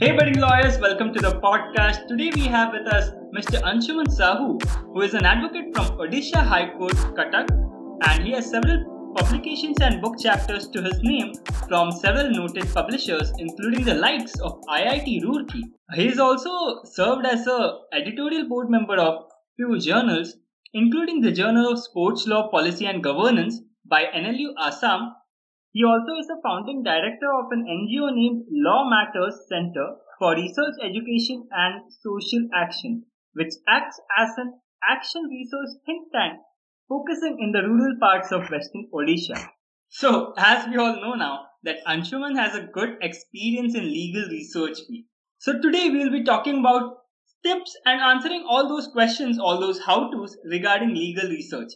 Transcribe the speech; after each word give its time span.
Hey, 0.00 0.12
budding 0.16 0.38
lawyers, 0.38 0.78
welcome 0.78 1.12
to 1.12 1.18
the 1.20 1.40
podcast. 1.40 2.06
Today 2.06 2.30
we 2.32 2.42
have 2.42 2.72
with 2.72 2.86
us 2.86 3.10
Mr. 3.36 3.60
Anshuman 3.62 4.06
Sahu, 4.06 4.62
who 4.92 5.00
is 5.00 5.12
an 5.14 5.24
advocate 5.24 5.74
from 5.74 5.86
Odisha 5.98 6.36
High 6.36 6.70
Court, 6.78 6.94
Cuttack, 7.16 7.48
and 8.06 8.22
he 8.22 8.30
has 8.30 8.48
several 8.48 9.12
publications 9.16 9.76
and 9.80 10.00
book 10.00 10.14
chapters 10.16 10.68
to 10.68 10.82
his 10.82 11.00
name 11.02 11.32
from 11.66 11.90
several 11.90 12.30
noted 12.30 12.72
publishers, 12.72 13.32
including 13.38 13.84
the 13.84 13.94
likes 13.94 14.38
of 14.38 14.60
IIT 14.68 15.24
Roorkee. 15.24 15.64
He 15.94 16.06
is 16.06 16.20
also 16.20 16.84
served 16.84 17.26
as 17.26 17.48
a 17.48 17.78
editorial 17.92 18.48
board 18.48 18.70
member 18.70 19.00
of 19.00 19.24
few 19.56 19.80
journals, 19.80 20.36
including 20.74 21.22
the 21.22 21.32
Journal 21.32 21.72
of 21.72 21.80
Sports 21.80 22.24
Law 22.28 22.48
Policy 22.50 22.86
and 22.86 23.02
Governance 23.02 23.60
by 23.84 24.04
NLU 24.14 24.52
Assam 24.60 25.12
he 25.72 25.84
also 25.84 26.16
is 26.18 26.26
the 26.26 26.40
founding 26.42 26.82
director 26.82 27.32
of 27.32 27.52
an 27.52 27.64
NGO 27.64 28.14
named 28.14 28.46
Law 28.50 28.88
Matters 28.88 29.46
Center 29.48 29.96
for 30.18 30.34
Research 30.34 30.74
Education 30.82 31.46
and 31.50 31.92
Social 32.02 32.48
Action, 32.54 33.04
which 33.34 33.52
acts 33.68 34.00
as 34.16 34.30
an 34.38 34.60
action 34.88 35.22
resource 35.24 35.76
think 35.84 36.10
tank 36.12 36.40
focusing 36.88 37.38
in 37.40 37.52
the 37.52 37.62
rural 37.68 37.96
parts 38.00 38.32
of 38.32 38.50
western 38.50 38.88
Odisha. 38.92 39.48
So, 39.88 40.32
as 40.38 40.66
we 40.68 40.76
all 40.76 41.00
know 41.00 41.14
now, 41.14 41.46
that 41.64 41.84
Anshuman 41.86 42.36
has 42.36 42.54
a 42.54 42.66
good 42.66 42.96
experience 43.02 43.74
in 43.74 43.84
legal 43.84 44.28
research 44.28 44.78
field. 44.86 45.04
So 45.38 45.60
today 45.60 45.90
we 45.90 45.98
will 45.98 46.10
be 46.10 46.24
talking 46.24 46.60
about 46.60 46.96
tips 47.44 47.76
and 47.84 48.00
answering 48.00 48.44
all 48.48 48.68
those 48.68 48.88
questions, 48.88 49.38
all 49.38 49.60
those 49.60 49.80
how-tos 49.80 50.36
regarding 50.44 50.94
legal 50.94 51.28
research. 51.28 51.72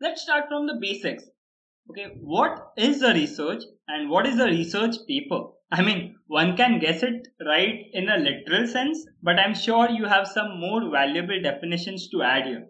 Let's 0.00 0.22
start 0.22 0.44
from 0.48 0.66
the 0.66 0.78
basics 0.80 1.24
okay 1.90 2.06
what 2.20 2.72
is 2.76 3.00
the 3.00 3.12
research 3.14 3.62
and 3.88 4.10
what 4.10 4.26
is 4.26 4.36
the 4.36 4.46
research 4.46 4.96
paper? 5.06 5.40
I 5.70 5.82
mean 5.82 6.16
one 6.26 6.56
can 6.56 6.78
guess 6.78 7.02
it 7.02 7.28
right 7.44 7.86
in 7.92 8.08
a 8.08 8.18
literal 8.18 8.66
sense 8.66 9.06
but 9.22 9.38
i'm 9.38 9.54
sure 9.54 9.88
you 9.90 10.06
have 10.06 10.26
some 10.26 10.60
more 10.60 10.90
valuable 10.90 11.40
definitions 11.42 12.08
to 12.10 12.22
add 12.22 12.46
here. 12.46 12.66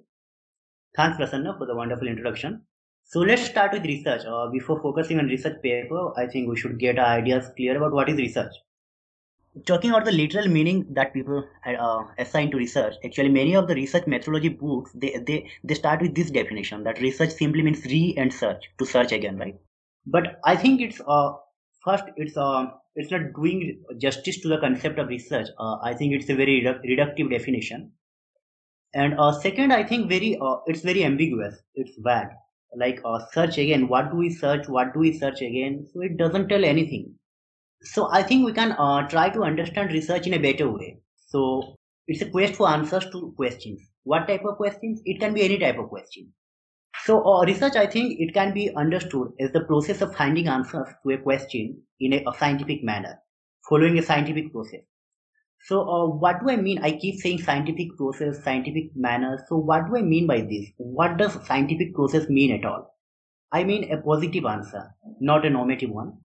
Thanks 0.97 1.19
prasanna 1.19 1.56
for 1.59 1.67
the 1.67 1.77
wonderful 1.77 2.09
introduction. 2.09 2.62
So 3.05 3.20
let's 3.20 3.43
start 3.43 3.73
with 3.73 3.84
research. 3.84 4.23
Uh, 4.27 4.48
before 4.51 4.81
focusing 4.83 5.19
on 5.19 5.27
research 5.27 5.61
paper 5.62 6.12
i 6.17 6.27
think 6.27 6.48
we 6.48 6.56
should 6.56 6.78
get 6.78 6.98
our 6.98 7.19
ideas 7.19 7.50
clear 7.56 7.77
about 7.77 7.93
what 7.93 8.09
is 8.09 8.19
research 8.19 8.53
talking 9.67 9.91
about 9.91 10.05
the 10.05 10.12
literal 10.12 10.48
meaning 10.48 10.87
that 10.91 11.12
people 11.14 11.45
uh, 11.67 12.05
assign 12.19 12.51
to 12.51 12.56
research 12.56 12.95
actually 13.05 13.28
many 13.28 13.55
of 13.55 13.67
the 13.69 13.75
research 13.75 14.06
methodology 14.06 14.48
books 14.48 14.91
they, 14.95 15.17
they 15.27 15.48
they 15.65 15.75
start 15.75 16.00
with 16.03 16.15
this 16.15 16.31
definition 16.31 16.84
that 16.84 17.00
research 17.00 17.31
simply 17.31 17.62
means 17.62 17.84
re 17.87 18.15
and 18.17 18.33
search 18.33 18.70
to 18.78 18.84
search 18.87 19.12
again 19.12 19.39
right? 19.39 19.56
But 20.06 20.41
i 20.45 20.56
think 20.56 20.81
it's 20.81 21.00
uh 21.06 21.33
first 21.84 22.05
it's 22.17 22.37
uh 22.37 22.67
it's 22.97 23.11
not 23.11 23.33
doing 23.34 23.83
justice 23.98 24.41
to 24.41 24.48
the 24.48 24.59
concept 24.59 24.98
of 24.98 25.09
research 25.09 25.48
uh, 25.59 25.77
i 25.83 25.95
think 25.95 26.15
it's 26.15 26.28
a 26.28 26.34
very 26.34 26.62
redu- 26.62 26.84
reductive 26.84 27.31
definition. 27.31 27.93
And 28.93 29.19
uh, 29.19 29.33
second 29.33 29.72
i 29.72 29.83
think 29.83 30.09
very 30.11 30.37
uh, 30.39 30.56
it's 30.67 30.83
very 30.83 31.03
ambiguous 31.05 31.62
it's 31.75 31.97
vague. 31.98 32.28
Like 32.77 33.00
uh, 33.05 33.19
search 33.33 33.56
again 33.56 33.89
what 33.89 34.11
do 34.11 34.17
we 34.19 34.28
search 34.31 34.69
what 34.69 34.93
do 34.93 35.00
we 35.00 35.12
search 35.19 35.41
again? 35.41 35.87
So 35.93 36.03
it 36.03 36.19
doesn't 36.19 36.48
tell 36.48 36.65
anything 36.65 37.15
so 37.83 38.09
I 38.11 38.23
think 38.23 38.45
we 38.45 38.53
can 38.53 38.73
uh, 38.73 39.09
try 39.09 39.31
to 39.31 39.43
understand 39.43 39.93
research 39.93 40.27
in 40.27 40.34
a 40.34 40.39
better 40.39 40.71
way. 40.71 40.98
So 41.29 41.77
it's 42.07 42.23
a 42.23 42.31
quest 42.31 42.55
for 42.55 42.69
answers 42.69 43.07
to 43.12 43.33
questions. 43.37 43.81
What 44.05 44.27
type 44.27 44.45
of 44.45 44.57
questions? 44.57 45.01
It 45.05 45.21
can 45.21 45.34
be 45.34 45.43
any 45.43 45.59
type 45.59 45.79
of 45.79 45.89
question. 45.89 46.33
So 47.05 47.25
uh, 47.25 47.45
research, 47.45 47.77
I 47.77 47.87
think 47.87 48.19
it 48.19 48.34
can 48.34 48.53
be 48.53 48.75
understood 48.75 49.33
as 49.39 49.53
the 49.53 49.61
process 49.61 50.01
of 50.01 50.17
finding 50.17 50.49
answers 50.49 50.89
to 51.03 51.11
a 51.11 51.19
question 51.19 51.83
in 52.01 52.15
a, 52.15 52.25
a 52.27 52.34
scientific 52.39 52.83
manner, 52.83 53.19
following 53.69 53.99
a 53.99 54.03
scientific 54.03 54.53
process. 54.53 54.81
So 55.65 55.89
uh, 55.89 56.06
what 56.09 56.41
do 56.41 56.51
I 56.51 56.56
mean? 56.56 56.81
I 56.83 56.93
keep 56.93 57.21
saying 57.21 57.43
scientific 57.43 57.97
process, 57.97 58.43
scientific 58.43 58.91
manner. 58.97 59.45
So 59.49 59.56
what 59.56 59.87
do 59.87 59.97
I 59.97 60.03
mean 60.03 60.27
by 60.27 60.41
this? 60.41 60.67
What 60.79 61.17
does 61.17 61.34
scientific 61.47 61.95
process 61.95 62.28
mean 62.28 62.53
at 62.53 62.65
all? 62.65 62.97
I 63.53 63.65
mean 63.65 63.93
a 63.93 64.00
positive 64.00 64.45
answer, 64.45 64.95
not 65.21 65.47
a 65.47 65.50
normative 65.50 65.91
one. 65.91 66.19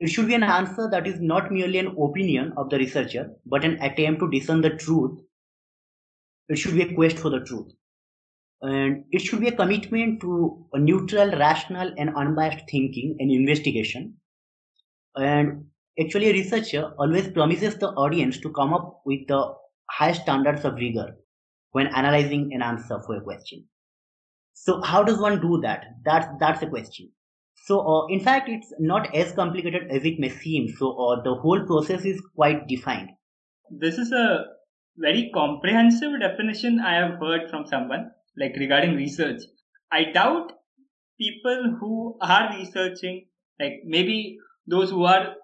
It 0.00 0.08
should 0.08 0.26
be 0.26 0.34
an 0.34 0.42
answer 0.42 0.88
that 0.90 1.06
is 1.06 1.20
not 1.20 1.52
merely 1.52 1.78
an 1.78 1.94
opinion 1.96 2.54
of 2.56 2.70
the 2.70 2.78
researcher, 2.78 3.36
but 3.46 3.64
an 3.64 3.80
attempt 3.82 4.20
to 4.20 4.30
discern 4.30 4.62
the 4.62 4.70
truth. 4.70 5.20
It 6.48 6.56
should 6.56 6.74
be 6.74 6.82
a 6.82 6.94
quest 6.94 7.18
for 7.18 7.30
the 7.30 7.40
truth. 7.40 7.72
And 8.62 9.04
it 9.10 9.20
should 9.20 9.40
be 9.40 9.48
a 9.48 9.56
commitment 9.56 10.20
to 10.22 10.66
a 10.72 10.78
neutral, 10.78 11.30
rational, 11.32 11.94
and 11.98 12.14
unbiased 12.16 12.68
thinking 12.70 13.16
and 13.18 13.30
investigation. 13.30 14.18
And 15.16 15.70
actually, 16.00 16.30
a 16.30 16.32
researcher 16.32 16.92
always 16.98 17.28
promises 17.28 17.76
the 17.78 17.90
audience 17.90 18.38
to 18.40 18.50
come 18.52 18.74
up 18.74 19.02
with 19.06 19.26
the 19.28 19.54
high 19.90 20.12
standards 20.12 20.64
of 20.64 20.74
rigor 20.74 21.16
when 21.72 21.88
analyzing 21.88 22.52
an 22.54 22.62
answer 22.62 23.00
for 23.06 23.16
a 23.16 23.20
question. 23.22 23.68
So, 24.54 24.82
how 24.82 25.02
does 25.04 25.18
one 25.18 25.40
do 25.40 25.60
that? 25.62 25.86
That's 26.04 26.28
that's 26.40 26.60
the 26.60 26.68
question. 26.68 27.12
So, 27.64 27.80
uh, 27.80 28.06
in 28.06 28.20
fact, 28.20 28.48
it's 28.48 28.72
not 28.78 29.14
as 29.14 29.32
complicated 29.32 29.90
as 29.90 30.04
it 30.04 30.18
may 30.18 30.28
seem. 30.28 30.68
So, 30.68 30.92
uh, 30.92 31.22
the 31.22 31.34
whole 31.34 31.64
process 31.66 32.04
is 32.04 32.20
quite 32.34 32.66
defined. 32.66 33.10
This 33.70 33.98
is 33.98 34.12
a 34.12 34.46
very 34.96 35.30
comprehensive 35.34 36.18
definition 36.20 36.80
I 36.80 36.94
have 36.94 37.18
heard 37.20 37.50
from 37.50 37.66
someone, 37.66 38.10
like 38.36 38.56
regarding 38.56 38.96
research. 38.96 39.42
I 39.92 40.04
doubt 40.04 40.52
people 41.18 41.76
who 41.78 42.16
are 42.20 42.56
researching, 42.56 43.26
like 43.60 43.82
maybe 43.84 44.38
those 44.66 44.90
who 44.90 45.04
are 45.04 45.34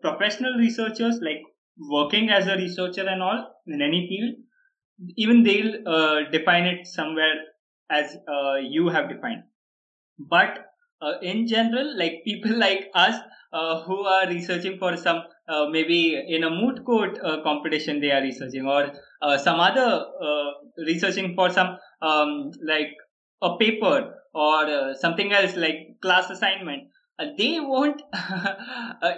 professional 0.00 0.54
researchers, 0.58 1.20
like 1.22 1.42
working 1.78 2.30
as 2.30 2.46
a 2.46 2.56
researcher 2.56 3.06
and 3.06 3.22
all 3.22 3.54
in 3.66 3.80
any 3.82 4.06
field, 4.08 4.34
even 5.16 5.42
they'll 5.42 5.88
uh, 5.88 6.30
define 6.30 6.64
it 6.64 6.86
somewhere 6.86 7.34
as 7.90 8.16
uh, 8.28 8.56
you 8.56 8.88
have 8.88 9.08
defined. 9.08 9.42
But 10.18 10.71
uh, 11.02 11.18
in 11.20 11.46
general, 11.46 11.98
like 11.98 12.22
people 12.24 12.56
like 12.66 12.90
us 12.94 13.16
uh, 13.52 13.82
who 13.82 13.98
are 14.04 14.28
researching 14.28 14.78
for 14.78 14.96
some 14.96 15.22
uh, 15.48 15.66
maybe 15.68 16.22
in 16.28 16.44
a 16.44 16.50
moot 16.50 16.84
court 16.84 17.18
uh, 17.22 17.42
competition 17.42 18.00
they 18.00 18.10
are 18.10 18.22
researching 18.22 18.66
or 18.66 18.92
uh, 19.20 19.36
some 19.36 19.60
other 19.60 20.06
uh, 20.22 20.50
researching 20.86 21.34
for 21.34 21.50
some 21.50 21.76
um, 22.00 22.50
like 22.64 22.94
a 23.42 23.56
paper 23.58 24.14
or 24.34 24.94
something 24.98 25.32
else 25.32 25.56
like 25.56 25.96
class 26.00 26.30
assignment. 26.30 26.84
They 27.36 27.60
won't 27.60 28.00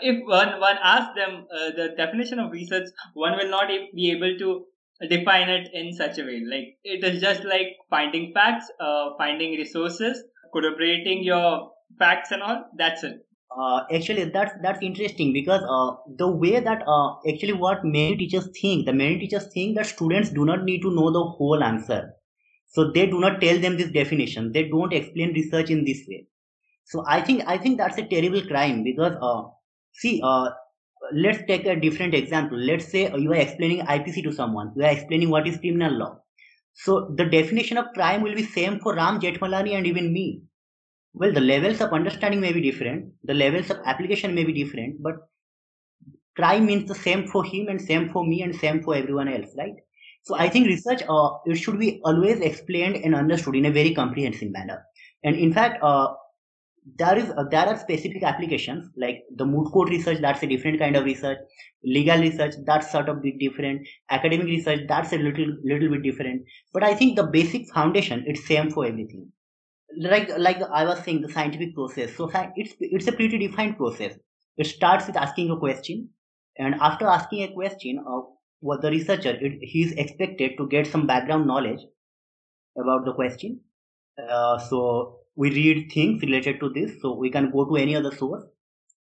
if 0.02 0.26
one 0.26 0.60
one 0.60 0.78
asks 0.82 1.14
them 1.14 1.46
the 1.76 1.94
definition 1.96 2.40
of 2.40 2.50
research 2.50 2.88
one 3.14 3.36
will 3.38 3.48
not 3.48 3.68
be 3.94 4.10
able 4.10 4.36
to 4.38 4.66
define 5.08 5.48
it 5.48 5.68
in 5.72 5.92
such 5.92 6.18
a 6.18 6.24
way. 6.24 6.42
Like 6.44 6.76
it 6.82 7.04
is 7.04 7.20
just 7.22 7.44
like 7.44 7.68
finding 7.88 8.32
facts 8.34 8.68
finding 9.16 9.52
resources 9.52 10.24
corroborating 10.52 11.22
your 11.22 11.70
facts 11.98 12.30
and 12.30 12.42
all. 12.42 12.64
That's 12.76 13.04
it. 13.04 13.26
Uh, 13.56 13.82
actually, 13.94 14.24
that's 14.24 14.52
that's 14.62 14.82
interesting 14.82 15.32
because 15.32 15.62
uh, 15.68 15.96
the 16.16 16.28
way 16.28 16.58
that 16.58 16.82
uh, 16.88 17.14
actually 17.28 17.52
what 17.52 17.84
many 17.84 18.16
teachers 18.16 18.48
think, 18.60 18.86
the 18.86 18.92
many 18.92 19.18
teachers 19.18 19.46
think 19.52 19.76
that 19.76 19.86
students 19.86 20.30
do 20.30 20.44
not 20.44 20.64
need 20.64 20.82
to 20.82 20.90
know 20.90 21.10
the 21.12 21.22
whole 21.22 21.62
answer, 21.62 22.14
so 22.66 22.90
they 22.90 23.06
do 23.06 23.20
not 23.20 23.40
tell 23.40 23.58
them 23.58 23.76
this 23.76 23.90
definition. 23.90 24.50
They 24.52 24.68
don't 24.68 24.92
explain 24.92 25.34
research 25.34 25.70
in 25.70 25.84
this 25.84 26.02
way. 26.08 26.26
So 26.84 27.04
I 27.06 27.20
think 27.20 27.44
I 27.46 27.58
think 27.58 27.78
that's 27.78 27.98
a 27.98 28.06
terrible 28.06 28.42
crime 28.44 28.82
because 28.82 29.14
uh, 29.22 29.42
see, 29.92 30.20
uh, 30.24 30.50
let's 31.12 31.46
take 31.46 31.66
a 31.66 31.76
different 31.76 32.14
example. 32.14 32.58
Let's 32.58 32.90
say 32.90 33.12
you 33.16 33.32
are 33.32 33.36
explaining 33.36 33.86
IPC 33.86 34.24
to 34.24 34.32
someone. 34.32 34.72
You 34.76 34.84
are 34.84 34.90
explaining 34.90 35.30
what 35.30 35.46
is 35.46 35.58
criminal 35.58 35.92
law. 35.92 36.18
So 36.72 37.14
the 37.16 37.24
definition 37.24 37.78
of 37.78 37.92
crime 37.94 38.22
will 38.22 38.34
be 38.34 38.42
same 38.42 38.80
for 38.80 38.96
Ram 38.96 39.20
Jethmalani 39.20 39.76
and 39.76 39.86
even 39.86 40.12
me 40.12 40.42
well 41.14 41.32
the 41.32 41.40
levels 41.40 41.80
of 41.80 41.92
understanding 41.92 42.40
may 42.40 42.52
be 42.52 42.60
different. 42.60 43.12
The 43.24 43.34
levels 43.34 43.70
of 43.70 43.78
application 43.86 44.34
may 44.34 44.44
be 44.44 44.52
different 44.52 45.02
but 45.02 45.16
crime 46.36 46.66
means 46.66 46.88
the 46.88 46.94
same 46.94 47.26
for 47.28 47.44
him 47.44 47.68
and 47.68 47.80
same 47.80 48.10
for 48.10 48.26
me 48.26 48.42
and 48.42 48.54
same 48.54 48.82
for 48.82 48.94
everyone 48.96 49.28
else 49.28 49.54
right? 49.58 49.74
So 50.22 50.36
i 50.36 50.48
think 50.48 50.66
research 50.66 51.02
uh, 51.14 51.30
it 51.46 51.56
should 51.56 51.78
be 51.78 52.00
always 52.10 52.40
explained 52.50 52.96
and 53.04 53.14
understood 53.14 53.56
in 53.56 53.66
a 53.66 53.70
very 53.70 53.94
comprehensive 53.94 54.50
manner. 54.52 54.82
And 55.22 55.36
in 55.36 55.52
fact 55.52 55.82
uh, 55.82 56.08
there 56.98 57.18
is 57.18 57.30
uh, 57.30 57.44
there 57.50 57.66
are 57.66 57.78
specific 57.78 58.22
applications 58.22 58.90
like 58.96 59.22
the 59.36 59.46
moot 59.46 59.72
court 59.72 59.90
research 59.90 60.20
that's 60.20 60.42
a 60.42 60.46
different 60.46 60.78
kind 60.80 60.96
of 60.96 61.04
research. 61.04 61.38
Legal 61.84 62.20
research 62.20 62.54
that's 62.66 62.90
sort 62.92 63.08
of 63.08 63.22
bit 63.22 63.38
different. 63.38 63.86
Academic 64.10 64.46
research 64.46 64.82
that's 64.88 65.12
a 65.12 65.18
little 65.18 65.56
little 65.64 65.90
bit 65.96 66.02
different. 66.02 66.42
But 66.72 66.84
i 66.84 66.94
think 66.94 67.16
the 67.16 67.28
basic 67.38 67.72
foundation 67.74 68.24
it's 68.26 68.46
same 68.54 68.70
for 68.70 68.86
everything 68.86 69.30
like 69.98 70.30
like 70.38 70.60
I 70.62 70.84
was 70.84 71.02
saying, 71.04 71.22
the 71.22 71.28
scientific 71.28 71.74
process. 71.74 72.14
So 72.16 72.30
it's 72.56 72.74
it's 72.80 73.06
a 73.08 73.12
pretty 73.12 73.38
defined 73.38 73.76
process. 73.76 74.18
It 74.56 74.66
starts 74.66 75.06
with 75.06 75.16
asking 75.16 75.50
a 75.50 75.58
question, 75.58 76.10
and 76.58 76.74
after 76.76 77.06
asking 77.06 77.42
a 77.44 77.52
question, 77.52 78.04
uh, 78.06 78.20
what 78.60 78.82
the 78.82 78.90
researcher 78.90 79.30
it, 79.40 79.58
he 79.62 79.82
is 79.84 79.92
expected 79.92 80.56
to 80.58 80.68
get 80.68 80.86
some 80.86 81.06
background 81.06 81.46
knowledge 81.46 81.80
about 82.78 83.04
the 83.04 83.12
question. 83.14 83.60
Uh, 84.18 84.58
so 84.58 85.20
we 85.36 85.50
read 85.50 85.90
things 85.92 86.22
related 86.22 86.60
to 86.60 86.70
this. 86.70 87.00
So 87.00 87.14
we 87.16 87.30
can 87.30 87.50
go 87.50 87.64
to 87.64 87.76
any 87.76 87.96
other 87.96 88.12
source. 88.12 88.44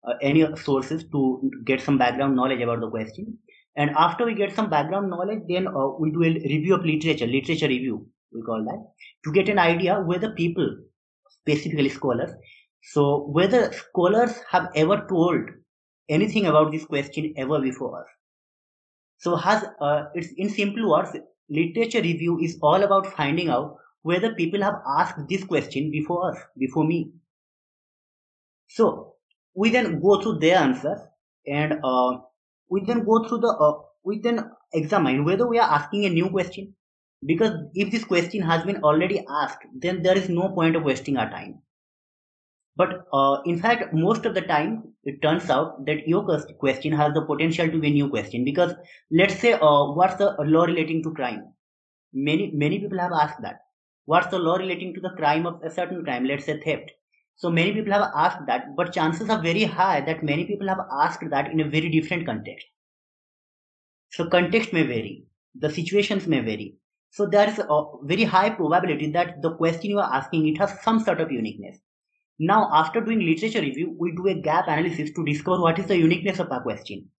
uh, 0.08 0.14
any 0.22 0.46
sources 0.58 1.04
to 1.12 1.52
get 1.66 1.82
some 1.82 1.98
background 1.98 2.36
knowledge 2.36 2.62
about 2.62 2.80
the 2.80 2.90
question. 2.90 3.38
And 3.76 3.92
after 3.98 4.26
we 4.26 4.36
get 4.36 4.56
some 4.56 4.70
background 4.70 5.10
knowledge, 5.10 5.42
then 5.48 5.68
uh, 5.68 5.90
we 6.00 6.12
do 6.12 6.24
a 6.24 6.32
review 6.34 6.76
of 6.76 6.86
literature, 6.86 7.28
literature 7.28 7.68
review, 7.68 8.08
we 8.36 8.42
call 8.42 8.64
that, 8.64 8.86
to 9.24 9.32
get 9.32 9.50
an 9.50 9.60
idea 9.60 10.00
whether 10.02 10.32
people, 10.32 10.70
specifically 11.30 11.90
scholars, 11.90 12.32
so 12.84 13.26
whether 13.28 13.72
scholars 13.74 14.34
have 14.52 14.70
ever 14.76 15.06
told 15.10 15.50
anything 16.08 16.46
about 16.46 16.72
this 16.72 16.86
question 16.86 17.34
ever 17.38 17.60
before 17.60 18.02
us. 18.02 18.08
So 19.18 19.36
has 19.36 19.64
uh, 19.82 20.04
it's 20.14 20.32
in 20.38 20.50
simple 20.50 20.90
words, 20.90 21.18
literature 21.50 22.02
review 22.02 22.40
is 22.40 22.58
all 22.62 22.84
about 22.84 23.08
finding 23.08 23.50
out 23.50 23.78
whether 24.04 24.36
people 24.36 24.62
have 24.62 24.76
asked 25.00 25.28
this 25.30 25.44
question 25.44 25.90
before 25.90 26.32
us, 26.32 26.38
before 26.58 26.86
me. 26.86 27.12
So 28.68 29.16
we 29.56 29.72
then 29.72 30.00
go 30.00 30.22
through 30.22 30.40
their 30.40 30.58
answers 30.58 31.00
and 31.48 31.80
uh, 31.84 32.20
we 32.70 32.84
then 32.86 33.04
go 33.04 33.28
through 33.28 33.40
the 33.40 33.48
uh, 33.48 33.82
we 34.04 34.20
then 34.20 34.52
examine 34.74 35.26
whether 35.26 35.48
we 35.48 35.58
are 35.58 35.72
asking 35.72 36.06
a 36.06 36.10
new 36.10 36.30
question 36.30 36.76
because 37.26 37.54
if 37.74 37.92
this 37.92 38.04
question 38.04 38.42
has 38.42 38.64
been 38.64 38.84
already 38.84 39.26
asked 39.30 39.66
then 39.76 40.02
there 40.04 40.18
is 40.18 40.30
no 40.30 40.50
point 40.50 40.76
of 40.76 40.84
wasting 40.84 41.18
our 41.18 41.30
time. 41.30 41.60
But 42.76 43.06
uh, 43.14 43.38
in 43.46 43.60
fact 43.60 43.94
most 43.94 44.26
of 44.26 44.34
the 44.34 44.42
time 44.42 44.94
it 45.04 45.22
turns 45.22 45.50
out 45.50 45.86
that 45.86 46.08
your 46.08 46.24
question 46.60 46.92
has 46.94 47.14
the 47.14 47.22
potential 47.22 47.70
to 47.70 47.80
be 47.80 47.88
a 47.88 47.92
new 47.92 48.10
question. 48.10 48.44
Because 48.44 48.74
let's 49.12 49.40
say 49.40 49.54
uh, 49.54 49.92
what's 49.94 50.16
the 50.16 50.36
law 50.40 50.66
relating 50.66 51.04
to 51.04 51.14
crime? 51.14 51.54
Many 52.14 52.52
many 52.52 52.80
people 52.80 53.00
have 53.00 53.12
asked 53.12 53.42
that. 53.42 53.62
What's 54.06 54.28
the 54.28 54.40
law 54.40 54.56
relating 54.56 54.94
to 54.94 55.02
the 55.02 55.10
crime 55.12 55.46
of 55.46 55.62
a 55.64 55.70
certain 55.70 56.04
crime? 56.04 56.26
Let's 56.26 56.46
say 56.46 56.60
theft. 56.62 56.92
So 57.38 57.50
many 57.50 57.74
people 57.74 57.92
have 57.92 58.12
asked 58.16 58.46
that, 58.48 58.76
but 58.76 58.94
chances 58.94 59.30
are 59.30 59.42
very 59.42 59.64
high 59.64 60.02
that 60.02 60.24
many 60.24 60.46
people 60.46 60.68
have 60.70 60.80
asked 61.02 61.30
that 61.30 61.52
in 61.52 61.60
a 61.60 61.70
very 61.70 61.90
different 61.90 62.26
context. 62.26 62.66
So 64.12 64.30
context 64.30 64.72
may 64.72 64.84
vary, 64.84 65.26
the 65.56 65.70
situations 65.70 66.28
may 66.28 66.40
vary. 66.40 66.78
So 67.16 67.26
there 67.26 67.48
is 67.48 67.60
a 67.60 67.84
very 68.04 68.26
high 68.26 68.50
probability 68.50 69.10
that 69.12 69.42
the 69.42 69.56
question 69.56 69.92
you 69.92 70.00
are 70.00 70.14
asking 70.14 70.50
it 70.50 70.58
has 70.58 70.82
some 70.82 71.00
sort 71.00 71.22
of 71.22 71.32
uniqueness. 71.32 71.80
Now, 72.40 72.70
after 72.74 73.00
doing 73.00 73.22
literature 73.22 73.62
review, 73.62 73.96
we 73.98 74.12
do 74.12 74.28
a 74.28 74.42
gap 74.42 74.68
analysis 74.68 75.12
to 75.14 75.24
discover 75.24 75.62
what 75.62 75.80
is 75.80 75.86
the 75.86 75.98
uniqueness 75.98 76.40
of 76.40 76.52
our 76.52 76.62
question. 76.62 77.10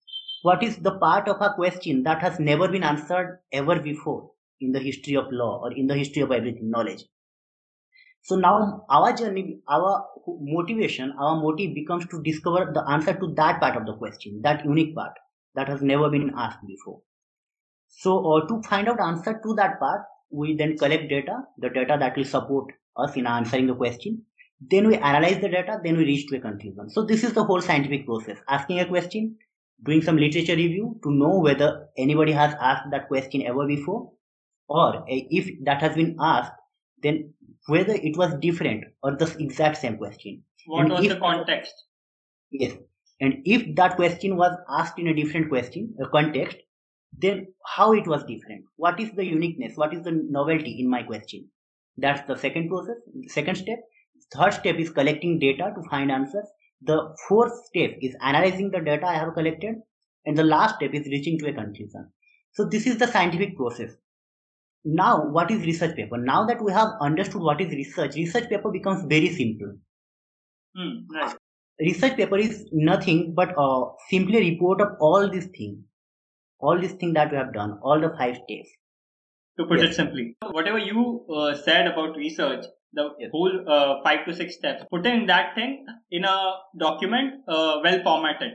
What 0.43 0.61
is 0.61 0.77
the 0.77 0.99
part 0.99 1.27
of 1.27 1.41
our 1.41 1.55
question 1.55 2.03
that 2.03 2.21
has 2.21 2.39
never 2.39 2.67
been 2.67 2.83
answered 2.83 3.39
ever 3.51 3.79
before 3.79 4.29
in 4.61 4.71
the 4.71 4.79
history 4.79 5.15
of 5.15 5.31
law 5.31 5.61
or 5.63 5.73
in 5.73 5.87
the 5.87 5.95
history 5.95 6.21
of 6.21 6.31
everything 6.31 6.69
knowledge. 6.69 7.03
So 8.21 8.35
now 8.35 8.85
our 8.91 9.13
journey, 9.13 9.61
our 9.67 10.05
motivation, 10.27 11.11
our 11.19 11.41
motive 11.41 11.73
becomes 11.73 12.05
to 12.09 12.21
discover 12.21 12.71
the 12.71 12.87
answer 12.87 13.13
to 13.13 13.33
that 13.35 13.59
part 13.59 13.77
of 13.77 13.87
the 13.87 13.95
question, 13.95 14.41
that 14.43 14.63
unique 14.63 14.93
part 14.93 15.13
that 15.55 15.67
has 15.69 15.81
never 15.81 16.07
been 16.07 16.33
asked 16.37 16.59
before. 16.67 17.01
So 17.87 18.33
uh, 18.33 18.47
to 18.47 18.61
find 18.67 18.87
out 18.87 18.99
answer 18.99 19.39
to 19.43 19.53
that 19.55 19.79
part, 19.79 20.01
we 20.29 20.55
then 20.55 20.77
collect 20.77 21.09
data, 21.09 21.41
the 21.57 21.69
data 21.69 21.97
that 21.99 22.17
will 22.17 22.25
support 22.25 22.73
us 22.97 23.15
in 23.15 23.25
answering 23.25 23.67
the 23.67 23.75
question. 23.75 24.23
Then 24.59 24.87
we 24.87 24.95
analyze 24.95 25.39
the 25.39 25.49
data, 25.49 25.79
then 25.83 25.97
we 25.97 26.05
reach 26.05 26.27
to 26.27 26.37
a 26.37 26.39
conclusion. 26.39 26.89
So 26.89 27.05
this 27.05 27.23
is 27.23 27.33
the 27.33 27.43
whole 27.43 27.61
scientific 27.61 28.05
process. 28.05 28.37
Asking 28.49 28.79
a 28.79 28.87
question, 28.87 29.37
doing 29.83 30.01
some 30.01 30.17
literature 30.17 30.55
review 30.55 30.99
to 31.03 31.11
know 31.11 31.39
whether 31.39 31.87
anybody 31.97 32.31
has 32.31 32.55
asked 32.59 32.89
that 32.91 33.07
question 33.07 33.43
ever 33.43 33.67
before, 33.67 34.11
or 34.67 35.03
if 35.07 35.49
that 35.63 35.81
has 35.81 35.95
been 35.95 36.17
asked, 36.19 36.53
then 37.03 37.33
whether 37.67 37.93
it 37.93 38.17
was 38.17 38.33
different 38.41 38.85
or 39.03 39.15
the 39.15 39.33
exact 39.39 39.77
same 39.77 39.97
question. 39.97 40.43
What 40.65 40.81
and 40.81 40.91
was 40.91 41.07
the 41.07 41.17
context? 41.17 41.73
Yes. 42.51 42.73
And 43.21 43.41
if 43.45 43.75
that 43.75 43.95
question 43.95 44.37
was 44.37 44.57
asked 44.69 44.99
in 44.99 45.07
a 45.07 45.13
different 45.13 45.49
question, 45.49 45.95
a 46.03 46.09
context, 46.09 46.57
then 47.15 47.47
how 47.65 47.93
it 47.93 48.07
was 48.07 48.23
different? 48.23 48.65
What 48.75 48.99
is 48.99 49.11
the 49.11 49.25
uniqueness? 49.25 49.75
What 49.75 49.93
is 49.93 50.03
the 50.03 50.11
novelty 50.11 50.79
in 50.79 50.89
my 50.89 51.03
question? 51.03 51.49
That's 51.97 52.25
the 52.27 52.35
second 52.35 52.69
process, 52.69 52.97
second 53.27 53.55
step. 53.55 53.79
Third 54.33 54.53
step 54.53 54.75
is 54.77 54.89
collecting 54.89 55.39
data 55.39 55.73
to 55.75 55.89
find 55.89 56.11
answers. 56.11 56.47
The 56.81 57.15
fourth 57.27 57.53
step 57.65 57.91
is 58.01 58.15
analyzing 58.21 58.71
the 58.71 58.79
data 58.79 59.05
I 59.05 59.15
have 59.15 59.33
collected. 59.33 59.75
And 60.25 60.37
the 60.37 60.43
last 60.43 60.75
step 60.75 60.93
is 60.93 61.07
reaching 61.07 61.39
to 61.39 61.47
a 61.47 61.53
conclusion. 61.53 62.11
So 62.51 62.65
this 62.65 62.85
is 62.85 62.97
the 62.97 63.07
scientific 63.07 63.55
process 63.55 63.95
now 64.87 65.25
what 65.25 65.51
is 65.51 65.65
research 65.65 65.95
paper 65.95 66.17
now 66.17 66.45
that 66.45 66.61
we 66.63 66.71
have 66.71 66.89
understood 67.01 67.41
what 67.41 67.59
is 67.59 67.71
research 67.71 68.15
research 68.15 68.49
paper 68.49 68.71
becomes 68.71 69.03
very 69.05 69.29
simple 69.29 69.73
mm, 70.77 71.03
right. 71.13 71.35
research 71.81 72.15
paper 72.15 72.37
is 72.37 72.67
nothing 72.71 73.33
but 73.35 73.53
uh, 73.57 73.85
simply 74.09 74.37
a 74.37 74.51
report 74.51 74.79
of 74.79 74.89
all 75.01 75.29
these 75.29 75.47
things 75.57 75.77
all 76.59 76.79
these 76.79 76.93
things 76.93 77.13
that 77.13 77.31
we 77.31 77.37
have 77.37 77.53
done 77.53 77.79
all 77.81 77.99
the 77.99 78.09
five 78.17 78.35
steps 78.35 78.69
to 79.57 79.65
put 79.65 79.79
yes. 79.79 79.91
it 79.91 79.95
simply. 79.95 80.35
Whatever 80.51 80.77
you 80.77 81.25
uh, 81.33 81.55
said 81.55 81.87
about 81.87 82.15
research 82.15 82.65
the 82.93 83.09
yes. 83.19 83.29
whole 83.31 83.51
uh, 83.67 83.95
five 84.03 84.25
to 84.25 84.33
six 84.33 84.55
steps 84.55 84.83
putting 84.89 85.25
that 85.27 85.53
thing 85.55 85.85
in 86.11 86.23
a 86.23 86.53
document 86.79 87.33
uh, 87.47 87.79
well 87.83 88.01
formatted. 88.03 88.53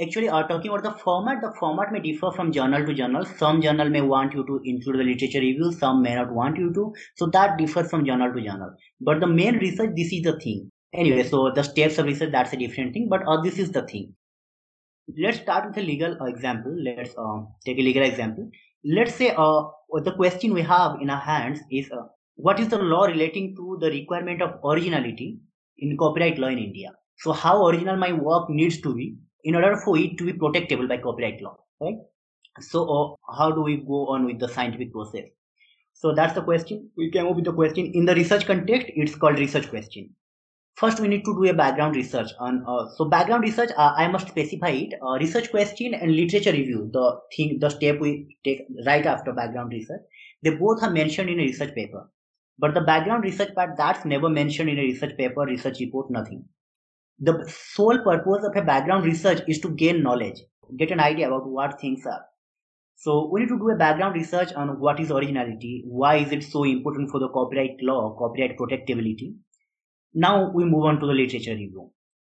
Actually 0.00 0.28
uh, 0.28 0.42
talking 0.42 0.70
about 0.70 0.82
the 0.82 0.98
format? 0.98 1.40
The 1.40 1.52
format 1.58 1.92
may 1.92 2.00
differ 2.00 2.32
from 2.32 2.50
journal 2.50 2.84
to 2.84 2.94
journal. 2.94 3.24
Some 3.24 3.62
journal 3.62 3.88
may 3.90 4.00
want 4.00 4.34
you 4.34 4.44
to 4.44 4.60
include 4.64 4.98
the 4.98 5.04
literature 5.04 5.40
review 5.40 5.72
some 5.72 6.02
may 6.02 6.14
not 6.14 6.32
want 6.32 6.56
you 6.56 6.72
to. 6.74 6.92
So 7.16 7.26
that 7.26 7.58
differs 7.58 7.90
from 7.90 8.04
journal 8.04 8.32
to 8.32 8.40
journal. 8.40 8.70
But 9.00 9.20
the 9.20 9.26
main 9.26 9.58
research 9.58 9.90
this 9.96 10.12
is 10.12 10.22
the 10.22 10.38
thing. 10.38 10.70
Anyway 10.92 11.24
so 11.24 11.50
the 11.54 11.62
steps 11.62 11.98
of 11.98 12.06
research 12.06 12.32
that's 12.32 12.52
a 12.52 12.56
different 12.56 12.92
thing 12.92 13.08
but 13.08 13.22
uh, 13.26 13.40
this 13.40 13.58
is 13.58 13.72
the 13.72 13.82
thing 13.82 14.14
let's 15.16 15.38
start 15.38 15.66
with 15.66 15.78
a 15.78 15.82
legal 15.82 16.16
example. 16.26 16.74
Let's 16.76 17.14
uh, 17.16 17.42
take 17.64 17.78
a 17.78 17.82
legal 17.82 18.02
example. 18.02 18.50
Let's 18.84 19.14
say 19.14 19.30
uh, 19.36 19.62
the 20.02 20.12
question 20.12 20.52
we 20.54 20.62
have 20.62 21.00
in 21.00 21.10
our 21.10 21.20
hands 21.20 21.60
is 21.70 21.90
uh, 21.90 22.06
what 22.36 22.60
is 22.60 22.68
the 22.68 22.78
law 22.78 23.04
relating 23.04 23.54
to 23.56 23.78
the 23.80 23.90
requirement 23.90 24.42
of 24.42 24.58
originality 24.64 25.38
in 25.78 25.96
copyright 25.96 26.38
law 26.38 26.48
in 26.48 26.58
india? 26.58 26.92
So 27.18 27.32
how 27.32 27.66
original 27.66 27.96
my 27.96 28.12
work 28.12 28.50
needs 28.50 28.80
to 28.80 28.94
be 28.94 29.16
in 29.44 29.54
order 29.54 29.76
for 29.76 29.96
it 29.96 30.18
to 30.18 30.24
be 30.24 30.32
protectable 30.32 30.88
by 30.88 30.98
copyright 30.98 31.40
law 31.40 31.56
right? 31.80 31.96
So 32.60 32.84
uh, 32.84 33.34
how 33.36 33.52
do 33.52 33.62
we 33.62 33.78
go 33.78 34.08
on 34.08 34.26
with 34.26 34.38
the 34.40 34.48
scientific 34.48 34.92
process? 34.92 35.24
So 35.92 36.14
that's 36.14 36.34
the 36.34 36.42
question. 36.42 36.90
We 36.96 37.10
came 37.10 37.26
up 37.26 37.36
with 37.36 37.44
the 37.44 37.52
question. 37.52 37.86
In 37.94 38.04
the 38.04 38.14
research 38.14 38.46
context 38.46 38.88
it's 38.94 39.14
called 39.14 39.38
research 39.38 39.70
question 39.70 40.10
first 40.76 41.00
we 41.00 41.08
need 41.08 41.24
to 41.24 41.34
do 41.34 41.44
a 41.50 41.54
background 41.54 41.96
research 41.96 42.30
on 42.38 42.64
uh, 42.66 42.88
so 42.96 43.04
background 43.04 43.42
research 43.42 43.70
uh, 43.76 43.92
i 43.96 44.08
must 44.08 44.28
specify 44.28 44.70
it 44.70 44.94
uh, 45.02 45.14
research 45.24 45.50
question 45.50 45.94
and 45.94 46.16
literature 46.16 46.52
review 46.52 46.88
the 46.92 47.06
thing 47.36 47.58
the 47.60 47.70
step 47.70 48.00
we 48.00 48.12
take 48.44 48.66
right 48.86 49.06
after 49.06 49.32
background 49.32 49.72
research 49.72 50.02
they 50.42 50.54
both 50.64 50.82
are 50.82 50.90
mentioned 50.90 51.30
in 51.30 51.40
a 51.40 51.48
research 51.50 51.74
paper 51.74 52.08
but 52.58 52.74
the 52.74 52.80
background 52.92 53.24
research 53.24 53.54
part 53.54 53.76
that's 53.76 54.04
never 54.04 54.28
mentioned 54.28 54.68
in 54.70 54.78
a 54.78 54.88
research 54.90 55.16
paper 55.16 55.42
research 55.54 55.80
report 55.80 56.10
nothing 56.10 56.44
the 57.18 57.48
sole 57.48 57.98
purpose 58.02 58.44
of 58.44 58.56
a 58.56 58.62
background 58.62 59.04
research 59.04 59.42
is 59.48 59.60
to 59.60 59.70
gain 59.70 60.02
knowledge, 60.02 60.40
get 60.76 60.90
an 60.90 61.00
idea 61.00 61.28
about 61.28 61.48
what 61.48 61.80
things 61.80 62.04
are. 62.06 62.24
So 62.96 63.28
we 63.32 63.40
need 63.40 63.48
to 63.48 63.58
do 63.58 63.70
a 63.70 63.76
background 63.76 64.14
research 64.14 64.52
on 64.54 64.80
what 64.80 64.98
is 65.00 65.10
originality, 65.10 65.84
why 65.86 66.16
is 66.16 66.32
it 66.32 66.42
so 66.42 66.64
important 66.64 67.10
for 67.10 67.20
the 67.20 67.28
copyright 67.28 67.76
law, 67.82 68.16
copyright 68.18 68.58
protectability. 68.58 69.36
Now 70.14 70.50
we 70.50 70.64
move 70.64 70.84
on 70.84 71.00
to 71.00 71.06
the 71.06 71.12
literature 71.12 71.52
review. 71.54 71.90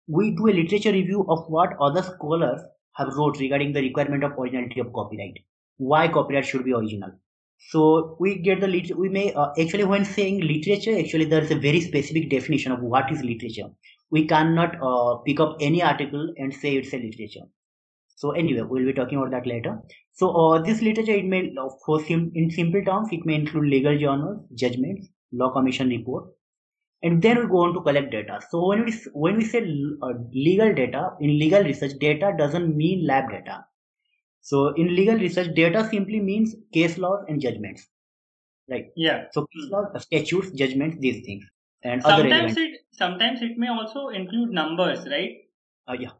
We 0.07 0.31
do 0.35 0.47
a 0.47 0.53
literature 0.59 0.91
review 0.91 1.25
of 1.29 1.45
what 1.49 1.75
other 1.79 2.01
scholars 2.03 2.61
have 2.93 3.13
wrote 3.15 3.39
regarding 3.39 3.73
the 3.73 3.81
requirement 3.81 4.23
of 4.23 4.33
originality 4.37 4.79
of 4.79 4.93
copyright. 4.93 5.39
Why 5.77 6.07
copyright 6.07 6.45
should 6.45 6.65
be 6.65 6.73
original. 6.73 7.11
So 7.69 8.17
we 8.19 8.39
get 8.39 8.59
the 8.59 8.67
lit- 8.67 8.95
we 8.97 9.09
may 9.09 9.33
uh, 9.33 9.51
actually 9.59 9.85
when 9.85 10.05
saying 10.05 10.41
literature, 10.41 10.97
actually 10.97 11.25
there 11.25 11.43
is 11.43 11.51
a 11.51 11.55
very 11.59 11.81
specific 11.81 12.29
definition 12.29 12.71
of 12.71 12.81
what 12.81 13.11
is 13.11 13.23
literature 13.23 13.69
we 14.09 14.27
cannot 14.27 14.75
uh, 14.81 15.17
pick 15.25 15.39
up 15.39 15.55
any 15.61 15.81
article 15.81 16.33
and 16.37 16.53
say 16.53 16.75
it's 16.75 16.93
a 16.93 16.97
literature 16.97 17.45
so 18.15 18.31
anyway 18.31 18.61
we'll 18.61 18.85
be 18.85 18.93
talking 18.93 19.17
about 19.17 19.31
that 19.31 19.47
later 19.47 19.73
so 20.13 20.29
uh, 20.41 20.61
this 20.61 20.81
literature 20.81 21.13
it 21.21 21.25
may 21.25 21.41
for 21.85 21.99
sim- 22.03 22.31
in 22.35 22.49
simple 22.51 22.83
terms 22.85 23.09
it 23.11 23.25
may 23.25 23.35
include 23.35 23.67
legal 23.75 23.97
journals 23.97 24.39
judgments 24.63 25.09
law 25.33 25.51
commission 25.51 25.89
report 25.89 26.25
and 27.03 27.21
then 27.21 27.39
we 27.39 27.47
go 27.47 27.63
on 27.63 27.73
to 27.73 27.81
collect 27.81 28.11
data. 28.11 28.39
So 28.49 28.67
when 28.67 28.85
we 28.85 28.93
when 29.13 29.37
we 29.37 29.45
say 29.45 29.61
uh, 30.01 30.13
legal 30.33 30.73
data 30.73 31.11
in 31.19 31.39
legal 31.39 31.63
research 31.63 31.97
data 31.99 32.33
doesn't 32.37 32.75
mean 32.75 33.05
lab 33.05 33.29
data. 33.29 33.65
So 34.41 34.73
in 34.75 34.95
legal 34.95 35.15
research 35.15 35.53
data 35.55 35.87
simply 35.89 36.19
means 36.19 36.55
case 36.73 36.97
laws 36.97 37.25
and 37.27 37.41
judgments. 37.41 37.87
Right? 38.69 38.87
Yeah. 38.95 39.25
So 39.31 39.47
case 39.47 39.69
laws 39.71 40.03
statutes 40.03 40.51
judgments 40.51 40.97
these 40.99 41.25
things 41.25 41.43
and 41.83 42.01
sometimes 42.03 42.55
it 42.57 42.81
sometimes 42.91 43.41
it 43.41 43.57
may 43.57 43.69
also 43.69 44.09
include 44.09 44.51
numbers 44.51 45.07
right? 45.09 45.37
Uh, 45.87 45.95
yeah. 45.99 46.11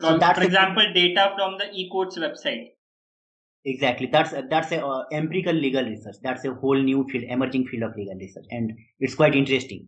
From, 0.00 0.20
so 0.20 0.34
for 0.34 0.42
example 0.42 0.84
data 0.94 1.34
from 1.36 1.58
the 1.58 1.66
ecourts 1.66 2.16
website. 2.16 2.68
Exactly. 3.64 4.08
That's 4.10 4.32
a, 4.32 4.42
that's 4.50 4.72
a 4.72 4.84
uh, 4.84 5.04
empirical 5.12 5.52
legal 5.52 5.84
research. 5.84 6.16
That's 6.22 6.44
a 6.44 6.52
whole 6.52 6.82
new 6.82 7.06
field 7.08 7.24
emerging 7.28 7.68
field 7.68 7.84
of 7.84 7.96
legal 7.96 8.16
research. 8.16 8.46
And 8.50 8.72
it's 8.98 9.14
quite 9.14 9.36
interesting 9.36 9.86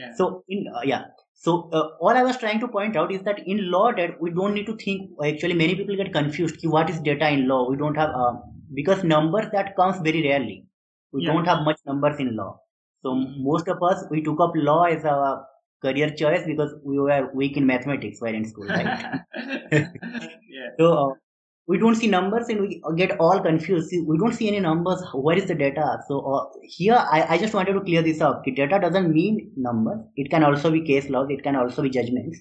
yeah 0.00 0.12
so 0.18 0.26
in 0.48 0.66
uh, 0.76 0.84
yeah 0.94 1.04
So 1.46 1.52
uh, 1.78 1.80
all 2.04 2.18
I 2.18 2.22
was 2.26 2.36
trying 2.42 2.60
to 2.60 2.68
point 2.74 2.94
out 3.00 3.10
is 3.16 3.22
that 3.26 3.40
in 3.54 3.58
law 3.72 3.88
that 3.96 4.12
we 4.26 4.30
don't 4.36 4.54
need 4.58 4.68
to 4.68 4.74
think. 4.82 5.02
Actually, 5.30 5.56
many 5.62 5.74
people 5.80 5.98
get 5.98 6.08
confused. 6.14 6.56
ki 6.62 6.70
What 6.74 6.92
is 6.92 7.00
data 7.08 7.28
in 7.36 7.42
law? 7.50 7.58
We 7.72 7.76
don't 7.82 7.98
have 8.02 8.14
uh, 8.22 8.30
because 8.78 9.02
numbers 9.10 9.50
that 9.56 9.68
comes 9.80 9.98
very 10.06 10.22
rarely. 10.28 10.56
We 11.18 11.20
Yeah. 11.26 11.32
don't 11.32 11.50
have 11.52 11.60
much 11.68 11.82
numbers 11.90 12.22
in 12.24 12.30
law. 12.40 12.48
So 13.02 13.14
most 13.50 13.68
of 13.74 13.84
us 13.90 14.06
we 14.14 14.22
took 14.30 14.40
up 14.46 14.56
law 14.70 14.78
as 14.94 15.04
a 15.14 15.16
career 15.86 16.10
choice 16.22 16.48
because 16.52 16.74
we 16.92 16.98
were 17.08 17.20
weak 17.42 17.60
in 17.62 17.68
mathematics 17.74 18.24
while 18.26 18.40
in 18.42 18.48
school, 18.54 18.72
right? 18.78 18.96
yeah. 19.72 20.70
So 20.78 20.92
uh, 21.04 21.14
we 21.68 21.78
don't 21.78 21.96
see 21.96 22.06
numbers 22.06 22.48
and 22.48 22.60
we 22.60 22.80
get 22.96 23.18
all 23.18 23.40
confused. 23.40 23.88
See, 23.88 24.00
we 24.00 24.18
don't 24.18 24.32
see 24.32 24.48
any 24.48 24.60
numbers. 24.60 25.02
Where 25.12 25.36
is 25.36 25.46
the 25.46 25.54
data? 25.54 25.98
So 26.06 26.20
uh, 26.20 26.46
here 26.62 26.94
I, 26.94 27.34
I 27.34 27.38
just 27.38 27.54
wanted 27.54 27.72
to 27.72 27.80
clear 27.80 28.02
this 28.02 28.20
up. 28.20 28.44
The 28.44 28.52
data 28.52 28.78
doesn't 28.80 29.12
mean 29.12 29.52
numbers. 29.56 30.00
It 30.16 30.30
can 30.30 30.44
also 30.44 30.70
be 30.70 30.82
case 30.82 31.08
laws. 31.08 31.28
It 31.30 31.42
can 31.42 31.56
also 31.56 31.82
be 31.82 31.90
judgments. 31.90 32.40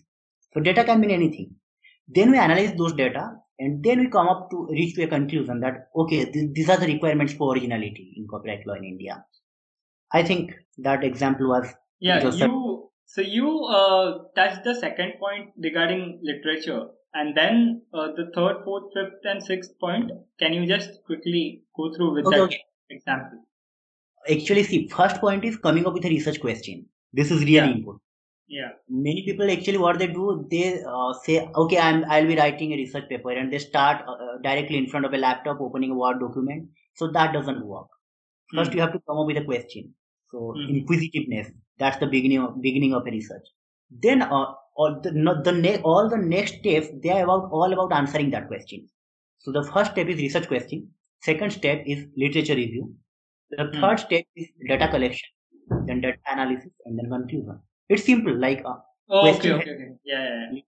So 0.53 0.59
data 0.59 0.83
can 0.83 0.99
mean 0.99 1.11
anything. 1.11 1.55
Then 2.07 2.31
we 2.31 2.37
analyze 2.37 2.75
those 2.77 2.93
data 2.93 3.31
and 3.57 3.83
then 3.83 3.99
we 3.99 4.09
come 4.09 4.27
up 4.27 4.49
to 4.51 4.67
reach 4.69 4.95
to 4.95 5.03
a 5.03 5.07
conclusion 5.07 5.59
that 5.61 5.87
okay, 5.95 6.25
th- 6.25 6.51
these 6.53 6.69
are 6.69 6.77
the 6.77 6.87
requirements 6.87 7.33
for 7.33 7.53
originality 7.53 8.13
in 8.17 8.27
copyright 8.29 8.67
law 8.67 8.75
in 8.75 8.83
India. 8.83 9.25
I 10.13 10.21
think 10.23 10.53
that 10.77 11.03
example 11.03 11.49
was 11.49 11.73
Yeah, 11.99 12.29
you 12.29 12.91
so 13.05 13.21
you 13.21 13.65
uh, 13.65 14.19
touched 14.35 14.63
the 14.63 14.75
second 14.75 15.13
point 15.19 15.51
regarding 15.57 16.19
literature, 16.23 16.87
and 17.15 17.35
then 17.35 17.81
uh, 17.93 18.11
the 18.13 18.31
third, 18.35 18.63
fourth, 18.63 18.93
fifth, 18.93 19.25
and 19.25 19.43
sixth 19.43 19.79
point. 19.79 20.11
Can 20.39 20.53
you 20.53 20.67
just 20.67 21.03
quickly 21.05 21.63
go 21.75 21.91
through 21.95 22.13
with 22.13 22.25
Okay, 22.25 22.29
that 22.31 22.45
okay. 22.45 22.61
example? 22.91 23.45
actually 24.29 24.63
see 24.63 24.87
first 24.87 25.17
point 25.21 25.45
is 25.45 25.57
coming 25.57 25.85
up 25.85 25.93
with 25.93 26.05
a 26.05 26.09
research 26.09 26.39
question. 26.41 26.85
This 27.13 27.31
is 27.31 27.41
really 27.45 27.71
Yeah. 27.71 27.75
important. 27.79 28.01
Yeah. 28.47 28.71
many 28.89 29.21
people 29.25 29.49
actually 29.51 29.79
what 29.83 29.97
they 29.99 30.07
do 30.07 30.23
they 30.51 30.65
uh, 30.93 31.13
say 31.25 31.35
okay 31.61 31.77
i'm 31.85 31.99
i'll 32.15 32.27
be 32.31 32.35
writing 32.39 32.73
a 32.73 32.77
research 32.81 33.07
paper 33.11 33.31
and 33.41 33.53
they 33.53 33.59
start 33.63 34.03
uh, 34.13 34.15
uh, 34.25 34.37
directly 34.47 34.77
in 34.81 34.87
front 34.91 35.07
of 35.09 35.13
a 35.17 35.21
laptop 35.23 35.61
opening 35.67 35.91
a 35.95 35.97
word 36.01 36.19
document 36.23 36.67
so 37.01 37.09
that 37.17 37.33
doesn't 37.37 37.65
work 37.73 37.87
first 38.57 38.73
Hmm. 38.73 38.79
you 38.79 38.81
have 38.85 38.93
to 38.97 39.01
come 39.07 39.21
up 39.23 39.27
with 39.31 39.41
a 39.43 39.45
question 39.51 39.87
so 40.33 40.43
Hmm. 40.53 40.75
inquisitiveness 40.75 41.49
that's 41.83 41.99
the 42.05 42.11
beginning 42.15 42.43
of 42.47 42.61
beginning 42.67 42.93
of 42.99 43.07
a 43.11 43.15
research 43.17 43.47
then 44.07 44.23
uh, 44.39 44.45
all 44.75 44.99
the 45.01 45.11
no, 45.11 45.41
the 45.43 45.51
ne- 45.51 45.81
all 45.81 46.09
the 46.09 46.17
next 46.17 46.55
steps 46.59 46.87
they 47.03 47.09
are 47.17 47.23
about 47.23 47.49
all 47.51 47.71
about 47.77 47.93
answering 47.99 48.29
that 48.31 48.47
question 48.47 48.87
so 49.39 49.51
the 49.51 49.63
first 49.71 49.91
step 49.91 50.07
is 50.07 50.17
research 50.25 50.47
question 50.47 50.87
second 51.29 51.51
step 51.59 51.83
is 51.85 52.05
literature 52.25 52.55
review 52.63 52.85
the 53.51 53.63
Hmm. 53.65 53.79
third 53.81 53.99
step 54.05 54.25
is 54.35 54.47
data 54.73 54.87
collection 54.95 55.29
then 55.87 56.01
data 56.01 56.17
analysis 56.35 56.71
and 56.85 56.97
then 56.99 57.09
conclusion 57.15 57.59
it's 57.89 58.05
simple 58.11 58.35
like 58.47 58.61
uh, 58.65 58.75
Oh, 59.07 59.19
okay, 59.19 59.29
Question- 59.29 59.53
okay, 59.59 59.71
okay. 59.75 59.89
Yeah, 60.03 60.23
yeah, 60.23 60.45
yeah. 60.53 60.61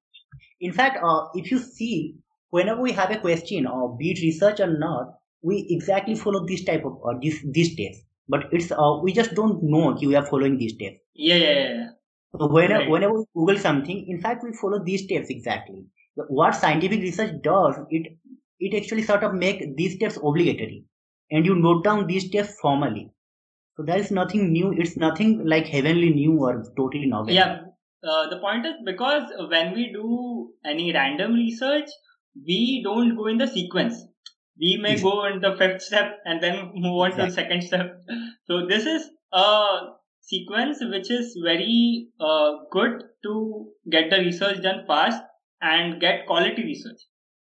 in 0.59 0.71
fact, 0.71 0.97
uh, 1.03 1.27
if 1.33 1.49
you 1.51 1.57
see, 1.59 2.15
whenever 2.51 2.81
we 2.81 2.91
have 2.91 3.09
a 3.11 3.17
question 3.19 3.65
or 3.67 3.97
be 3.97 4.11
it 4.11 4.19
research 4.21 4.59
or 4.59 4.67
not, 4.77 5.15
we 5.41 5.65
exactly 5.69 6.15
follow 6.15 6.45
this 6.45 6.63
type 6.63 6.85
of 6.85 6.97
or 7.01 7.19
this 7.21 7.39
these 7.51 7.71
steps. 7.73 7.99
But 8.29 8.45
it's 8.51 8.71
uh, 8.71 8.99
we 9.03 9.11
just 9.13 9.33
don't 9.33 9.63
know 9.63 9.97
we 10.01 10.15
are 10.15 10.25
following 10.25 10.57
these 10.59 10.73
steps. 10.73 10.97
Yeah, 11.15 11.35
yeah, 11.35 11.53
yeah, 11.59 11.89
whenever 12.33 12.79
Right. 12.81 12.89
whenever 12.89 13.13
we 13.19 13.25
Google 13.35 13.57
something, 13.57 14.05
in 14.07 14.21
fact, 14.21 14.43
we 14.43 14.53
follow 14.53 14.83
these 14.83 15.03
steps 15.03 15.29
exactly. 15.29 15.85
The- 16.15 16.25
What 16.29 16.55
scientific 16.55 17.01
research 17.01 17.41
does, 17.43 17.75
it 17.89 18.17
it 18.59 18.73
actually 18.81 19.03
sort 19.03 19.23
of 19.23 19.35
make 19.35 19.75
these 19.77 19.95
steps 19.95 20.17
obligatory, 20.17 20.85
and 21.31 21.45
you 21.45 21.55
note 21.55 21.83
down 21.83 22.07
these 22.07 22.25
steps 22.27 22.57
formally. 22.59 23.11
So 23.77 23.83
there 23.83 23.99
is 23.99 24.11
nothing 24.11 24.51
new. 24.51 24.71
It's 24.73 24.97
nothing 24.97 25.45
like 25.45 25.67
heavenly 25.67 26.09
new 26.13 26.37
or 26.43 26.63
totally 26.77 27.05
novel. 27.07 27.33
Yeah. 27.33 27.61
Uh, 28.03 28.29
the 28.29 28.39
point 28.39 28.65
is 28.65 28.75
because 28.85 29.31
when 29.49 29.73
we 29.73 29.91
do 29.93 30.53
any 30.65 30.93
random 30.93 31.33
research, 31.33 31.89
we 32.47 32.81
don't 32.83 33.15
go 33.15 33.27
in 33.27 33.37
the 33.37 33.47
sequence. 33.47 34.03
We 34.59 34.77
may 34.77 34.91
Yes. 34.91 35.03
go 35.03 35.25
in 35.25 35.41
the 35.41 35.55
fifth 35.57 35.81
step 35.83 36.19
and 36.25 36.41
then 36.41 36.71
move 36.73 36.97
on 37.05 37.11
to 37.11 37.17
the 37.25 37.31
second 37.31 37.61
step. 37.63 38.01
So 38.45 38.65
this 38.67 38.85
is 38.85 39.09
a 39.31 39.45
sequence 40.27 40.79
which 40.81 41.09
is 41.09 41.35
very 41.43 42.09
uh, 42.19 42.51
good 42.71 43.03
to 43.23 43.67
get 43.89 44.09
the 44.09 44.17
research 44.17 44.61
done 44.61 44.83
fast 44.87 45.21
and 45.61 45.99
get 45.99 46.27
quality 46.27 46.63
research. 46.63 46.99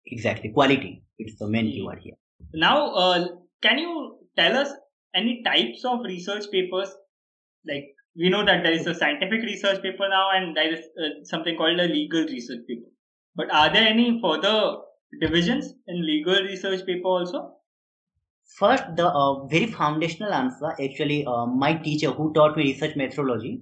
Exactly. 0.07 0.51
Quality. 0.51 1.03
It's 1.17 1.37
the 1.37 1.47
main 1.47 1.71
keyword 1.71 1.99
here. 2.01 2.15
Now, 2.53 2.93
uh, 2.93 3.27
can 3.61 3.77
you 3.77 4.17
tell 4.37 4.57
us 4.57 4.73
any 5.13 5.43
types 5.45 5.83
of 5.85 5.99
research 6.05 6.45
papers? 6.51 6.89
Like 7.67 7.85
we 8.17 8.29
know 8.29 8.45
that 8.45 8.63
there 8.63 8.71
is 8.73 8.87
a 8.87 8.95
scientific 8.95 9.43
research 9.43 9.81
paper 9.81 10.09
now, 10.09 10.29
and 10.33 10.55
there 10.55 10.73
is 10.73 10.79
uh, 10.79 11.23
something 11.23 11.55
called 11.55 11.79
a 11.79 11.83
legal 11.83 12.23
research 12.23 12.61
paper. 12.67 12.89
But 13.35 13.53
are 13.53 13.71
there 13.71 13.87
any 13.87 14.19
further 14.21 14.77
divisions 15.21 15.73
in 15.87 16.05
legal 16.05 16.41
research 16.43 16.85
paper 16.85 17.07
also? 17.07 17.53
First, 18.57 18.95
the 18.95 19.07
uh, 19.07 19.45
very 19.45 19.65
foundational 19.67 20.33
answer 20.33 20.71
actually, 20.83 21.25
uh, 21.25 21.45
my 21.45 21.73
teacher 21.73 22.11
who 22.11 22.33
taught 22.33 22.57
me 22.57 22.63
research 22.63 22.95
methodology. 22.95 23.61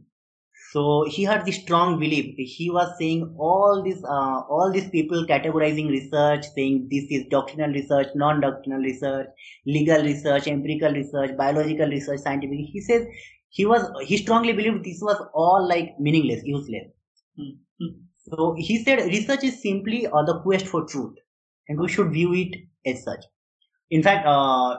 So 0.72 1.06
he 1.10 1.24
had 1.24 1.46
this 1.46 1.56
strong 1.62 2.00
belief. 2.00 2.36
He 2.38 2.70
was 2.70 2.96
saying 3.00 3.36
all 3.40 3.82
these, 3.84 4.04
uh, 4.04 4.42
all 4.50 4.72
these 4.72 4.90
people 4.90 5.26
categorizing 5.26 5.90
research, 5.90 6.46
saying 6.56 6.90
this 6.92 7.06
is 7.10 7.26
doctrinal 7.30 7.72
research, 7.72 8.08
non-doctrinal 8.14 8.80
research, 8.80 9.28
legal 9.66 10.04
research, 10.04 10.48
empirical 10.48 10.92
research, 10.92 11.36
biological 11.38 11.88
research, 11.88 12.20
scientific. 12.20 12.60
He 12.72 12.82
says 12.82 13.08
he 13.50 13.66
was, 13.66 13.90
he 14.06 14.18
strongly 14.18 14.54
believed 14.54 14.84
this 14.84 15.02
was 15.02 15.20
all 15.34 15.68
like 15.68 16.00
meaningless, 16.00 16.44
useless. 16.44 16.88
Hmm. 17.36 17.58
Hmm. 17.82 17.96
So 18.18 18.56
he 18.58 18.84
said 18.84 19.00
research 19.08 19.44
is 19.44 19.62
simply 19.62 20.06
uh, 20.08 20.24
the 20.24 20.40
quest 20.42 20.68
for 20.68 20.86
truth, 20.86 21.16
and 21.68 21.80
we 21.80 21.88
should 21.88 22.12
view 22.12 22.34
it 22.34 22.56
as 22.86 23.04
such. 23.04 23.24
In 23.90 24.04
fact, 24.04 24.26
uh, 24.26 24.78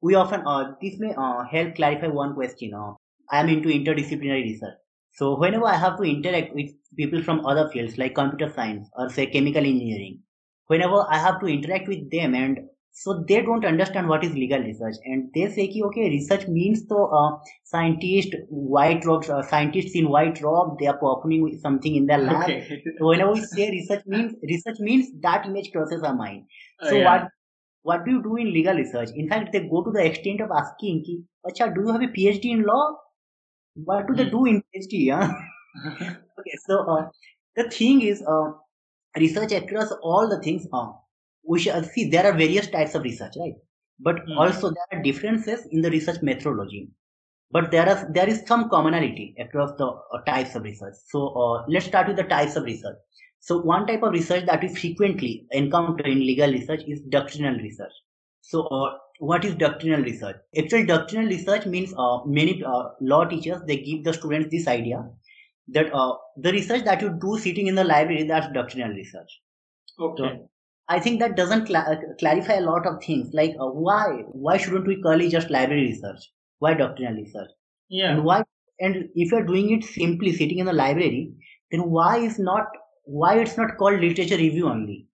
we 0.00 0.14
often 0.14 0.42
uh, 0.46 0.72
this 0.80 0.98
may 0.98 1.12
uh, 1.16 1.44
help 1.50 1.74
clarify 1.74 2.06
one 2.06 2.34
question. 2.34 2.72
Uh, 2.74 2.92
I 3.30 3.40
am 3.40 3.48
into 3.48 3.68
interdisciplinary 3.68 4.42
research, 4.44 4.74
so 5.12 5.36
whenever 5.36 5.66
I 5.66 5.76
have 5.76 5.96
to 5.98 6.04
interact 6.04 6.54
with 6.54 6.70
people 6.96 7.22
from 7.22 7.44
other 7.44 7.68
fields 7.70 7.98
like 7.98 8.14
computer 8.14 8.52
science 8.54 8.88
or 8.96 9.10
say 9.10 9.26
chemical 9.26 9.64
engineering, 9.64 10.20
whenever 10.68 11.04
I 11.10 11.18
have 11.18 11.40
to 11.40 11.46
interact 11.46 11.88
with 11.88 12.10
them, 12.10 12.34
and 12.34 12.60
so 12.92 13.24
they 13.28 13.42
don't 13.42 13.64
understand 13.64 14.08
what 14.08 14.24
is 14.24 14.32
legal 14.32 14.60
research, 14.60 14.96
and 15.04 15.30
they 15.34 15.48
say, 15.50 15.68
ki, 15.68 15.82
okay, 15.84 16.08
research 16.08 16.46
means 16.48 16.86
to 16.86 16.96
uh, 16.96 17.36
scientist 17.64 18.34
white 18.48 19.04
robes, 19.04 19.28
uh, 19.30 19.42
scientists 19.42 19.94
in 19.94 20.08
white 20.08 20.40
robe, 20.40 20.78
they 20.80 20.86
are 20.86 20.96
performing 20.96 21.58
something 21.60 21.94
in 21.94 22.06
their 22.06 22.18
lab. 22.18 22.44
Okay. 22.44 22.82
So 22.98 23.06
whenever 23.06 23.32
we 23.32 23.40
say 23.42 23.70
research 23.70 24.04
means 24.06 24.34
research 24.42 24.78
means 24.80 25.10
that 25.22 25.46
image 25.46 25.70
crosses 25.70 26.02
our 26.02 26.14
mind. 26.14 26.44
Uh, 26.80 26.88
So 26.88 26.96
yeah. 26.96 27.04
what 27.04 27.28
what 27.88 28.04
do 28.04 28.12
you 28.12 28.22
do 28.22 28.36
in 28.36 28.52
legal 28.52 28.76
research? 28.76 29.10
In 29.16 29.28
fact, 29.28 29.52
they 29.52 29.60
go 29.74 29.82
to 29.84 29.90
the 29.90 30.04
extent 30.04 30.40
of 30.40 30.50
asking, 30.62 31.04
ki, 31.04 31.22
Acha, 31.46 31.74
do 31.74 31.82
you 31.82 31.92
have 31.92 32.02
a 32.02 32.12
PhD 32.16 32.52
in 32.56 32.62
law? 32.62 32.96
What 33.90 34.08
do 34.08 34.14
they 34.14 34.24
Hmm. 34.24 34.36
do 34.36 34.46
in 34.46 34.62
PhD? 34.62 35.02
Huh? 35.14 35.32
okay, 36.40 36.56
so 36.66 36.80
uh, 36.94 37.08
the 37.56 37.70
thing 37.70 38.02
is, 38.02 38.22
uh, 38.22 38.52
research 39.16 39.52
across 39.52 39.92
all 40.02 40.28
the 40.28 40.40
things. 40.40 40.66
Uh, 40.72 40.88
we 41.44 41.58
shall 41.60 41.82
see 41.82 42.08
there 42.10 42.26
are 42.26 42.36
various 42.36 42.68
types 42.68 42.94
of 42.94 43.02
research, 43.02 43.34
right? 43.42 43.54
But 44.08 44.20
Hmm. 44.26 44.38
also 44.44 44.70
there 44.70 44.88
are 44.92 45.02
differences 45.02 45.66
in 45.70 45.82
the 45.82 45.90
research 45.90 46.22
methodology. 46.22 46.88
But 47.50 47.70
there 47.70 47.88
are 47.88 47.98
there 48.12 48.28
is 48.28 48.42
some 48.46 48.68
commonality 48.68 49.34
across 49.44 49.72
the 49.78 49.86
uh, 49.86 50.22
types 50.26 50.54
of 50.54 50.64
research. 50.64 50.94
So 51.06 51.28
uh, 51.44 51.64
let's 51.76 51.86
start 51.86 52.08
with 52.08 52.16
the 52.16 52.24
types 52.24 52.56
of 52.56 52.64
research. 52.64 52.96
So 53.40 53.60
one 53.60 53.86
type 53.86 54.02
of 54.02 54.12
research 54.12 54.46
that 54.46 54.62
we 54.62 54.74
frequently 54.74 55.46
encounter 55.52 56.06
in 56.06 56.20
legal 56.20 56.50
research 56.50 56.82
is 56.86 57.00
doctrinal 57.02 57.54
research. 57.54 57.92
So 58.40 58.62
uh, 58.66 58.98
what 59.18 59.44
is 59.44 59.54
doctrinal 59.54 60.02
research? 60.02 60.36
Actually, 60.56 60.86
doctrinal 60.86 61.28
research 61.28 61.66
means 61.66 61.94
uh, 61.96 62.24
many 62.24 62.62
uh, 62.64 62.90
law 63.00 63.24
teachers 63.24 63.60
they 63.66 63.78
give 63.78 64.04
the 64.04 64.12
students 64.12 64.48
this 64.50 64.66
idea 64.66 65.04
that 65.68 65.92
uh, 65.92 66.14
the 66.36 66.52
research 66.52 66.84
that 66.84 67.02
you 67.02 67.10
do 67.20 67.38
sitting 67.38 67.66
in 67.66 67.74
the 67.74 67.84
library 67.84 68.24
that's 68.24 68.48
doctrinal 68.52 68.90
research. 68.90 69.30
okay. 70.00 70.40
I 70.88 70.98
think 70.98 71.20
that 71.20 71.36
doesn't 71.36 71.66
cla- 71.66 71.86
uh, 71.86 71.96
clarify 72.18 72.54
a 72.54 72.62
lot 72.62 72.86
of 72.86 73.02
things 73.04 73.34
like 73.34 73.54
uh, 73.60 73.66
why 73.66 74.22
why 74.32 74.56
shouldn't 74.56 74.86
we 74.86 75.02
call 75.02 75.20
it 75.20 75.30
just 75.30 75.50
library 75.50 75.82
research? 75.88 76.30
Why 76.60 76.74
doctrinal 76.74 77.14
research? 77.14 77.50
Yeah. 77.90 78.12
And 78.12 78.24
why 78.24 78.44
and 78.80 79.08
if 79.14 79.30
you're 79.30 79.44
doing 79.44 79.70
it 79.72 79.84
simply 79.84 80.32
sitting 80.32 80.58
in 80.58 80.66
the 80.66 80.72
library, 80.72 81.32
then 81.70 81.90
why 81.90 82.18
is 82.18 82.38
not 82.38 82.66
why 83.08 83.38
it's 83.40 83.56
not 83.56 83.76
called 83.78 84.00
literature 84.00 84.36
review 84.36 84.68
only? 84.68 85.08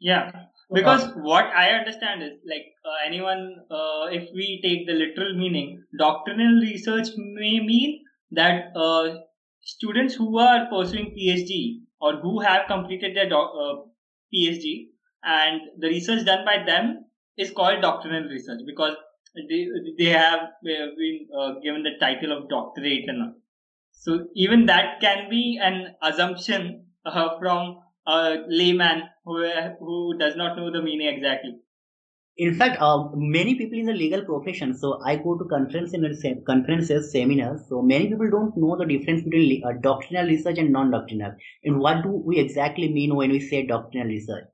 Yeah. 0.00 0.30
Because 0.72 1.04
what 1.16 1.44
I 1.46 1.70
understand 1.70 2.22
is 2.22 2.32
like 2.48 2.66
uh, 2.84 3.06
anyone, 3.06 3.56
uh, 3.70 4.06
if 4.10 4.30
we 4.34 4.60
take 4.62 4.86
the 4.86 4.94
literal 4.94 5.36
meaning, 5.36 5.84
doctrinal 5.98 6.60
research 6.60 7.08
may 7.16 7.60
mean 7.60 8.04
that 8.30 8.74
uh, 8.74 9.20
students 9.60 10.14
who 10.14 10.38
are 10.38 10.66
pursuing 10.70 11.14
PhD 11.16 11.82
or 12.00 12.16
who 12.16 12.40
have 12.40 12.66
completed 12.68 13.14
their 13.16 13.28
doc- 13.28 13.52
uh, 13.54 13.82
PhD 14.34 14.88
and 15.24 15.60
the 15.78 15.88
research 15.88 16.24
done 16.24 16.44
by 16.44 16.64
them 16.64 17.04
is 17.36 17.50
called 17.50 17.82
doctrinal 17.82 18.24
research 18.28 18.60
because 18.66 18.96
they, 19.34 19.66
they 19.98 20.10
have 20.10 20.40
been 20.64 21.28
uh, 21.38 21.52
given 21.62 21.82
the 21.82 21.98
title 22.00 22.32
of 22.36 22.48
doctorate 22.48 23.08
and 23.08 23.22
all. 23.22 23.34
So 23.92 24.28
even 24.34 24.66
that 24.66 25.00
can 25.00 25.30
be 25.30 25.60
an 25.62 25.96
assumption 26.02 26.81
uh, 27.04 27.38
from 27.38 27.80
a 28.06 28.36
layman 28.48 29.02
who 29.24 29.44
who 29.78 30.18
does 30.18 30.36
not 30.36 30.56
know 30.56 30.70
the 30.70 30.82
meaning 30.82 31.08
exactly. 31.08 31.58
In 32.38 32.54
fact, 32.54 32.80
uh, 32.80 33.08
many 33.14 33.56
people 33.56 33.78
in 33.78 33.84
the 33.84 33.92
legal 33.92 34.24
profession. 34.24 34.74
So 34.74 35.02
I 35.04 35.16
go 35.16 35.36
to 35.36 35.44
conferences 35.44 36.24
conferences, 36.46 37.12
seminars. 37.12 37.60
So 37.68 37.82
many 37.82 38.08
people 38.08 38.30
don't 38.30 38.56
know 38.56 38.76
the 38.76 38.86
difference 38.86 39.22
between 39.22 39.62
uh, 39.64 39.72
doctrinal 39.82 40.26
research 40.26 40.56
and 40.58 40.72
non-doctrinal. 40.72 41.34
And 41.64 41.78
what 41.78 42.02
do 42.02 42.22
we 42.24 42.38
exactly 42.38 42.90
mean 42.90 43.14
when 43.14 43.30
we 43.30 43.40
say 43.40 43.66
doctrinal 43.66 44.08
research? 44.08 44.44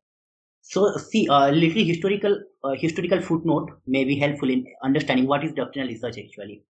So 0.63 0.97
see, 0.97 1.27
a 1.27 1.33
uh, 1.33 1.51
little 1.51 1.85
historical 1.85 2.43
historical 2.79 3.23
footnote 3.23 3.71
may 3.87 4.05
be 4.05 4.19
helpful 4.19 4.51
in 4.51 4.67
understanding 4.83 5.27
what 5.27 5.45
is 5.45 5.53
doctrinal 5.53 5.89
research 5.89 6.19
actually. 6.19 6.65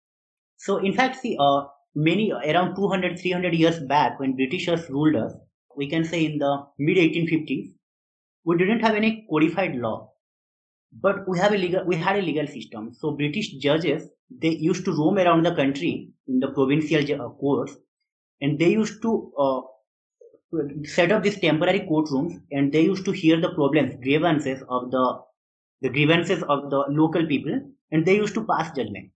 So 0.57 0.77
in 0.77 0.93
fact, 0.93 1.15
see, 1.21 1.37
uh, 1.39 1.63
many 1.95 2.31
around 2.31 2.75
200 2.75 3.17
300 3.17 3.53
years 3.53 3.79
back 3.79 4.19
when 4.19 4.35
Britishers 4.35 4.89
ruled 4.89 5.15
us, 5.15 5.33
we 5.77 5.87
can 5.89 6.03
say 6.03 6.25
in 6.25 6.39
the 6.39 6.65
mid 6.79 6.97
1850s, 6.97 7.73
we 8.45 8.57
didn't 8.57 8.81
have 8.81 8.95
any 8.95 9.25
codified 9.29 9.75
law, 9.75 10.11
but 10.91 11.27
we 11.27 11.39
have 11.39 11.53
a 11.53 11.57
legal 11.57 11.85
we 11.85 11.95
had 11.95 12.17
a 12.17 12.21
legal 12.21 12.47
system. 12.47 12.93
So 12.93 13.11
British 13.11 13.51
judges 13.67 14.09
they 14.29 14.49
used 14.49 14.85
to 14.85 14.91
roam 14.91 15.17
around 15.17 15.45
the 15.45 15.55
country 15.55 16.11
in 16.27 16.39
the 16.39 16.49
provincial 16.49 17.21
uh, 17.21 17.29
courts, 17.29 17.75
and 18.41 18.59
they 18.59 18.71
used 18.71 19.01
to 19.03 19.31
uh, 19.37 19.61
set 20.85 21.11
up 21.11 21.23
these 21.23 21.39
temporary 21.39 21.81
courtrooms 21.81 22.41
and 22.51 22.71
they 22.71 22.81
used 22.81 23.05
to 23.05 23.11
hear 23.11 23.39
the 23.39 23.53
problems 23.53 23.95
grievances 24.01 24.63
of 24.69 24.91
the 24.91 25.05
the 25.81 25.89
grievances 25.89 26.43
of 26.43 26.69
the 26.69 26.79
local 26.89 27.25
people 27.27 27.59
and 27.91 28.05
they 28.05 28.15
used 28.15 28.33
to 28.33 28.45
pass 28.45 28.71
judgment 28.77 29.11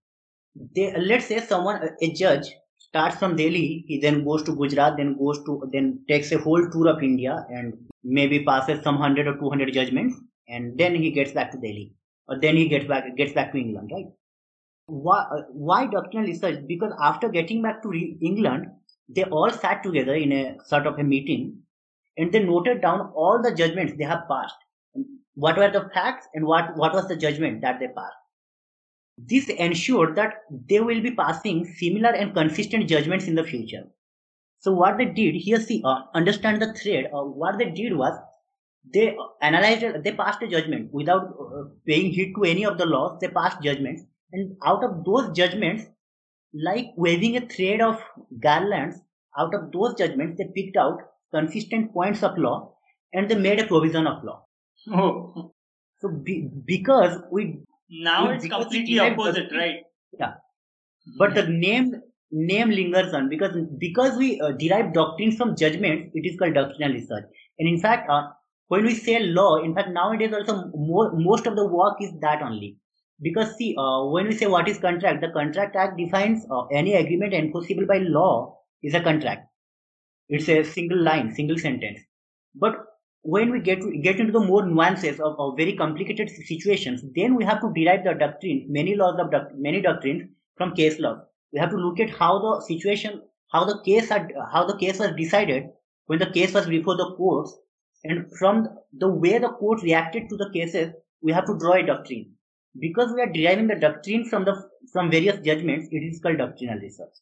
they 0.76 0.86
let's 1.10 1.26
say 1.26 1.40
someone 1.40 1.80
a 2.00 2.12
judge 2.12 2.50
starts 2.92 3.16
from 3.20 3.36
delhi 3.36 3.84
he 3.88 3.98
then 4.04 4.24
goes 4.24 4.42
to 4.48 4.56
gujarat 4.60 4.96
then 4.96 5.16
goes 5.22 5.38
to 5.46 5.56
then 5.72 5.88
takes 6.08 6.32
a 6.32 6.42
whole 6.46 6.64
tour 6.74 6.88
of 6.94 7.02
india 7.10 7.36
and 7.58 7.74
maybe 8.18 8.44
passes 8.50 8.82
some 8.82 8.98
100 8.98 9.30
or 9.32 9.36
200 9.38 9.72
judgments 9.78 10.16
and 10.48 10.78
then 10.82 10.94
he 10.94 11.10
gets 11.18 11.32
back 11.38 11.50
to 11.52 11.62
delhi 11.66 11.86
or 12.28 12.38
then 12.44 12.56
he 12.62 12.66
gets 12.74 12.86
back 12.92 13.08
gets 13.22 13.32
back 13.38 13.52
to 13.52 13.58
england 13.58 13.90
right 13.96 14.10
why, 14.86 15.24
why 15.68 15.86
doctrinal 15.86 16.26
research 16.26 16.60
because 16.66 16.92
after 17.10 17.28
getting 17.38 17.62
back 17.62 17.82
to 17.82 17.92
england 18.30 18.66
they 19.08 19.24
all 19.24 19.50
sat 19.50 19.82
together 19.82 20.14
in 20.14 20.32
a 20.32 20.56
sort 20.64 20.86
of 20.86 20.98
a 20.98 21.02
meeting 21.02 21.62
and 22.16 22.32
they 22.32 22.42
noted 22.42 22.80
down 22.80 23.12
all 23.14 23.40
the 23.42 23.54
judgments 23.54 23.94
they 23.96 24.04
have 24.04 24.28
passed. 24.28 24.56
What 25.34 25.56
were 25.56 25.70
the 25.70 25.90
facts 25.94 26.26
and 26.34 26.44
what, 26.44 26.76
what 26.76 26.92
was 26.92 27.08
the 27.08 27.16
judgment 27.16 27.62
that 27.62 27.80
they 27.80 27.88
passed. 27.88 28.16
This 29.18 29.48
ensured 29.48 30.16
that 30.16 30.34
they 30.68 30.80
will 30.80 31.00
be 31.00 31.14
passing 31.14 31.64
similar 31.64 32.10
and 32.10 32.34
consistent 32.34 32.88
judgments 32.88 33.26
in 33.26 33.34
the 33.34 33.44
future. 33.44 33.84
So 34.60 34.72
what 34.72 34.96
they 34.98 35.06
did 35.06 35.34
here, 35.34 35.60
see, 35.60 35.82
uh, 35.84 36.02
understand 36.14 36.62
the 36.62 36.72
thread. 36.72 37.10
Uh, 37.12 37.24
what 37.24 37.58
they 37.58 37.70
did 37.70 37.96
was 37.96 38.18
they 38.92 39.16
analyzed, 39.40 40.04
they 40.04 40.12
passed 40.12 40.42
a 40.42 40.48
judgment 40.48 40.92
without 40.92 41.34
uh, 41.40 41.64
paying 41.86 42.12
heed 42.12 42.34
to 42.34 42.44
any 42.44 42.64
of 42.64 42.78
the 42.78 42.86
laws. 42.86 43.18
They 43.20 43.28
passed 43.28 43.62
judgments, 43.62 44.02
and 44.32 44.56
out 44.64 44.82
of 44.82 45.04
those 45.04 45.30
judgments, 45.36 45.84
like 46.54 46.92
waving 46.96 47.36
a 47.36 47.46
thread 47.46 47.80
of 47.80 48.00
garlands, 48.40 48.96
out 49.38 49.54
of 49.54 49.72
those 49.72 49.94
judgments, 49.94 50.38
they 50.38 50.48
picked 50.54 50.76
out 50.76 50.98
consistent 51.32 51.92
points 51.92 52.22
of 52.22 52.36
law 52.36 52.74
and 53.12 53.28
they 53.28 53.34
made 53.34 53.60
a 53.60 53.66
provision 53.66 54.06
of 54.06 54.22
law. 54.22 54.44
Oh. 54.90 55.54
So 56.00 56.08
be, 56.08 56.50
because 56.64 57.22
we 57.30 57.60
now 57.90 58.30
it's 58.30 58.46
completely 58.46 58.98
opposite, 58.98 59.50
right? 59.52 59.80
Yeah. 60.18 60.34
But 61.18 61.34
the 61.34 61.46
name 61.48 61.94
name 62.30 62.70
lingers 62.70 63.12
on 63.12 63.28
because 63.28 63.56
because 63.78 64.16
we 64.16 64.40
uh, 64.40 64.52
derive 64.52 64.92
doctrines 64.92 65.36
from 65.36 65.56
judgments, 65.56 66.10
it 66.14 66.26
is 66.26 66.38
called 66.38 66.54
doctrinal 66.54 66.92
research. 66.92 67.24
And 67.58 67.68
in 67.68 67.78
fact, 67.78 68.08
uh, 68.10 68.28
when 68.68 68.84
we 68.84 68.94
say 68.94 69.20
law, 69.20 69.62
in 69.62 69.74
fact 69.74 69.90
nowadays 69.90 70.32
also 70.32 70.70
more, 70.74 71.12
most 71.14 71.46
of 71.46 71.56
the 71.56 71.66
work 71.66 71.96
is 72.00 72.12
that 72.20 72.42
only 72.42 72.78
because 73.22 73.56
see 73.56 73.74
uh, 73.78 74.04
when 74.04 74.26
we 74.26 74.32
say 74.32 74.46
what 74.46 74.68
is 74.68 74.78
contract 74.78 75.20
the 75.20 75.30
contract 75.30 75.76
act 75.76 75.96
defines 75.96 76.46
uh, 76.50 76.66
any 76.66 76.94
agreement 76.94 77.32
enforceable 77.32 77.86
by 77.86 77.98
law 77.98 78.58
is 78.82 78.94
a 78.94 79.00
contract 79.00 79.46
it's 80.28 80.48
a 80.48 80.64
single 80.64 81.02
line 81.02 81.32
single 81.34 81.58
sentence 81.58 82.00
but 82.54 82.74
when 83.22 83.50
we 83.50 83.60
get 83.60 83.80
get 84.02 84.18
into 84.20 84.32
the 84.32 84.40
more 84.40 84.66
nuances 84.66 85.20
of, 85.20 85.34
of 85.38 85.56
very 85.56 85.74
complicated 85.76 86.28
situations 86.30 87.02
then 87.14 87.34
we 87.36 87.44
have 87.44 87.60
to 87.60 87.72
derive 87.74 88.04
the 88.04 88.14
doctrine, 88.14 88.66
many 88.68 88.94
laws 88.94 89.18
of 89.18 89.30
doc- 89.30 89.54
many 89.54 89.80
doctrines 89.80 90.30
from 90.56 90.74
case 90.74 90.98
law. 90.98 91.20
We 91.52 91.58
have 91.60 91.70
to 91.70 91.76
look 91.76 92.00
at 92.00 92.10
how 92.10 92.38
the 92.38 92.60
situation 92.66 93.22
how 93.52 93.64
the 93.64 93.80
case 93.84 94.08
had 94.08 94.32
how 94.52 94.66
the 94.66 94.76
case 94.78 94.98
was 94.98 95.12
decided 95.16 95.70
when 96.06 96.18
the 96.18 96.30
case 96.30 96.52
was 96.54 96.66
before 96.66 96.96
the 96.96 97.14
courts 97.16 97.56
and 98.04 98.26
from 98.38 98.68
the 98.92 99.08
way 99.08 99.38
the 99.38 99.50
court 99.50 99.82
reacted 99.82 100.28
to 100.28 100.36
the 100.36 100.50
cases 100.52 100.92
we 101.22 101.32
have 101.32 101.46
to 101.46 101.56
draw 101.58 101.74
a 101.74 101.86
doctrine. 101.86 102.34
Because 102.78 103.12
we 103.12 103.20
are 103.22 103.32
deriving 103.32 103.68
the 103.68 103.76
doctrine 103.76 104.24
from 104.24 104.44
the 104.44 104.54
from 104.92 105.10
various 105.10 105.38
judgments 105.44 105.88
it 105.92 106.02
is 106.02 106.20
called 106.20 106.38
doctrinal 106.38 106.78
research 106.78 107.14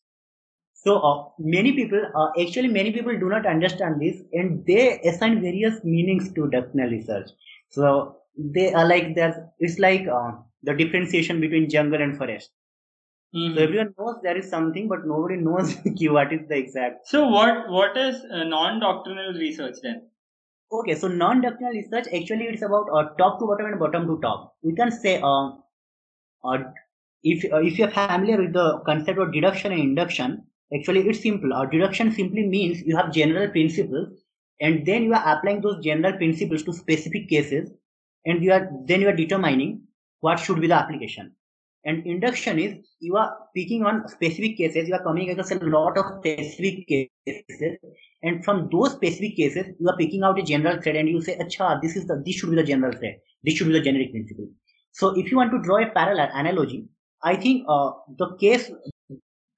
so 0.83 0.99
uh, 0.99 1.25
many 1.39 1.73
people 1.73 2.03
uh, 2.15 2.29
actually 2.43 2.69
many 2.69 2.93
people 2.93 3.19
do 3.19 3.29
not 3.29 3.47
understand 3.47 4.01
this 4.01 4.23
and 4.33 4.65
they 4.67 5.01
assign 5.01 5.41
various 5.41 5.83
meanings 5.85 6.33
to 6.33 6.49
doctrinal 6.49 6.91
research 6.91 7.31
so 7.69 8.17
they 8.57 8.73
are 8.73 8.87
like 8.87 9.15
there's 9.15 9.37
it's 9.59 9.79
like 9.79 10.07
uh, 10.09 10.31
the 10.63 10.75
differentiation 10.75 11.41
between 11.41 11.69
jungle 11.69 12.03
and 12.03 12.17
forest 12.17 12.51
mm-hmm. 13.35 13.57
so 13.57 13.63
everyone 13.63 13.95
knows 13.99 14.17
there 14.23 14.37
is 14.37 14.49
something 14.49 14.89
but 14.89 15.07
nobody 15.07 15.37
knows 15.37 15.77
what 16.19 16.33
is 16.33 16.47
the 16.49 16.57
exact 16.57 17.07
so 17.07 17.27
what 17.29 17.69
what 17.69 17.97
is 17.97 18.25
uh, 18.33 18.45
non-doctrinal 18.45 19.35
research 19.35 19.77
then 19.83 20.01
Okay, 20.73 20.95
so 20.95 21.09
non-doctrinal 21.09 21.73
research 21.73 22.07
actually 22.15 22.45
it's 22.45 22.63
about 22.63 22.87
uh, 22.95 23.09
top 23.19 23.41
to 23.41 23.47
bottom 23.47 23.67
and 23.67 23.79
bottom 23.81 24.07
to 24.07 24.21
top. 24.21 24.55
We 24.63 24.73
can 24.73 24.93
say 24.93 25.21
uh, 25.21 25.51
uh, 26.45 26.59
if 27.25 27.45
uh, 27.53 27.57
if 27.57 27.77
you're 27.77 27.91
familiar 27.91 28.41
with 28.41 28.53
the 28.53 28.81
concept 28.87 29.19
of 29.19 29.33
deduction 29.33 29.73
and 29.73 29.81
induction, 29.81 30.45
actually 30.75 31.09
it's 31.09 31.21
simple. 31.21 31.53
Uh, 31.53 31.67
deduction 31.67 32.13
simply 32.13 32.47
means 32.47 32.83
you 32.83 32.97
have 32.97 33.13
general 33.13 33.49
principles 33.49 34.09
and 34.61 34.87
then 34.87 35.05
you 35.05 35.15
are 35.15 35.37
applying 35.37 35.61
those 35.61 35.83
general 35.83 36.17
principles 36.17 36.63
to 36.65 36.73
specific 36.73 37.29
cases 37.29 37.71
and 38.25 38.43
you 38.45 38.53
are 38.53 38.69
then 38.87 39.01
you 39.01 39.09
are 39.09 39.17
determining 39.17 39.83
what 40.21 40.39
should 40.39 40.61
be 40.61 40.67
the 40.67 40.75
application. 40.75 41.35
And 41.85 42.07
induction 42.07 42.59
is 42.59 42.75
you 43.01 43.17
are 43.17 43.35
picking 43.57 43.85
on 43.85 44.07
specific 44.07 44.59
cases, 44.59 44.87
you 44.87 44.95
are 44.95 45.03
coming 45.03 45.31
across 45.31 45.51
a 45.51 45.55
lot 45.55 45.97
of 45.97 46.05
specific 46.19 46.87
cases, 46.87 47.79
and 48.23 48.45
from 48.45 48.69
those 48.71 48.93
specific 48.93 49.37
cases, 49.37 49.67
you 49.79 49.89
are 49.89 49.97
picking 49.97 50.23
out 50.23 50.39
a 50.39 50.43
general 50.43 50.81
thread 50.83 50.97
and 50.97 51.09
you 51.09 51.23
say, 51.23 51.39
Acha, 51.39 51.81
this 51.81 51.97
is 51.97 52.07
the 52.07 52.23
this 52.25 52.35
should 52.35 52.51
be 52.51 52.57
the 52.57 52.63
general 52.63 52.93
thread, 52.93 53.17
this 53.43 53.55
should 53.55 53.69
be 53.69 53.73
the 53.73 53.81
generic 53.81 54.11
principle. 54.11 54.49
So 54.93 55.19
if 55.19 55.31
you 55.31 55.39
want 55.39 55.53
to 55.53 55.63
draw 55.63 55.83
a 55.83 55.91
parallel 55.91 56.29
analogy, 56.35 56.87
I 57.23 57.37
think 57.37 57.65
uh, 57.67 57.93
the 58.19 58.37
case 58.39 58.71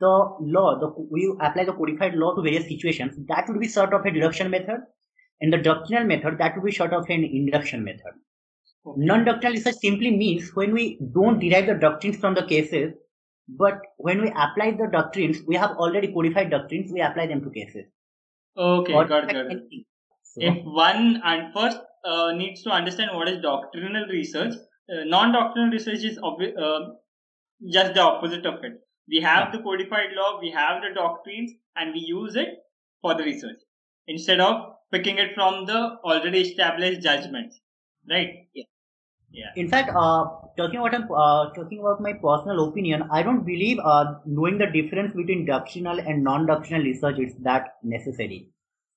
the 0.03 0.15
law, 0.57 0.79
the 0.83 0.89
we 1.17 1.25
apply 1.41 1.65
the 1.65 1.73
codified 1.81 2.15
law 2.15 2.35
to 2.35 2.43
various 2.43 2.69
situations, 2.69 3.17
that 3.29 3.49
would 3.49 3.61
be 3.61 3.69
sort 3.69 3.95
of 3.95 4.05
a 4.05 4.11
deduction 4.11 4.51
method, 4.51 4.81
and 5.41 5.53
the 5.53 5.59
doctrinal 5.69 6.05
method 6.05 6.39
that 6.39 6.57
would 6.57 6.65
be 6.65 6.73
sort 6.81 6.93
of 6.93 7.09
an 7.17 7.25
induction 7.25 7.85
method. 7.85 8.15
Non-doctrinal 8.85 9.55
research 9.55 9.77
simply 9.77 10.11
means 10.17 10.51
when 10.55 10.73
we 10.73 10.99
don't 11.15 11.39
derive 11.39 11.67
the 11.67 11.75
doctrines 11.75 12.17
from 12.17 12.35
the 12.35 12.45
cases, 12.45 12.95
but 13.49 13.81
when 13.97 14.23
we 14.23 14.29
apply 14.31 14.73
the 14.73 14.89
doctrines, 14.93 15.39
we 15.47 15.57
have 15.57 15.73
already 15.73 16.13
codified 16.13 16.51
doctrines, 16.51 16.93
we 16.93 17.01
apply 17.01 17.27
them 17.27 17.43
to 17.43 17.51
cases. 17.51 17.85
Okay, 18.57 18.93
got 18.93 19.25
it, 19.25 19.33
got 19.33 19.53
it. 19.53 19.63
So, 20.23 20.41
if 20.41 20.65
one 20.65 21.21
and 21.25 21.53
first 21.55 21.79
uh, 22.05 22.33
needs 22.33 22.63
to 22.65 22.71
understand 22.71 23.11
what 23.15 23.29
is 23.29 23.41
doctrinal 23.41 24.07
research, 24.09 24.55
uh, 24.55 25.05
non-doctrinal 25.05 25.71
research 25.71 26.05
is 26.05 26.19
obvi- 26.19 26.57
uh, 26.59 26.95
just 27.71 27.95
the 27.95 28.01
opposite 28.01 28.47
of 28.47 28.65
it. 28.65 28.81
We 29.09 29.21
have 29.21 29.49
yeah. 29.49 29.57
the 29.57 29.63
codified 29.63 30.13
law, 30.15 30.41
we 30.41 30.51
have 30.51 30.83
the 30.83 30.95
doctrines, 30.95 31.53
and 31.77 31.93
we 31.93 32.01
use 32.01 32.37
it 32.37 32.59
for 33.01 33.15
the 33.15 33.25
research 33.25 33.59
instead 34.07 34.41
of 34.41 34.75
picking 34.91 35.19
it 35.19 35.35
from 35.35 35.67
the 35.67 35.97
already 36.05 36.41
established 36.43 37.03
judgments, 37.03 37.61
right? 38.09 38.47
Yeah. 38.55 38.65
Yeah. 39.33 39.51
In 39.57 39.69
fact, 39.69 39.91
uh, 39.97 40.27
talking 40.59 40.79
about 40.79 40.95
uh, 40.95 41.51
talking 41.55 41.81
about 41.81 42.03
my 42.03 42.13
personal 42.13 42.69
opinion, 42.69 43.09
I 43.11 43.23
don't 43.23 43.47
believe 43.47 43.79
uh, 43.83 44.17
knowing 44.27 44.59
the 44.59 44.67
difference 44.67 45.15
between 45.15 45.47
doctrinal 45.47 45.99
and 45.99 46.23
non-doctrinal 46.23 46.83
research 46.83 47.19
is 47.19 47.35
that 47.43 47.77
necessary. 47.83 48.51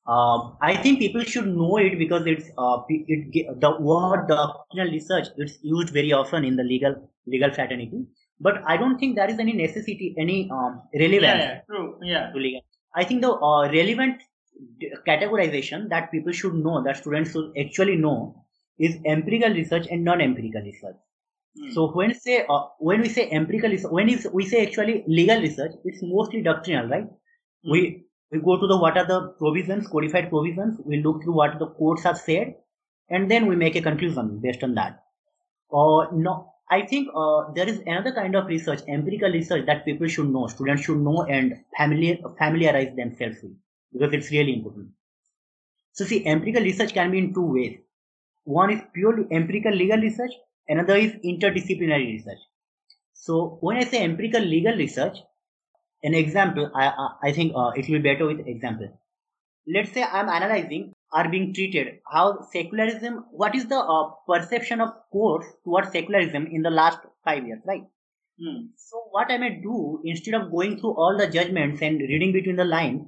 Um, 0.08 0.58
I 0.62 0.76
think 0.76 1.00
people 1.00 1.24
should 1.24 1.48
know 1.48 1.78
it 1.78 1.98
because 1.98 2.28
it's 2.28 2.50
uh, 2.58 2.82
it, 2.90 3.62
the 3.62 3.78
word 3.80 4.28
doctrinal 4.28 4.92
research 4.92 5.28
it's 5.38 5.58
used 5.64 5.90
very 5.90 6.12
often 6.12 6.44
in 6.44 6.58
the 6.58 6.64
legal 6.64 7.10
legal 7.26 7.54
fraternity. 7.54 8.06
But 8.40 8.64
I 8.68 8.78
don't 8.78 9.00
think 9.00 9.16
there 9.16 9.30
is 9.30 9.40
any 9.40 9.54
necessity, 9.54 10.14
any 10.18 10.50
um, 10.52 10.82
relevance. 10.94 11.22
Yeah, 11.24 11.38
yeah, 11.38 11.62
true. 11.70 12.00
Yeah. 12.02 12.32
To 12.32 12.38
legal. 12.38 12.62
I 12.94 13.04
think 13.04 13.22
the 13.22 13.32
uh, 13.32 13.72
relevant 13.72 14.22
categorization 15.08 15.90
that 15.90 16.12
people 16.12 16.32
should 16.32 16.54
know, 16.54 16.84
that 16.84 16.98
students 16.98 17.32
should 17.32 17.52
actually 17.60 17.96
know, 17.96 18.46
is 18.78 18.98
empirical 19.06 19.50
research 19.50 19.88
and 19.90 20.04
non-empirical 20.04 20.62
research. 20.62 20.96
Mm. 21.58 21.74
So 21.74 21.92
when 21.92 22.14
say 22.14 22.46
uh, 22.50 22.64
when 22.80 23.02
we 23.02 23.10
say 23.10 23.30
empirical 23.32 23.70
research, 23.70 23.92
when 23.92 24.08
we 24.34 24.46
say 24.46 24.66
actually 24.66 25.04
legal 25.08 25.40
research, 25.40 25.72
it's 25.86 26.00
mostly 26.04 26.42
doctrinal, 26.42 26.88
right? 26.88 27.06
Mm. 27.06 27.72
We 27.72 28.06
we 28.32 28.40
go 28.40 28.60
to 28.60 28.68
the 28.68 28.78
what 28.78 28.98
are 28.98 29.06
the 29.06 29.30
provisions, 29.40 29.88
codified 29.88 30.30
provisions. 30.30 30.80
We 30.86 31.02
look 31.02 31.24
through 31.24 31.36
what 31.36 31.60
the 31.60 31.68
courts 31.68 32.04
have 32.04 32.18
said, 32.18 32.56
and 33.10 33.32
then 33.32 33.46
we 33.46 33.56
make 33.56 33.76
a 33.76 33.82
conclusion 33.82 34.40
based 34.42 34.64
on 34.64 34.76
that. 34.76 35.04
Or 35.70 36.08
uh, 36.08 36.12
no, 36.14 36.54
I 36.70 36.82
think 36.82 37.10
uh, 37.16 37.52
there 37.54 37.70
is 37.70 37.80
another 37.86 38.12
kind 38.12 38.36
of 38.36 38.48
research, 38.48 38.82
empirical 38.88 39.30
research 39.30 39.66
that 39.68 39.86
people 39.86 40.08
should 40.08 40.30
know, 40.30 40.48
students 40.48 40.84
should 40.84 40.98
know 40.98 41.24
and 41.24 41.64
familiar, 41.78 42.18
familiarize 42.40 42.96
themselves 42.96 43.38
with 43.44 43.54
because 43.94 44.14
it's 44.14 44.32
really 44.32 44.54
important. 44.54 44.90
So 45.94 46.06
see, 46.06 46.26
empirical 46.26 46.64
research 46.64 46.94
can 46.94 47.12
be 47.12 47.20
in 47.20 47.34
two 47.34 47.54
ways. 47.54 47.78
One 48.46 48.72
is 48.72 48.82
purely 48.94 49.26
empirical 49.32 49.74
legal 49.74 50.00
research, 50.00 50.32
another 50.68 50.96
is 50.96 51.14
interdisciplinary 51.24 52.08
research. 52.14 52.40
So 53.14 53.58
when 53.62 53.78
I 53.78 53.84
say 53.84 54.04
empirical 54.04 54.42
legal 54.42 54.76
research, 54.76 55.18
an 56.04 56.16
example, 56.16 56.72
I, 56.76 56.88
I, 56.88 57.30
I 57.30 57.32
think 57.32 57.54
uh, 57.56 57.72
it 57.76 57.88
will 57.88 58.00
be 58.00 58.14
better 58.14 58.26
with 58.26 58.46
example. 58.48 59.00
Let's 59.68 59.92
say 59.92 60.04
I'm 60.04 60.30
analyzing 60.30 60.95
are 61.16 61.30
being 61.30 61.54
treated, 61.54 62.00
how 62.12 62.46
secularism, 62.52 63.24
what 63.32 63.56
is 63.56 63.68
the 63.68 63.80
uh, 63.80 64.10
perception 64.28 64.82
of 64.82 64.90
courts 65.12 65.48
towards 65.64 65.92
secularism 65.92 66.46
in 66.48 66.62
the 66.62 66.70
last 66.70 67.00
five 67.24 67.48
years, 67.48 67.62
right? 67.66 67.84
Hmm. 68.38 68.66
So 68.76 69.02
what 69.12 69.32
I 69.32 69.38
may 69.38 69.62
do, 69.62 70.02
instead 70.04 70.34
of 70.34 70.52
going 70.52 70.78
through 70.78 70.96
all 70.96 71.18
the 71.18 71.28
judgments 71.28 71.82
and 71.82 72.02
reading 72.02 72.34
between 72.34 72.58
the 72.58 72.66
lines, 72.66 73.04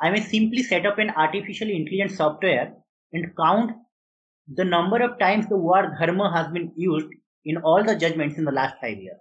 I 0.00 0.10
may 0.10 0.20
simply 0.20 0.62
set 0.62 0.86
up 0.86 0.98
an 0.98 1.10
artificially 1.10 1.76
intelligent 1.76 2.12
software 2.12 2.72
and 3.12 3.36
count 3.36 3.72
the 4.48 4.64
number 4.64 5.02
of 5.02 5.18
times 5.18 5.46
the 5.46 5.58
word 5.58 5.90
dharma 6.00 6.32
has 6.34 6.50
been 6.52 6.72
used 6.74 7.08
in 7.44 7.58
all 7.58 7.84
the 7.84 7.96
judgments 7.96 8.38
in 8.38 8.46
the 8.46 8.52
last 8.52 8.76
five 8.80 8.96
years. 8.96 9.20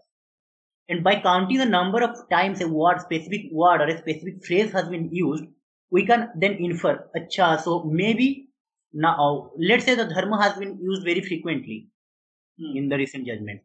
And 0.87 1.03
by 1.03 1.19
counting 1.19 1.57
the 1.57 1.65
number 1.65 2.01
of 2.01 2.17
times 2.29 2.61
a 2.61 2.67
word, 2.67 3.01
specific 3.01 3.51
word 3.51 3.81
or 3.81 3.87
a 3.87 3.97
specific 3.97 4.45
phrase 4.45 4.71
has 4.71 4.87
been 4.87 5.09
used, 5.11 5.43
we 5.91 6.05
can 6.05 6.29
then 6.35 6.53
infer 6.67 6.93
acha 7.19 7.61
so 7.61 7.83
maybe 7.83 8.47
now 8.93 9.51
let's 9.57 9.85
say 9.85 9.95
the 9.95 10.05
dharma 10.05 10.41
has 10.41 10.57
been 10.57 10.77
used 10.81 11.03
very 11.03 11.21
frequently 11.21 11.87
hmm. 12.59 12.77
in 12.77 12.89
the 12.89 12.97
recent 12.97 13.25
judgment 13.25 13.61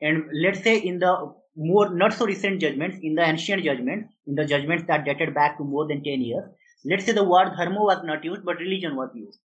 and 0.00 0.24
let's 0.44 0.62
say 0.62 0.78
in 0.78 0.98
the 0.98 1.12
more 1.56 1.92
not 1.94 2.12
so 2.12 2.26
recent 2.26 2.60
judgments 2.60 2.98
in 3.02 3.14
the 3.14 3.22
ancient 3.22 3.64
judgments 3.64 4.14
in 4.26 4.34
the 4.34 4.44
judgments 4.44 4.84
that 4.86 5.04
dated 5.04 5.34
back 5.34 5.58
to 5.58 5.64
more 5.64 5.86
than 5.86 6.02
10 6.02 6.20
years 6.20 6.44
let's 6.84 7.04
say 7.04 7.12
the 7.12 7.24
word 7.24 7.52
dharma 7.56 7.82
was 7.90 8.02
not 8.04 8.24
used 8.24 8.44
but 8.44 8.58
religion 8.58 8.96
was 8.96 9.10
used 9.14 9.40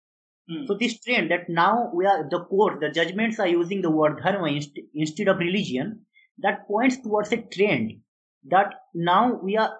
hmm. 0.49 0.65
so 0.67 0.77
this 0.83 0.99
trend 0.99 1.31
that 1.31 1.49
now 1.49 1.91
we 1.93 2.05
are 2.05 2.27
the 2.29 2.43
court 2.53 2.79
the 2.85 2.89
judgments 2.89 3.39
are 3.39 3.47
using 3.47 3.81
the 3.81 3.95
word 3.99 4.21
dharma 4.23 4.47
inst- 4.47 4.87
instead 4.93 5.27
of 5.27 5.37
religion 5.37 5.99
that 6.39 6.67
points 6.67 6.97
towards 6.97 7.31
a 7.31 7.41
trend 7.55 7.91
that 8.49 8.73
now 8.93 9.39
we 9.43 9.55
are 9.57 9.71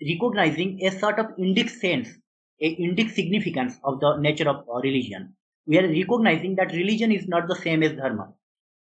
recognizing 0.00 0.80
a 0.84 0.90
sort 0.90 1.18
of 1.18 1.26
index 1.38 1.80
sense, 1.80 2.08
a 2.60 2.66
index 2.66 3.14
significance 3.14 3.78
of 3.84 4.00
the 4.00 4.16
nature 4.18 4.48
of 4.48 4.64
uh, 4.68 4.80
religion. 4.82 5.34
We 5.66 5.78
are 5.78 5.88
recognizing 5.88 6.54
that 6.56 6.72
religion 6.72 7.12
is 7.12 7.26
not 7.26 7.48
the 7.48 7.56
same 7.56 7.82
as 7.82 7.92
dharma. 7.92 8.32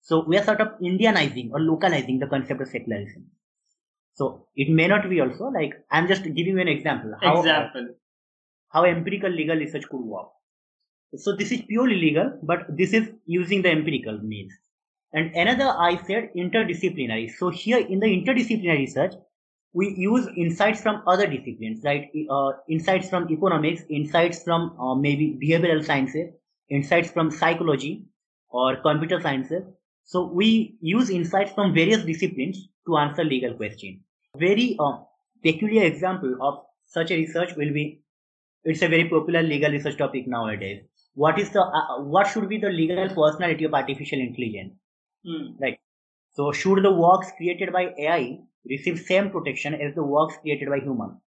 So 0.03 0.25
we 0.27 0.37
are 0.37 0.45
sort 0.45 0.61
of 0.61 0.69
Indianizing 0.83 1.51
or 1.53 1.61
localizing 1.61 2.19
the 2.19 2.27
concept 2.27 2.61
of 2.61 2.69
secularism. 2.69 3.25
So 4.15 4.47
it 4.55 4.71
may 4.71 4.87
not 4.87 5.09
be 5.09 5.21
also 5.21 5.47
like 5.47 5.73
I'm 5.91 6.07
just 6.07 6.25
giving 6.25 6.55
you 6.57 6.61
an 6.61 6.69
example. 6.69 7.15
How, 7.21 7.37
uh, 7.37 7.41
example. 7.41 7.89
How 8.69 8.85
empirical 8.85 9.31
legal 9.31 9.57
research 9.57 9.89
could 9.89 10.03
work. 10.03 10.29
So 11.17 11.35
this 11.37 11.53
is 11.53 11.63
purely 11.63 11.97
legal, 11.97 12.39
but 12.43 12.67
this 12.69 12.93
is 12.93 13.09
using 13.25 13.63
the 13.63 13.71
empirical 13.71 14.19
means. 14.19 14.53
And 15.13 15.35
another 15.35 15.73
I 15.79 15.97
said 15.97 16.31
interdisciplinary. 16.37 17.31
So 17.31 17.51
here 17.51 17.79
in 17.79 18.01
the 18.01 18.07
interdisciplinary 18.07 18.79
research, 18.79 19.15
we 19.75 19.93
use 19.99 20.29
insights 20.37 20.81
from 20.81 21.03
other 21.07 21.27
disciplines, 21.27 21.83
right? 21.85 22.09
Uh, 22.31 22.53
insights 22.69 23.09
from 23.09 23.29
economics, 23.31 23.83
insights 23.91 24.43
from 24.45 24.77
uh, 24.81 24.95
maybe 24.95 25.37
behavioral 25.43 25.85
sciences, 25.85 26.31
insights 26.71 27.11
from 27.11 27.31
psychology 27.31 28.05
or 28.51 28.77
computer 28.77 29.21
sciences. 29.21 29.65
So 30.05 30.27
we 30.27 30.77
use 30.81 31.11
insights 31.11 31.53
from 31.53 31.75
various 31.75 32.05
disciplines 32.05 32.69
to 32.87 32.97
answer 32.99 33.25
legal 33.25 33.55
questions. 33.55 34.01
Very 34.37 34.77
uh, 34.79 34.99
peculiar 35.43 35.83
example 35.83 36.37
of 36.41 36.61
such 36.87 37.11
a 37.11 37.17
research 37.17 37.57
will 37.57 37.73
be, 37.73 38.01
it's 38.63 38.83
a 38.83 38.89
very 38.89 39.09
popular 39.09 39.43
legal 39.43 39.73
research 39.73 39.99
topic 39.99 40.29
nowadays. 40.29 40.83
What 41.15 41.39
is 41.39 41.51
the, 41.51 41.63
uh, 41.63 42.01
what 42.03 42.29
should 42.29 42.49
be 42.49 42.59
the 42.59 42.71
legal 42.71 43.09
personality 43.09 43.65
of 43.65 43.75
artificial 43.75 44.21
intelligence? 44.21 44.75
Mm. 45.27 45.61
Right. 45.61 45.79
So 46.35 46.51
should 46.53 46.83
the 46.83 46.93
works 46.93 47.31
created 47.37 47.73
by 47.73 47.95
AI 47.99 48.39
receive 48.69 48.99
same 48.99 49.31
protection 49.31 49.75
as 49.75 49.95
the 49.95 50.03
works 50.03 50.37
created 50.43 50.69
by 50.69 50.81
human? 50.81 51.21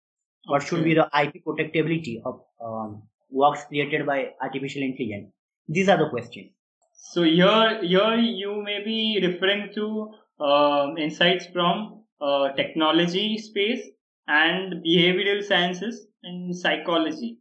What 0.46 0.63
should 0.63 0.84
be 0.84 0.93
the 0.93 1.10
IP 1.17 1.46
protectability 1.46 2.22
of 2.26 2.41
um, 2.63 3.04
works 3.30 3.63
created 3.65 4.06
by 4.06 4.32
artificial 4.41 4.84
intelligence? 4.84 5.32
These 5.67 5.88
are 5.89 5.98
the 5.98 6.10
questions. 6.10 6.52
So 6.93 7.24
here, 7.24 7.80
here 7.84 8.15
you 8.15 8.62
may 8.63 8.84
be 8.84 9.20
referring 9.26 9.72
to 9.76 10.13
uh, 10.39 10.88
insights 10.98 11.48
from 11.54 12.04
uh, 12.20 12.52
technology 12.54 13.38
space 13.38 13.86
and 14.28 14.84
behavioral 14.86 15.43
sciences 15.43 16.08
and 16.24 16.56
psychology. 16.56 17.39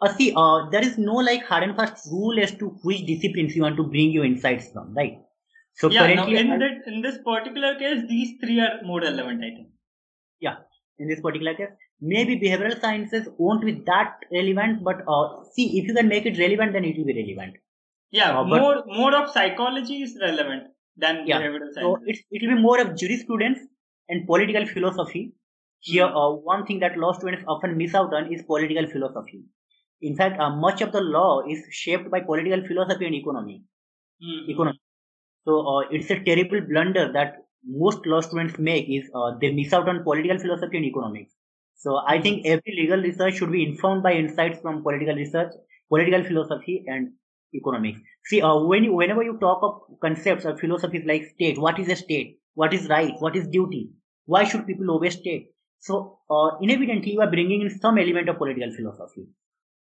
Uh, 0.00 0.12
see, 0.12 0.32
uh, 0.36 0.68
there 0.70 0.82
is 0.84 0.98
no 0.98 1.14
like 1.14 1.44
hard 1.44 1.62
and 1.62 1.76
fast 1.76 2.06
rule 2.10 2.38
as 2.40 2.52
to 2.56 2.70
which 2.82 3.06
disciplines 3.06 3.54
you 3.54 3.62
want 3.62 3.76
to 3.76 3.84
bring 3.84 4.10
your 4.10 4.24
insights 4.24 4.68
from, 4.72 4.94
right? 4.94 5.18
So 5.76 5.90
yeah, 5.90 6.06
currently, 6.06 6.34
now 6.34 6.54
in, 6.54 6.58
that, 6.58 6.86
in 6.86 7.02
this 7.02 7.18
particular 7.24 7.74
case, 7.78 8.04
these 8.08 8.34
three 8.42 8.60
are 8.60 8.82
more 8.82 9.00
relevant, 9.00 9.44
I 9.44 9.50
think. 9.54 9.68
Yeah, 10.40 10.56
in 10.98 11.08
this 11.08 11.20
particular 11.20 11.54
case, 11.54 11.68
maybe 12.00 12.38
behavioral 12.38 12.80
sciences 12.80 13.28
won't 13.36 13.64
be 13.64 13.82
that 13.86 14.14
relevant, 14.32 14.82
but 14.82 15.02
uh, 15.06 15.44
see, 15.52 15.78
if 15.78 15.86
you 15.86 15.94
can 15.94 16.08
make 16.08 16.24
it 16.24 16.38
relevant, 16.38 16.72
then 16.72 16.84
it 16.84 16.96
will 16.96 17.04
be 17.04 17.22
relevant. 17.22 17.56
Yeah, 18.10 18.38
uh, 18.38 18.44
more 18.44 18.84
more 18.86 19.14
of 19.14 19.30
psychology 19.30 20.02
is 20.02 20.16
relevant 20.20 20.68
than 20.96 21.26
yeah, 21.26 21.40
behavioral 21.40 21.72
science. 21.74 21.82
So 21.82 21.98
it 22.06 22.18
it 22.30 22.46
will 22.46 22.56
be 22.56 22.62
more 22.62 22.80
of 22.80 22.96
jurisprudence 22.96 23.58
and 24.08 24.26
political 24.26 24.66
philosophy. 24.66 25.34
Here, 25.80 26.06
mm-hmm. 26.06 26.16
uh, 26.16 26.30
one 26.52 26.64
thing 26.64 26.80
that 26.80 26.96
law 26.96 27.12
students 27.12 27.44
often 27.46 27.76
miss 27.76 27.94
out 27.94 28.14
on 28.14 28.32
is 28.32 28.42
political 28.42 28.86
philosophy. 28.86 29.44
In 30.00 30.16
fact, 30.16 30.40
uh, 30.40 30.50
much 30.56 30.80
of 30.80 30.92
the 30.92 31.00
law 31.00 31.42
is 31.46 31.64
shaped 31.70 32.10
by 32.10 32.20
political 32.20 32.66
philosophy 32.66 33.06
and 33.06 33.14
economy. 33.14 33.62
Mm-hmm. 34.22 34.50
Economy. 34.50 34.80
So 35.46 35.60
uh, 35.66 35.80
it's 35.90 36.10
a 36.10 36.18
terrible 36.24 36.60
blunder 36.60 37.12
that 37.12 37.36
most 37.64 38.06
law 38.06 38.20
students 38.20 38.58
make 38.58 38.88
is 38.88 39.08
uh, 39.14 39.32
they 39.40 39.52
miss 39.52 39.72
out 39.72 39.88
on 39.88 40.02
political 40.02 40.38
philosophy 40.38 40.78
and 40.78 40.86
economics. 40.86 41.32
So 41.76 42.00
I 42.06 42.20
think 42.20 42.46
every 42.46 42.74
legal 42.76 43.00
research 43.00 43.36
should 43.36 43.52
be 43.52 43.64
informed 43.64 44.02
by 44.02 44.14
insights 44.14 44.60
from 44.60 44.82
political 44.82 45.14
research, 45.14 45.52
political 45.88 46.24
philosophy, 46.24 46.84
and 46.86 47.12
economics. 47.54 48.00
See, 48.24 48.42
uh, 48.42 48.58
when 48.58 48.84
you, 48.84 48.92
whenever 48.92 49.22
you 49.22 49.38
talk 49.38 49.62
of 49.62 49.98
concepts 50.00 50.44
or 50.44 50.56
philosophies 50.58 51.04
like 51.06 51.24
state, 51.34 51.58
what 51.58 51.78
is 51.78 51.88
a 51.88 51.96
state? 51.96 52.38
What 52.54 52.74
is 52.74 52.88
right? 52.88 53.12
What 53.18 53.36
is 53.36 53.46
duty? 53.46 53.90
Why 54.24 54.44
should 54.44 54.66
people 54.66 54.90
obey 54.90 55.10
state? 55.10 55.50
So 55.78 56.18
uh, 56.30 56.58
inevitably 56.60 57.12
you 57.12 57.20
are 57.20 57.30
bringing 57.30 57.60
in 57.62 57.78
some 57.78 57.98
element 57.98 58.28
of 58.28 58.38
political 58.38 58.72
philosophy. 58.74 59.26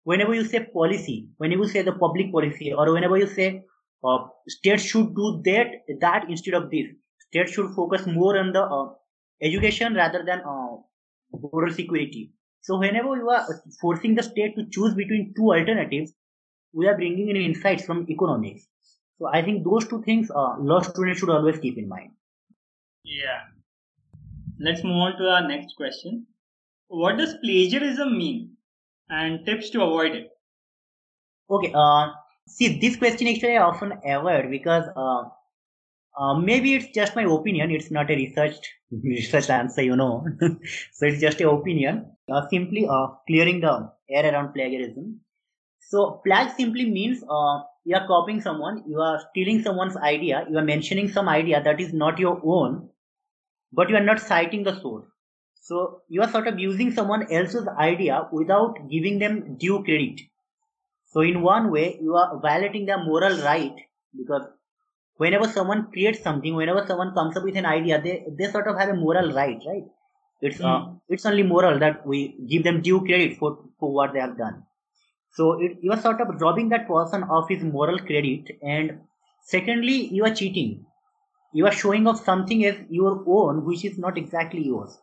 Whenever 0.04 0.34
you 0.34 0.44
say 0.44 0.66
policy, 0.66 1.30
whenever 1.38 1.64
you 1.64 1.70
say 1.70 1.84
the 1.84 1.94
public 1.94 2.32
policy, 2.32 2.74
or 2.74 2.92
whenever 2.92 3.18
you 3.18 3.28
say 3.28 3.64
uh, 4.04 4.28
states 4.48 4.84
should 4.84 5.16
do 5.16 5.42
that 5.46 5.68
that 6.02 6.26
instead 6.30 6.54
of 6.54 6.70
this. 6.70 6.88
States 7.28 7.52
should 7.54 7.72
focus 7.72 8.06
more 8.06 8.38
on 8.38 8.52
the 8.52 8.64
uh, 8.64 8.90
education 9.42 9.96
rather 9.96 10.24
than 10.26 10.42
uh, 10.42 10.78
border 11.32 11.72
security. 11.74 12.32
So 12.62 12.78
whenever 12.78 13.16
you 13.18 13.30
are 13.30 13.46
forcing 13.82 14.16
the 14.16 14.24
state 14.24 14.56
to 14.56 14.66
choose 14.70 14.94
between 14.94 15.34
two 15.36 15.54
alternatives 15.54 16.14
we 16.74 16.88
are 16.88 16.96
bringing 16.96 17.30
in 17.30 17.38
insights 17.38 17.86
from 17.86 18.06
economics. 18.10 18.68
So 19.20 19.28
i 19.28 19.42
think 19.42 19.64
those 19.64 19.88
two 19.88 20.02
things 20.02 20.32
uh, 20.32 20.56
law 20.60 20.82
students 20.82 21.20
should 21.20 21.30
always 21.30 21.60
keep 21.60 21.78
in 21.78 21.88
mind. 21.88 22.12
Yeah. 23.04 23.42
Let's 24.60 24.84
move 24.84 25.02
on 25.06 25.18
to 25.18 25.30
our 25.30 25.48
next 25.48 25.76
question. 25.76 26.26
What 26.88 27.18
does 27.18 27.36
plagiarism 27.44 28.18
mean? 28.18 28.52
And 29.10 29.46
tips 29.46 29.70
to 29.72 29.84
avoid 29.84 30.14
it. 30.14 30.30
Okay 31.50 31.72
uh, 31.76 32.08
See, 32.48 32.80
this 32.80 32.96
question 32.98 33.28
actually 33.28 33.58
often 33.58 33.94
avoid 34.06 34.50
because 34.50 34.86
uh, 34.96 35.24
uh, 36.18 36.40
maybe 36.40 36.76
it's 36.76 36.88
just 36.94 37.16
my 37.16 37.24
opinion. 37.24 37.72
It's 37.72 37.92
not 37.92 38.10
a 38.12 38.16
researched 38.16 38.68
research 39.04 39.50
answer, 39.50 39.82
you 39.82 39.96
know. 39.96 40.26
so 40.94 41.06
it's 41.06 41.22
just 41.22 41.42
a 41.42 41.50
opinion. 41.50 42.12
Uh, 42.32 42.48
simply 42.50 42.88
uh, 42.88 43.08
clearing 43.28 43.62
the 43.62 43.92
air 44.10 44.32
around 44.32 44.54
plagiarism. 44.54 45.20
So 45.80 46.22
plag 46.26 46.56
simply 46.56 46.90
means 46.90 47.24
uh, 47.24 47.64
you 47.86 47.96
are 47.96 48.08
copying 48.08 48.42
someone, 48.42 48.84
you 48.88 49.00
are 49.00 49.22
stealing 49.30 49.62
someone's 49.62 49.98
idea, 49.98 50.46
you 50.50 50.58
are 50.58 50.64
mentioning 50.64 51.10
some 51.10 51.30
idea 51.30 51.62
that 51.64 51.82
is 51.82 51.94
not 51.94 52.20
your 52.20 52.42
own, 52.44 52.90
but 53.74 53.90
you 53.90 53.96
are 53.98 54.04
not 54.04 54.20
citing 54.20 54.64
the 54.64 54.80
source. 54.82 55.06
So 55.56 56.02
you 56.10 56.22
are 56.22 56.32
sort 56.32 56.48
of 56.48 56.60
using 56.60 56.92
someone 56.92 57.32
else's 57.32 57.68
idea 57.68 58.28
without 58.32 58.90
giving 58.90 59.20
them 59.20 59.58
due 59.58 59.84
credit. 59.84 60.22
So 61.14 61.22
in 61.22 61.42
one 61.42 61.72
way, 61.72 62.00
you 62.02 62.16
are 62.16 62.40
violating 62.40 62.86
the 62.88 62.98
moral 62.98 63.38
right 63.44 63.76
because 64.18 64.44
whenever 65.18 65.48
someone 65.48 65.92
creates 65.92 66.22
something, 66.24 66.56
whenever 66.56 66.86
someone 66.88 67.14
comes 67.14 67.38
up 67.38 67.44
with 67.44 67.58
an 67.58 67.66
idea, 67.66 68.02
they, 68.02 68.26
they 68.38 68.52
sort 68.52 68.68
of 68.68 68.78
have 68.80 68.90
a 68.90 68.96
moral 68.96 69.32
right, 69.34 69.62
right? 69.68 69.86
It's 70.42 70.60
uh, 70.62 70.80
Mm. 70.80 71.00
it's 71.10 71.26
only 71.26 71.44
moral 71.44 71.80
that 71.80 72.06
we 72.06 72.20
give 72.52 72.64
them 72.68 72.82
due 72.88 73.00
credit 73.08 73.38
for 73.40 73.52
for 73.80 73.92
what 73.98 74.14
they 74.14 74.20
have 74.20 74.38
done. 74.38 74.64
So 75.38 75.54
it, 75.62 75.78
you 75.82 75.92
are 75.92 76.02
sort 76.08 76.22
of 76.22 76.42
robbing 76.42 76.70
that 76.70 76.88
person 76.88 77.24
of 77.38 77.50
his 77.50 77.64
moral 77.64 78.00
credit, 78.00 78.52
and 78.64 79.00
secondly, 79.56 79.98
you 80.18 80.26
are 80.26 80.36
cheating. 80.42 80.86
You 81.54 81.68
are 81.68 81.72
showing 81.72 82.08
off 82.08 82.24
something 82.26 82.66
as 82.66 82.78
your 82.90 83.24
own, 83.28 83.64
which 83.66 83.86
is 83.86 83.98
not 83.98 84.18
exactly 84.18 84.64
yours. 84.66 85.00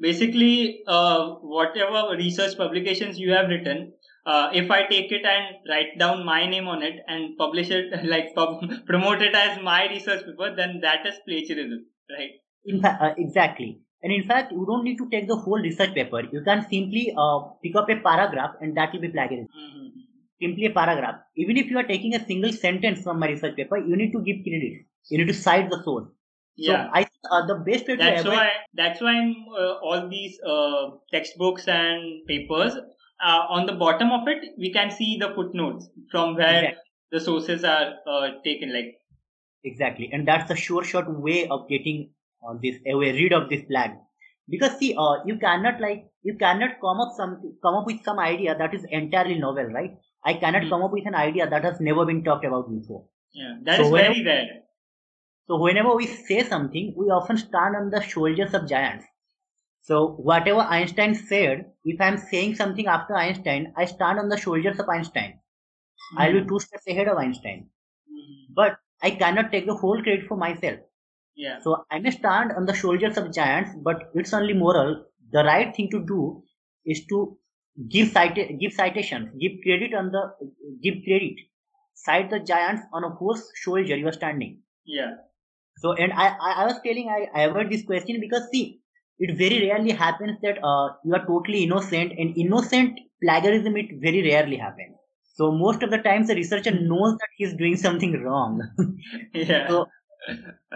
Basically, 0.00 0.82
uh, 0.86 1.30
whatever 1.56 2.16
research 2.16 2.56
publications 2.58 3.18
you 3.18 3.32
have 3.32 3.48
written, 3.48 3.92
uh, 4.26 4.50
if 4.52 4.70
I 4.70 4.86
take 4.86 5.10
it 5.12 5.24
and 5.24 5.56
write 5.68 5.98
down 5.98 6.24
my 6.24 6.46
name 6.48 6.68
on 6.68 6.82
it 6.82 7.00
and 7.06 7.36
publish 7.36 7.70
it, 7.70 8.04
like 8.04 8.34
pub- 8.34 8.62
promote 8.86 9.22
it 9.22 9.34
as 9.34 9.62
my 9.62 9.88
research 9.88 10.24
paper, 10.24 10.54
then 10.54 10.80
that 10.82 11.06
is 11.06 11.14
plagiarism, 11.26 11.86
right? 12.10 12.30
In 12.64 12.80
fact, 12.80 13.02
uh, 13.02 13.14
exactly. 13.18 13.80
And 14.02 14.12
in 14.12 14.24
fact, 14.24 14.52
you 14.52 14.64
don't 14.66 14.84
need 14.84 14.98
to 14.98 15.08
take 15.10 15.28
the 15.28 15.36
whole 15.36 15.60
research 15.60 15.94
paper. 15.94 16.22
You 16.32 16.42
can 16.42 16.62
simply 16.68 17.14
uh, 17.16 17.38
pick 17.62 17.76
up 17.76 17.88
a 17.88 17.96
paragraph, 17.96 18.54
and 18.60 18.76
that 18.76 18.92
will 18.92 19.00
be 19.00 19.08
plagiarism. 19.08 19.48
Mhm. 19.56 19.90
Simply 20.40 20.66
a 20.66 20.70
paragraph. 20.70 21.20
Even 21.36 21.56
if 21.56 21.70
you 21.70 21.78
are 21.78 21.84
taking 21.84 22.14
a 22.16 22.24
single 22.24 22.52
sentence 22.52 23.02
from 23.02 23.20
my 23.20 23.28
research 23.28 23.54
paper, 23.56 23.76
you 23.78 23.96
need 23.96 24.10
to 24.12 24.22
give 24.28 24.42
credit. 24.46 24.80
You 25.10 25.18
need 25.18 25.28
to 25.28 25.34
cite 25.34 25.70
the 25.70 25.80
source. 25.84 26.08
Yeah. 26.56 26.86
So 26.86 26.90
I 26.94 27.06
uh, 27.30 27.46
the 27.46 27.54
best 27.68 27.86
way 27.88 27.96
to 27.96 28.02
That's 28.02 28.20
avoid 28.22 28.34
why. 28.34 28.50
That's 28.74 29.00
why 29.00 29.14
in, 29.20 29.46
uh, 29.56 29.74
all 29.90 30.08
these 30.08 30.40
uh, 30.44 30.90
textbooks 31.12 31.68
and 31.68 32.26
papers, 32.26 32.74
uh, 33.22 33.46
on 33.48 33.66
the 33.66 33.72
bottom 33.74 34.10
of 34.12 34.26
it, 34.28 34.44
we 34.58 34.72
can 34.72 34.90
see 34.90 35.16
the 35.18 35.32
footnotes 35.34 35.88
from 36.10 36.34
where 36.36 36.64
Exactly. 36.64 36.82
the 37.12 37.20
sources 37.20 37.64
are 37.64 37.94
uh, 38.06 38.28
taken. 38.44 38.72
Like, 38.72 38.96
Exactly, 39.64 40.10
and 40.12 40.26
that's 40.26 40.48
the 40.48 40.56
sure 40.56 40.82
shot 40.84 41.08
way 41.20 41.46
of 41.48 41.68
getting 41.68 42.10
uh, 42.46 42.54
this 42.62 42.76
away 42.86 43.12
rid 43.12 43.32
of 43.32 43.48
this 43.48 43.62
flag. 43.66 43.92
Because 44.48 44.76
see, 44.78 44.94
uh, 44.98 45.24
you 45.24 45.38
cannot 45.38 45.80
like 45.80 46.06
you 46.22 46.34
cannot 46.36 46.80
come 46.80 47.00
up 47.00 47.12
some 47.16 47.56
come 47.62 47.74
up 47.76 47.86
with 47.86 48.02
some 48.04 48.18
idea 48.18 48.56
that 48.58 48.74
is 48.74 48.84
entirely 48.90 49.38
novel, 49.38 49.64
right? 49.66 49.96
I 50.24 50.34
cannot 50.34 50.64
Hmm. 50.64 50.68
come 50.70 50.82
up 50.82 50.92
with 50.92 51.06
an 51.06 51.14
idea 51.14 51.48
that 51.48 51.64
has 51.64 51.80
never 51.80 52.04
been 52.04 52.24
talked 52.24 52.44
about 52.44 52.70
before. 52.74 53.04
yeah, 53.32 53.54
that 53.62 53.80
is 53.80 53.86
So 53.86 53.92
when- 53.92 54.04
very 54.12 54.24
rare. 54.24 54.48
So 55.46 55.56
whenever 55.58 55.94
we 55.94 56.06
say 56.06 56.42
something, 56.42 56.94
we 56.96 57.06
often 57.10 57.36
stand 57.36 57.76
on 57.76 57.90
the 57.90 58.00
shoulders 58.02 58.54
of 58.54 58.68
giants. 58.68 59.04
So 59.82 60.08
whatever 60.30 60.60
Einstein 60.60 61.14
said, 61.14 61.72
if 61.84 62.00
I'm 62.00 62.18
saying 62.18 62.56
something 62.56 62.86
after 62.86 63.16
Einstein, 63.16 63.72
I 63.76 63.84
stand 63.86 64.18
on 64.18 64.28
the 64.28 64.36
shoulders 64.36 64.78
of 64.80 64.88
Einstein. 64.88 65.40
I'll 66.16 66.32
be 66.32 66.46
two 66.46 66.60
steps 66.60 66.86
ahead 66.88 67.08
of 67.08 67.18
Einstein. 67.18 67.70
Mhm. 68.12 68.54
But 68.54 68.78
I 69.02 69.10
cannot 69.12 69.50
take 69.52 69.66
the 69.66 69.74
whole 69.74 70.02
credit 70.02 70.26
for 70.28 70.36
myself. 70.36 70.80
Yeah. 71.36 71.60
So 71.60 71.86
I 71.90 71.98
may 71.98 72.10
stand 72.10 72.52
on 72.52 72.66
the 72.66 72.74
shoulders 72.74 73.16
of 73.16 73.32
giants, 73.32 73.72
but 73.82 74.10
it's 74.14 74.32
only 74.34 74.54
moral. 74.54 75.06
The 75.32 75.44
right 75.44 75.74
thing 75.74 75.90
to 75.90 76.04
do 76.04 76.44
is 76.84 77.06
to 77.06 77.38
give 77.88 78.08
cita- 78.08 78.52
give 78.64 78.72
citations, 78.72 79.30
give 79.40 79.52
credit 79.64 79.94
on 79.94 80.12
the 80.12 80.22
give 80.82 81.02
credit. 81.04 81.36
Cite 81.94 82.30
the 82.30 82.40
giants 82.40 82.82
on 82.92 83.04
a 83.04 83.10
whose 83.10 83.50
shoulder 83.54 83.96
you 83.96 84.08
are 84.08 84.12
standing. 84.20 84.62
Yeah. 84.84 85.16
So 85.78 85.92
and 85.94 86.12
I 86.12 86.28
I, 86.50 86.52
I 86.62 86.66
was 86.66 86.80
telling 86.86 87.08
I, 87.08 87.20
I 87.34 87.42
avoid 87.44 87.70
this 87.70 87.84
question 87.84 88.20
because 88.20 88.48
see 88.52 88.81
it 89.26 89.36
very 89.38 89.58
rarely 89.68 89.90
happens 89.92 90.38
that 90.42 90.58
uh, 90.70 90.88
you 91.04 91.14
are 91.14 91.26
totally 91.26 91.62
innocent 91.64 92.12
and 92.18 92.36
innocent 92.36 92.98
plagiarism 93.22 93.76
it 93.76 93.90
very 94.00 94.22
rarely 94.28 94.56
happens. 94.56 94.96
So 95.34 95.52
most 95.52 95.82
of 95.82 95.90
the 95.90 95.98
times 95.98 96.28
the 96.28 96.34
researcher 96.36 96.72
knows 96.72 97.16
that 97.18 97.28
he 97.36 97.44
is 97.44 97.54
doing 97.54 97.76
something 97.76 98.14
wrong. 98.22 98.60
Yeah. 99.34 99.68
So, 99.68 99.86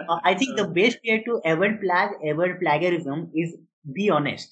Uh, 0.09 0.19
I 0.29 0.33
think 0.39 0.57
the 0.57 0.67
best 0.77 0.97
way 1.07 1.15
to 1.27 1.33
avoid 1.51 1.75
plag 1.83 2.11
avoid 2.31 2.59
plagiarism 2.61 3.31
is 3.43 3.57
be 3.97 4.09
honest. 4.17 4.49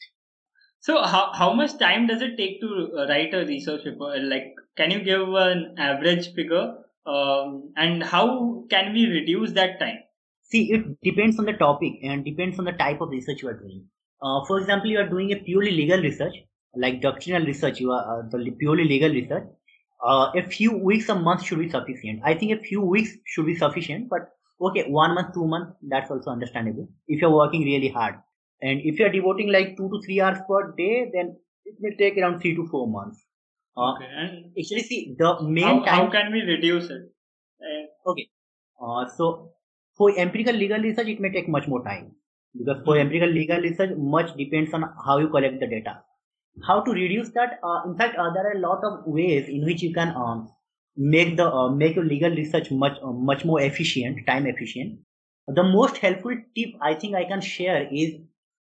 So 0.80 1.02
how 1.04 1.34
how 1.34 1.54
much 1.54 1.78
time 1.78 2.08
does 2.08 2.22
it 2.22 2.38
take 2.38 2.62
to 2.62 2.70
uh, 2.98 3.08
write 3.10 3.34
a 3.34 3.46
research 3.46 3.84
paper? 3.84 4.12
Like, 4.34 4.56
can 4.78 4.92
you 4.92 5.02
give 5.04 5.28
an 5.34 5.76
average 5.78 6.34
figure? 6.34 6.68
Um, 7.06 7.74
and 7.76 8.04
how 8.04 8.66
can 8.70 8.94
we 8.94 9.06
reduce 9.08 9.52
that 9.54 9.80
time? 9.80 10.00
See, 10.46 10.72
it 10.72 11.02
depends 11.02 11.40
on 11.40 11.46
the 11.46 11.54
topic 11.54 11.94
and 12.04 12.24
depends 12.24 12.60
on 12.60 12.66
the 12.66 12.72
type 12.74 13.02
of 13.02 13.10
research 13.10 13.42
you 13.42 13.50
are 13.50 13.54
doing. 13.60 13.86
Uh, 14.22 14.46
for 14.46 14.60
example, 14.60 14.90
you 14.90 15.00
are 15.00 15.08
doing 15.10 15.32
a 15.32 15.38
purely 15.38 15.72
legal 15.72 16.00
research, 16.00 16.34
like 16.76 17.02
doctrinal 17.02 17.46
research. 17.46 17.80
You 17.80 17.92
are 17.92 18.20
uh, 18.20 18.30
the 18.30 18.52
purely 18.52 18.84
legal 18.86 19.10
research. 19.10 19.44
Uh, 20.04 20.32
a 20.36 20.44
few 20.48 20.78
weeks, 20.78 21.10
a 21.10 21.16
month 21.16 21.44
should 21.44 21.60
be 21.60 21.70
sufficient. 21.70 22.22
I 22.24 22.36
think 22.36 22.52
a 22.60 22.64
few 22.64 22.82
weeks 22.82 23.12
should 23.26 23.46
be 23.46 23.56
sufficient, 23.56 24.10
but 24.10 24.30
okay, 24.62 24.84
one 24.88 25.16
month, 25.16 25.34
two 25.34 25.48
months, 25.48 25.74
that's 25.82 26.12
also 26.12 26.30
understandable 26.30 26.88
if 27.08 27.22
you're 27.22 27.36
working 27.36 27.64
really 27.64 27.90
hard. 27.90 28.16
And 28.62 28.82
if 28.84 29.00
you're 29.00 29.10
devoting 29.12 29.52
like 29.52 29.76
two 29.78 29.90
to 29.90 30.02
three 30.06 30.22
hours 30.22 30.38
per 30.48 30.74
day, 30.78 31.10
then 31.14 31.38
it 31.66 31.76
may 31.80 31.96
take 31.98 32.18
around 32.18 32.40
three 32.40 32.56
to 32.56 32.68
four 32.68 32.88
months. 32.88 33.24
Uh, 33.76 33.94
Okay. 33.96 34.06
And 34.06 34.46
Actually, 34.58 34.84
see, 34.84 35.16
the 35.18 35.42
main 35.44 35.64
how, 35.64 35.84
time. 35.84 36.06
how 36.06 36.12
can 36.12 36.32
we 36.32 36.42
reduce 36.42 36.90
it? 36.90 37.12
Uh, 38.06 38.14
Uh, 38.80 39.08
so 39.10 39.55
for 39.98 40.18
empirical 40.18 40.54
legal 40.54 40.80
research, 40.82 41.08
it 41.08 41.20
may 41.20 41.32
take 41.32 41.48
much 41.50 41.68
more 41.68 41.84
time 41.84 42.12
because 42.58 42.84
for 42.86 42.96
Mhm. 42.96 43.02
empirical 43.06 43.30
legal 43.30 43.62
research, 43.62 43.96
much 43.98 44.36
depends 44.38 44.74
on 44.74 44.84
how 45.06 45.18
you 45.20 45.30
collect 45.30 45.60
the 45.60 45.68
data. 45.68 45.96
How 46.68 46.82
to 46.82 46.92
reduce 46.92 47.30
that? 47.32 47.60
Uh, 47.64 47.82
in 47.86 47.98
fact, 47.98 48.18
uh, 48.18 48.32
there 48.34 48.48
are 48.48 48.54
a 48.58 48.60
lot 48.60 48.84
of 48.84 49.06
ways 49.08 49.48
in 49.50 49.66
which 49.66 49.82
you 49.82 49.94
can 49.94 50.10
um, 50.16 50.50
make 50.98 51.36
the 51.38 51.48
uh, 51.52 51.70
make 51.70 51.96
your 51.96 52.06
legal 52.06 52.32
research 52.32 52.72
much 52.72 52.98
uh, 53.02 53.12
much 53.12 53.46
more 53.46 53.62
efficient, 53.62 54.26
time 54.28 54.48
efficient. 54.48 55.00
The 55.48 55.64
most 55.64 55.98
helpful 55.98 56.36
tip 56.56 56.76
I 56.82 56.94
think 56.96 57.16
I 57.16 57.26
can 57.26 57.42
share 57.42 57.88
is 57.92 58.16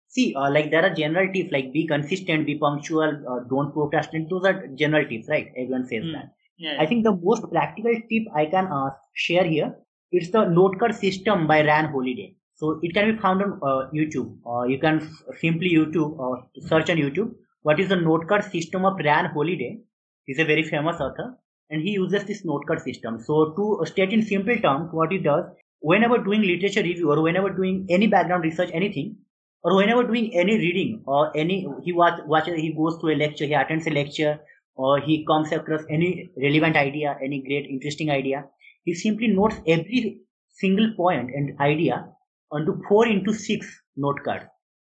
see, 0.09 0.35
uh, 0.35 0.51
like 0.51 0.71
there 0.71 0.85
are 0.85 0.95
general 0.95 1.33
tips 1.33 1.53
like 1.53 1.73
be 1.73 1.87
consistent, 1.87 2.47
be 2.47 2.59
punctual, 2.59 3.23
uh, 3.29 3.41
don't 3.49 3.73
procrastinate. 3.73 4.29
Those 4.31 4.45
are 4.45 4.67
general 4.69 5.07
tips, 5.09 5.29
right? 5.29 5.49
Everyone 5.57 5.87
says 5.87 6.05
Hmm. 6.05 6.13
that. 6.13 6.33
yeah. 6.59 6.77
I 6.81 6.87
think 6.87 7.05
the 7.05 7.15
most 7.15 7.49
practical 7.51 7.95
tip 8.11 8.25
I 8.35 8.47
can 8.47 8.67
uh, 8.67 8.91
share 9.15 9.45
here 9.45 9.75
it's 10.17 10.31
the 10.31 10.45
note 10.45 10.79
card 10.79 10.95
system 10.95 11.47
by 11.47 11.65
Ryan 11.67 11.87
Holiday. 11.93 12.37
So 12.55 12.79
it 12.83 12.95
can 12.95 13.13
be 13.13 13.21
found 13.21 13.43
on 13.43 13.59
uh, 13.63 13.91
YouTube. 13.93 14.37
Uh, 14.47 14.63
you 14.73 14.79
can 14.79 15.01
simply 15.41 15.71
YouTube 15.77 16.19
or 16.19 16.47
search 16.69 16.89
on 16.91 16.99
YouTube. 16.99 17.33
What 17.63 17.81
is 17.81 17.89
the 17.89 17.97
note 17.97 18.29
card 18.29 18.45
system 18.45 18.85
of 18.85 19.01
Ryan 19.05 19.27
Holiday? 19.33 19.81
He's 20.27 20.39
a 20.39 20.45
very 20.45 20.63
famous 20.63 21.01
author, 21.01 21.37
and 21.71 21.83
he 21.83 21.91
uses 21.91 22.25
this 22.25 22.45
note 22.45 22.65
card 22.69 22.81
system. 22.83 23.21
So 23.21 23.53
to 23.57 23.85
state 23.87 24.13
in 24.13 24.23
simple 24.23 24.57
terms, 24.57 24.89
what 24.93 25.11
he 25.11 25.19
does 25.19 25.45
whenever 25.81 26.19
doing 26.19 26.43
literature 26.43 26.83
review 26.83 27.11
or 27.11 27.21
whenever 27.21 27.51
doing 27.51 27.87
any 27.91 28.07
background 28.07 28.45
research, 28.45 28.71
anything, 28.73 29.17
or 29.63 29.77
whenever 29.77 30.05
doing 30.05 30.33
any 30.35 30.57
reading 30.59 31.03
or 31.07 31.37
any 31.37 31.67
he 31.83 31.93
watch, 31.93 32.21
watches 32.27 32.61
he 32.61 32.73
goes 32.73 32.99
to 33.01 33.09
a 33.09 33.17
lecture, 33.17 33.47
he 33.47 33.55
attends 33.55 33.87
a 33.87 33.91
lecture, 33.91 34.39
or 34.77 35.01
he 35.01 35.25
comes 35.27 35.53
across 35.53 35.83
any 35.91 36.31
relevant 36.41 36.77
idea, 36.77 37.17
any 37.23 37.41
great 37.43 37.67
interesting 37.67 38.11
idea, 38.11 38.45
he 38.85 38.95
simply 38.95 39.29
notes 39.29 39.57
every 39.67 40.21
single 40.53 40.93
point 40.97 41.31
and 41.35 41.59
idea 41.61 42.07
onto 42.53 42.81
four 42.89 43.07
into 43.07 43.33
six 43.33 43.67
note 43.97 44.23
cards, 44.25 44.45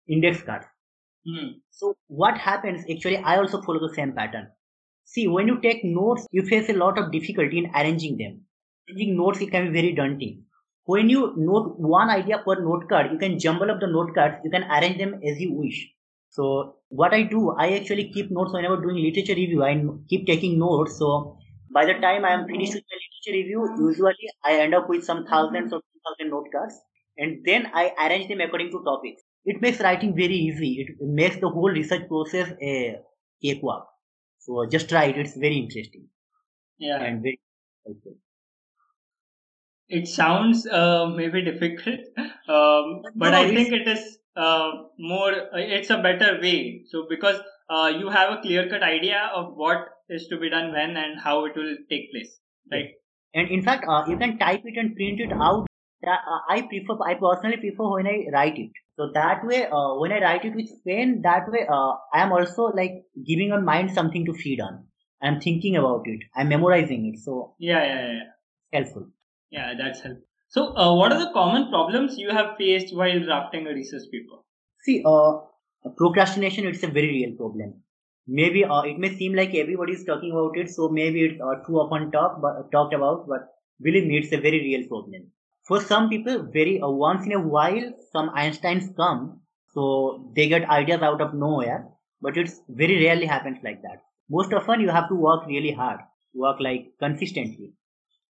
index 0.08 0.42
cards. 0.42 0.66
Hmm. 1.26 1.48
So 1.70 1.96
what 2.08 2.38
happens 2.38 2.84
actually, 2.90 3.18
I 3.18 3.36
also 3.38 3.62
follow 3.62 3.80
the 3.80 3.94
same 3.94 4.12
pattern. 4.12 4.48
See, 5.04 5.28
when 5.28 5.46
you 5.48 5.60
take 5.60 5.84
notes, 5.84 6.26
you 6.32 6.42
face 6.42 6.68
a 6.68 6.72
lot 6.72 6.98
of 6.98 7.12
difficulty 7.12 7.58
in 7.58 7.70
arranging 7.74 8.16
them. 8.16 8.40
Arranging 8.88 9.16
notes, 9.16 9.40
it 9.40 9.50
can 9.50 9.66
be 9.66 9.80
very 9.80 9.92
daunting. 9.92 10.42
When 10.84 11.08
you 11.08 11.32
note 11.36 11.78
one 11.78 12.10
idea 12.10 12.38
per 12.38 12.60
note 12.60 12.88
card, 12.88 13.10
you 13.12 13.18
can 13.18 13.38
jumble 13.38 13.70
up 13.70 13.80
the 13.80 13.86
note 13.86 14.14
cards, 14.14 14.36
you 14.44 14.50
can 14.50 14.64
arrange 14.64 14.98
them 14.98 15.20
as 15.24 15.40
you 15.40 15.52
wish. 15.52 15.88
So 16.30 16.76
what 16.88 17.14
I 17.14 17.22
do, 17.22 17.50
I 17.56 17.72
actually 17.74 18.10
keep 18.12 18.30
notes 18.30 18.52
whenever 18.52 18.80
doing 18.80 18.96
literature 18.96 19.34
review. 19.34 19.64
I 19.64 19.82
keep 20.08 20.26
taking 20.26 20.58
notes. 20.58 20.98
So 20.98 21.38
by 21.78 21.84
the 21.90 21.94
time 22.06 22.24
I 22.24 22.32
am 22.38 22.46
finished 22.50 22.74
with 22.78 22.84
my 22.92 22.98
literature 23.04 23.36
review, 23.38 23.62
usually 23.88 24.28
I 24.44 24.54
end 24.64 24.74
up 24.80 24.88
with 24.88 25.04
some 25.10 25.24
thousands 25.32 25.72
or 25.72 25.80
two 25.80 26.00
thousand 26.06 26.30
note 26.34 26.48
cards, 26.56 26.78
and 27.18 27.44
then 27.50 27.68
I 27.82 27.84
arrange 28.06 28.28
them 28.28 28.40
according 28.48 28.70
to 28.76 28.82
topics. 28.90 29.22
It 29.44 29.60
makes 29.66 29.80
writing 29.80 30.14
very 30.16 30.38
easy. 30.48 30.70
It 30.84 30.96
makes 31.22 31.36
the 31.44 31.48
whole 31.48 31.70
research 31.70 32.08
process 32.08 32.52
a 32.60 32.74
cakewalk. 33.42 33.88
So 34.38 34.66
just 34.76 34.88
try 34.88 35.04
it. 35.12 35.18
It's 35.24 35.36
very 35.46 35.58
interesting 35.64 36.08
Yeah. 36.78 37.02
and 37.02 37.22
very 37.22 37.40
helpful. 37.86 38.16
It 39.88 40.08
sounds 40.08 40.66
uh, 40.66 41.06
maybe 41.06 41.42
difficult, 41.42 42.00
um, 42.48 43.02
but 43.16 43.32
No, 43.32 43.38
I 43.38 43.48
think 43.54 43.72
it 43.72 43.86
is 43.88 44.18
uh, 44.36 44.70
more. 44.98 45.32
It's 45.54 45.90
a 45.90 45.98
better 45.98 46.40
way. 46.40 46.84
So 46.90 47.06
because 47.08 47.40
uh, 47.68 47.92
you 47.96 48.08
have 48.08 48.32
a 48.38 48.42
clear 48.42 48.68
cut 48.68 48.82
idea 48.82 49.30
of 49.34 49.54
what 49.56 49.88
is 50.08 50.26
to 50.28 50.38
be 50.38 50.50
done 50.50 50.72
when 50.72 50.96
and 50.96 51.20
how 51.20 51.44
it 51.44 51.52
will 51.56 51.76
take 51.90 52.10
place, 52.12 52.38
right? 52.70 52.90
And 53.34 53.48
in 53.50 53.62
fact, 53.62 53.84
uh, 53.88 54.04
you 54.08 54.16
can 54.16 54.38
type 54.38 54.62
it 54.64 54.76
and 54.78 54.94
print 54.94 55.20
it 55.20 55.32
out. 55.32 55.66
That, 56.02 56.20
uh, 56.30 56.40
I 56.48 56.62
prefer, 56.62 56.98
I 57.04 57.14
personally 57.14 57.56
prefer 57.56 57.90
when 57.90 58.06
I 58.06 58.26
write 58.32 58.58
it. 58.58 58.70
So 58.96 59.10
that 59.14 59.44
way, 59.44 59.66
uh, 59.66 59.94
when 59.98 60.12
I 60.12 60.20
write 60.20 60.44
it 60.44 60.54
with 60.54 60.70
pen, 60.86 61.20
that 61.22 61.50
way, 61.50 61.66
uh, 61.68 61.92
I 62.12 62.22
am 62.22 62.32
also 62.32 62.64
like 62.64 62.92
giving 63.26 63.50
my 63.50 63.60
mind 63.60 63.92
something 63.92 64.24
to 64.26 64.32
feed 64.34 64.60
on. 64.60 64.86
I'm 65.22 65.40
thinking 65.40 65.76
about 65.76 66.02
it. 66.06 66.20
I'm 66.34 66.48
memorizing 66.48 67.12
it. 67.12 67.18
So 67.20 67.54
Yeah, 67.58 67.84
yeah, 67.84 68.12
yeah. 68.12 68.20
helpful. 68.72 69.08
Yeah, 69.50 69.74
that's 69.78 70.00
helpful. 70.00 70.24
So, 70.48 70.76
uh, 70.76 70.94
what 70.94 71.12
are 71.12 71.18
the 71.18 71.32
common 71.32 71.68
problems 71.70 72.16
you 72.18 72.30
have 72.30 72.56
faced 72.56 72.94
while 72.94 73.18
drafting 73.20 73.66
a 73.66 73.70
research 73.70 74.04
paper? 74.12 74.36
See, 74.82 75.02
uh, 75.04 75.40
procrastination 75.96 76.66
it's 76.66 76.82
a 76.82 76.88
very 76.88 77.08
real 77.08 77.36
problem 77.36 77.82
maybe 78.26 78.64
uh, 78.64 78.82
it 78.82 78.98
may 78.98 79.14
seem 79.16 79.34
like 79.34 79.54
everybody 79.54 79.92
is 79.92 80.04
talking 80.04 80.32
about 80.32 80.56
it 80.56 80.70
so 80.70 80.88
maybe 80.88 81.24
it's 81.24 81.40
uh, 81.40 81.54
too 81.66 81.78
often 81.78 82.10
talk, 82.10 82.40
but, 82.40 82.70
talked 82.72 82.94
about 82.94 83.26
but 83.28 83.48
believe 83.82 84.06
me 84.06 84.18
it's 84.18 84.32
a 84.32 84.40
very 84.40 84.60
real 84.60 84.86
problem 84.88 85.26
for 85.64 85.80
some 85.80 86.08
people 86.08 86.42
very 86.52 86.80
uh, 86.80 86.88
once 86.88 87.26
in 87.26 87.32
a 87.32 87.40
while 87.40 87.92
some 88.12 88.30
einsteins 88.30 88.94
come 88.96 89.40
so 89.74 90.32
they 90.34 90.48
get 90.48 90.68
ideas 90.70 91.02
out 91.02 91.20
of 91.20 91.34
nowhere 91.34 91.86
but 92.20 92.36
it's 92.36 92.60
very 92.68 93.04
rarely 93.04 93.26
happens 93.26 93.58
like 93.62 93.82
that 93.82 94.02
most 94.30 94.52
often 94.52 94.80
you 94.80 94.88
have 94.88 95.08
to 95.08 95.14
work 95.14 95.46
really 95.46 95.72
hard 95.72 96.00
work 96.34 96.56
like 96.60 96.86
consistently 96.98 97.72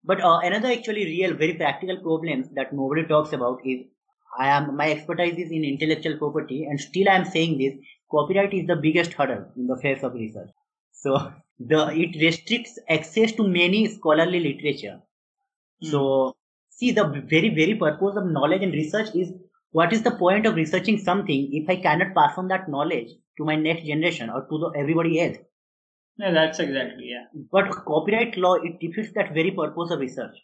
but 0.04 0.22
uh, 0.22 0.40
another 0.44 0.72
actually 0.72 1.06
real 1.06 1.34
very 1.34 1.54
practical 1.56 1.98
problem 2.02 2.44
that 2.54 2.74
nobody 2.74 3.04
talks 3.06 3.34
about 3.34 3.60
is 3.66 3.82
I 4.38 4.48
am 4.50 4.76
my 4.76 4.92
expertise 4.92 5.38
is 5.38 5.52
in 5.52 5.64
intellectual 5.64 6.18
property, 6.18 6.66
and 6.66 6.80
still 6.80 7.10
I 7.10 7.16
am 7.16 7.26
saying 7.26 7.58
this. 7.58 7.74
Copyright 8.12 8.54
is 8.54 8.68
the 8.68 8.76
biggest 8.76 9.14
hurdle 9.14 9.46
in 9.58 9.68
the 9.68 9.78
face 9.78 10.04
of 10.04 10.14
research. 10.14 10.50
So 10.92 11.34
the 11.60 11.88
it 12.04 12.22
restricts 12.22 12.78
access 12.90 13.32
to 13.34 13.48
many 13.48 13.88
scholarly 13.88 14.40
literature. 14.40 15.02
Mm. 15.84 15.92
So 15.92 16.36
see 16.70 16.92
the 16.92 17.06
very 17.06 17.50
very 17.50 17.76
purpose 17.76 18.16
of 18.18 18.26
knowledge 18.26 18.64
and 18.64 18.74
research 18.74 19.16
is 19.16 19.32
what 19.72 19.92
is 19.92 20.04
the 20.04 20.12
point 20.12 20.46
of 20.46 20.56
researching 20.56 20.98
something 20.98 21.50
if 21.54 21.70
I 21.70 21.76
cannot 21.78 22.14
pass 22.16 22.38
on 22.38 22.48
that 22.50 22.70
knowledge 22.70 23.10
to 23.38 23.46
my 23.46 23.56
next 23.56 23.86
generation 23.86 24.30
or 24.30 24.42
to 24.42 24.58
the 24.58 24.72
everybody 24.80 25.20
else. 25.20 25.38
Yeah, 26.18 26.32
that's 26.32 26.60
exactly 26.60 27.10
yeah. 27.10 27.26
But 27.52 27.72
copyright 27.86 28.38
law 28.38 28.56
it 28.56 28.80
defeats 28.80 29.14
that 29.16 29.34
very 29.34 29.52
purpose 29.52 29.92
of 29.92 30.00
research 30.00 30.38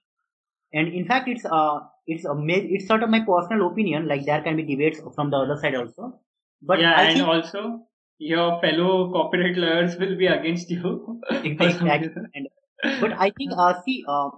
and 0.73 0.93
in 0.93 1.05
fact 1.05 1.27
it's 1.27 1.45
uh 1.45 1.79
it's 2.07 2.25
a 2.25 2.35
it's 2.47 2.87
sort 2.87 3.03
of 3.03 3.09
my 3.09 3.19
personal 3.19 3.67
opinion 3.67 4.07
like 4.07 4.25
there 4.25 4.41
can 4.41 4.55
be 4.55 4.63
debates 4.63 5.01
from 5.15 5.29
the 5.29 5.37
other 5.37 5.57
side 5.57 5.75
also 5.75 6.19
but 6.61 6.79
yeah 6.79 6.93
I 6.95 7.03
and 7.03 7.21
also 7.21 7.81
your 8.17 8.59
fellow 8.61 9.11
copyright 9.11 9.57
lawyers 9.57 9.97
will 9.97 10.15
be 10.15 10.27
against 10.27 10.69
you. 10.69 11.21
Exactly. 11.31 12.11
But 12.99 13.13
i 13.13 13.29
think 13.37 13.51
uh 13.57 13.73
see 13.85 14.03
uh 14.07 14.29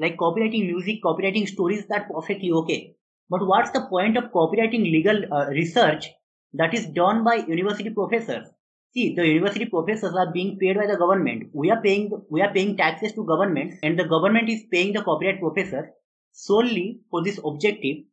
like 0.00 0.16
copywriting 0.16 0.66
music 0.66 1.02
copywriting 1.04 1.46
stories 1.48 1.86
that 1.88 2.08
perfectly 2.08 2.50
okay. 2.52 2.94
But 3.28 3.46
what's 3.46 3.70
the 3.70 3.86
point 3.86 4.16
of 4.16 4.32
copywriting 4.32 4.82
legal 4.82 5.22
uh, 5.32 5.46
research 5.46 6.10
that 6.54 6.74
is 6.74 6.86
done 6.86 7.24
by 7.24 7.36
university 7.36 7.90
professors? 7.90 8.46
See, 8.94 9.14
the 9.14 9.26
university 9.26 9.64
professors 9.64 10.14
are 10.14 10.30
being 10.30 10.58
paid 10.58 10.76
by 10.76 10.86
the 10.86 10.98
government. 10.98 11.48
We 11.54 11.70
are 11.70 11.80
paying 11.80 12.10
we 12.30 12.42
are 12.42 12.52
paying 12.52 12.76
taxes 12.76 13.12
to 13.12 13.24
government, 13.24 13.74
and 13.82 13.98
the 13.98 14.04
government 14.04 14.50
is 14.50 14.64
paying 14.70 14.92
the 14.92 15.02
copyright 15.02 15.40
professor 15.40 15.90
solely 16.32 17.00
for 17.10 17.22
this 17.24 17.40
objective 17.44 18.04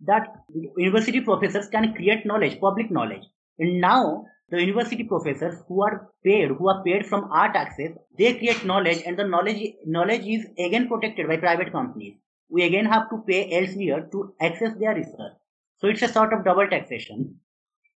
that 0.00 0.28
university 0.76 1.20
professors 1.20 1.68
can 1.68 1.94
create 1.94 2.26
knowledge, 2.26 2.60
public 2.60 2.90
knowledge. 2.90 3.24
And 3.58 3.80
now 3.80 4.26
the 4.50 4.60
university 4.60 5.04
professors 5.04 5.62
who 5.66 5.82
are 5.82 6.08
paid, 6.24 6.50
who 6.50 6.68
are 6.68 6.82
paid 6.84 7.06
from 7.06 7.30
our 7.32 7.52
taxes, 7.52 7.96
they 8.18 8.34
create 8.34 8.64
knowledge, 8.64 9.02
and 9.06 9.18
the 9.18 9.24
knowledge 9.24 9.72
knowledge 9.84 10.26
is 10.26 10.46
again 10.58 10.88
protected 10.88 11.26
by 11.26 11.36
private 11.36 11.72
companies. 11.72 12.14
We 12.48 12.62
again 12.64 12.86
have 12.86 13.10
to 13.10 13.22
pay 13.26 13.50
elsewhere 13.58 14.08
to 14.12 14.34
access 14.40 14.74
their 14.78 14.94
research. 14.94 15.32
So 15.78 15.88
it's 15.88 16.02
a 16.02 16.08
sort 16.08 16.32
of 16.32 16.44
double 16.44 16.68
taxation. 16.68 17.40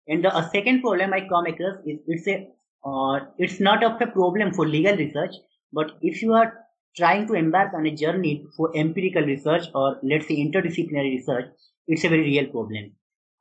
And 0.07 0.23
the 0.23 0.49
second 0.49 0.81
problem 0.81 1.13
I 1.13 1.27
come 1.27 1.45
across 1.45 1.77
is 1.85 1.99
it's 2.07 2.27
a 2.27 2.47
uh, 2.85 3.19
it's 3.37 3.59
not 3.59 3.83
a 3.83 4.07
problem 4.07 4.53
for 4.53 4.67
legal 4.67 4.95
research, 4.95 5.35
but 5.73 5.97
if 6.01 6.21
you 6.21 6.33
are 6.33 6.53
trying 6.95 7.27
to 7.27 7.33
embark 7.33 7.73
on 7.73 7.85
a 7.85 7.95
journey 7.95 8.45
for 8.55 8.71
empirical 8.75 9.23
research 9.23 9.67
or 9.73 9.99
let's 10.03 10.27
say 10.27 10.37
interdisciplinary 10.37 11.17
research, 11.17 11.45
it's 11.87 12.03
a 12.03 12.09
very 12.09 12.23
real 12.23 12.47
problem. 12.47 12.91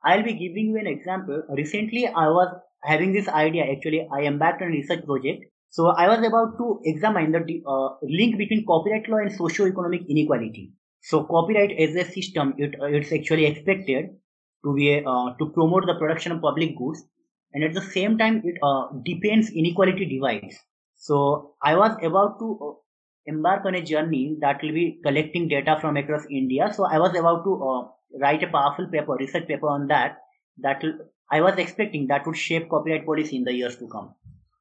I'll 0.03 0.23
be 0.23 0.33
giving 0.33 0.69
you 0.69 0.77
an 0.77 0.87
example. 0.87 1.43
Recently, 1.49 2.07
I 2.07 2.27
was 2.27 2.55
having 2.83 3.13
this 3.13 3.27
idea. 3.27 3.65
Actually, 3.65 4.07
I 4.11 4.21
embarked 4.21 4.61
on 4.61 4.69
a 4.69 4.71
research 4.71 5.05
project. 5.05 5.45
So 5.71 5.87
I 5.87 6.07
was 6.07 6.25
about 6.25 6.57
to 6.57 6.79
examine 6.83 7.31
the 7.31 7.61
uh, 7.67 7.89
link 8.01 8.37
between 8.37 8.65
copyright 8.65 9.07
law 9.07 9.17
and 9.17 9.31
socio-economic 9.31 10.01
inequality. 10.09 10.71
So 11.01 11.23
copyright 11.25 11.77
as 11.77 11.95
a 11.95 12.05
system, 12.09 12.55
it, 12.57 12.75
uh, 12.81 12.85
it's 12.85 13.11
actually 13.11 13.45
expected 13.45 14.09
to 14.63 14.73
be 14.73 15.03
uh, 15.05 15.33
to 15.39 15.49
promote 15.53 15.85
the 15.85 15.95
production 15.95 16.31
of 16.31 16.41
public 16.41 16.77
goods 16.77 17.03
and 17.53 17.63
at 17.63 17.73
the 17.73 17.81
same 17.81 18.17
time 18.17 18.41
it 18.43 18.57
uh, 18.63 18.87
depends 19.03 19.49
inequality 19.51 20.05
divides 20.05 20.57
so 20.95 21.55
i 21.63 21.75
was 21.75 21.95
about 22.03 22.37
to 22.39 22.47
uh, 22.67 22.73
embark 23.31 23.65
on 23.65 23.75
a 23.75 23.81
journey 23.81 24.37
that 24.41 24.61
will 24.61 24.73
be 24.73 24.99
collecting 25.03 25.47
data 25.47 25.77
from 25.81 25.97
across 25.97 26.25
india. 26.29 26.71
So 26.75 26.85
i 26.85 26.99
was 26.99 27.17
about 27.21 27.43
to 27.43 27.53
uh, 27.69 27.81
write 28.21 28.43
a 28.43 28.51
powerful 28.55 28.87
paper 28.87 29.17
research 29.19 29.47
paper 29.47 29.69
on 29.75 29.87
that 29.87 30.17
that 30.67 30.83
i 31.31 31.41
was 31.41 31.57
expecting 31.65 32.07
that 32.07 32.25
would 32.25 32.37
shape 32.45 32.69
copyright 32.69 33.05
policy 33.05 33.35
in 33.37 33.43
the 33.43 33.53
years 33.53 33.77
to 33.77 33.87
come. 33.87 34.09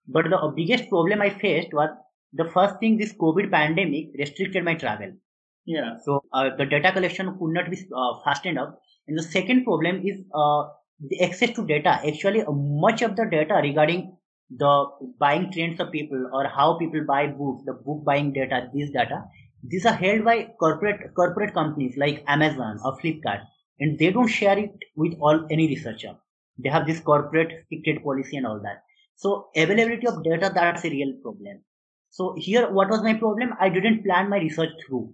But 0.07 0.31
the 0.31 0.53
biggest 0.57 0.91
problem 0.91 1.23
i 1.23 1.31
faced 1.31 1.73
was 1.73 1.97
the 2.33 2.51
first 2.59 2.79
thing 2.81 2.99
this 2.99 3.15
covid 3.25 3.51
pandemic 3.51 4.13
restricted 4.19 4.65
my 4.65 4.75
travel. 4.75 5.13
Yeah. 5.67 5.97
So 6.05 6.23
uh, 6.33 6.51
the 6.57 6.67
data 6.67 6.93
collection 6.93 7.37
could 7.39 7.53
not 7.53 7.71
be 7.71 7.79
uh, 7.95 8.21
fastened 8.25 8.59
up. 8.59 8.81
And 9.07 9.19
the 9.19 9.23
second 9.23 9.65
problem 9.65 10.03
is 10.05 10.21
uh, 10.35 10.65
the 11.01 11.23
access 11.23 11.51
to 11.57 11.67
data. 11.67 12.01
Actually, 12.07 12.43
uh, 12.43 12.53
much 12.53 13.03
of 13.03 13.17
the 13.17 13.27
data 13.31 13.61
regarding 13.63 14.17
the 14.51 14.87
buying 15.19 15.53
trends 15.53 15.81
of 15.81 15.93
people 15.93 16.31
or 16.33 16.47
how 16.49 16.79
people 16.79 17.05
buy 17.07 17.27
books, 17.27 17.65
the 17.65 17.73
book 17.73 18.05
buying 18.05 18.33
data, 18.33 18.69
these 18.73 18.91
data, 18.91 19.25
these 19.63 19.85
are 19.85 19.93
held 19.93 20.25
by 20.25 20.45
corporate 20.59 21.15
corporate 21.15 21.53
companies 21.53 21.97
like 21.97 22.25
Amazon 22.27 22.79
or 22.85 22.97
Flipkart, 22.99 23.43
and 23.81 23.99
they 23.99 24.11
don't 24.11 24.29
share 24.29 24.59
it 24.59 24.73
with 24.97 25.15
all 25.21 25.47
any 25.51 25.69
researcher. 25.69 26.17
They 26.59 26.69
have 26.71 26.87
this 26.87 27.01
corporate 27.01 27.67
secret 27.69 28.03
policy 28.03 28.37
and 28.37 28.47
all 28.47 28.61
that. 28.61 28.83
So 29.17 29.49
availability 29.57 30.07
of 30.07 30.23
data 30.25 30.51
that's 30.55 30.85
a 30.85 30.91
real 30.91 31.13
problem. 31.23 31.65
So 32.11 32.35
here, 32.39 32.71
what 32.71 32.89
was 32.89 33.03
my 33.03 33.15
problem? 33.15 33.55
I 33.61 33.69
didn't 33.69 34.05
plan 34.05 34.31
my 34.31 34.39
research 34.39 34.71
through. 34.87 35.13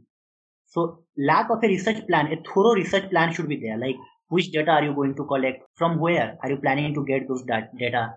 So 0.67 1.05
lack 1.17 1.51
of 1.51 1.63
a 1.63 1.67
research 1.67 2.07
plan, 2.07 2.33
a 2.33 2.37
thorough 2.43 2.75
research 2.75 3.11
plan 3.11 3.33
should 3.33 3.49
be 3.49 3.57
there. 3.57 3.79
Like 3.79 3.97
which 4.29 4.53
data 4.53 4.71
are 4.73 4.85
you 4.85 4.95
going 4.95 5.15
to 5.17 5.25
collect? 5.25 5.65
From 5.75 5.99
where 5.99 6.37
are 6.43 6.51
you 6.51 6.57
planning 6.59 6.95
to 6.95 7.05
get 7.05 7.29
those 7.29 7.45
data? 7.45 8.15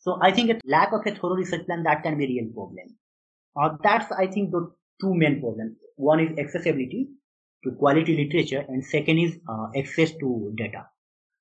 So 0.00 0.18
I 0.20 0.32
think 0.32 0.50
a 0.50 0.58
lack 0.64 0.92
of 0.92 1.06
a 1.06 1.14
thorough 1.14 1.34
research 1.34 1.66
plan 1.66 1.82
that 1.84 2.02
can 2.02 2.18
be 2.18 2.24
a 2.24 2.28
real 2.28 2.52
problem. 2.52 2.96
Uh, 3.56 3.76
that's 3.82 4.10
I 4.12 4.26
think 4.26 4.50
the 4.50 4.70
two 5.00 5.14
main 5.14 5.40
problems. 5.40 5.76
One 5.96 6.20
is 6.20 6.38
accessibility 6.38 7.08
to 7.64 7.72
quality 7.72 8.16
literature, 8.16 8.64
and 8.66 8.84
second 8.84 9.18
is 9.18 9.38
uh, 9.48 9.66
access 9.76 10.12
to 10.12 10.52
data. 10.56 10.86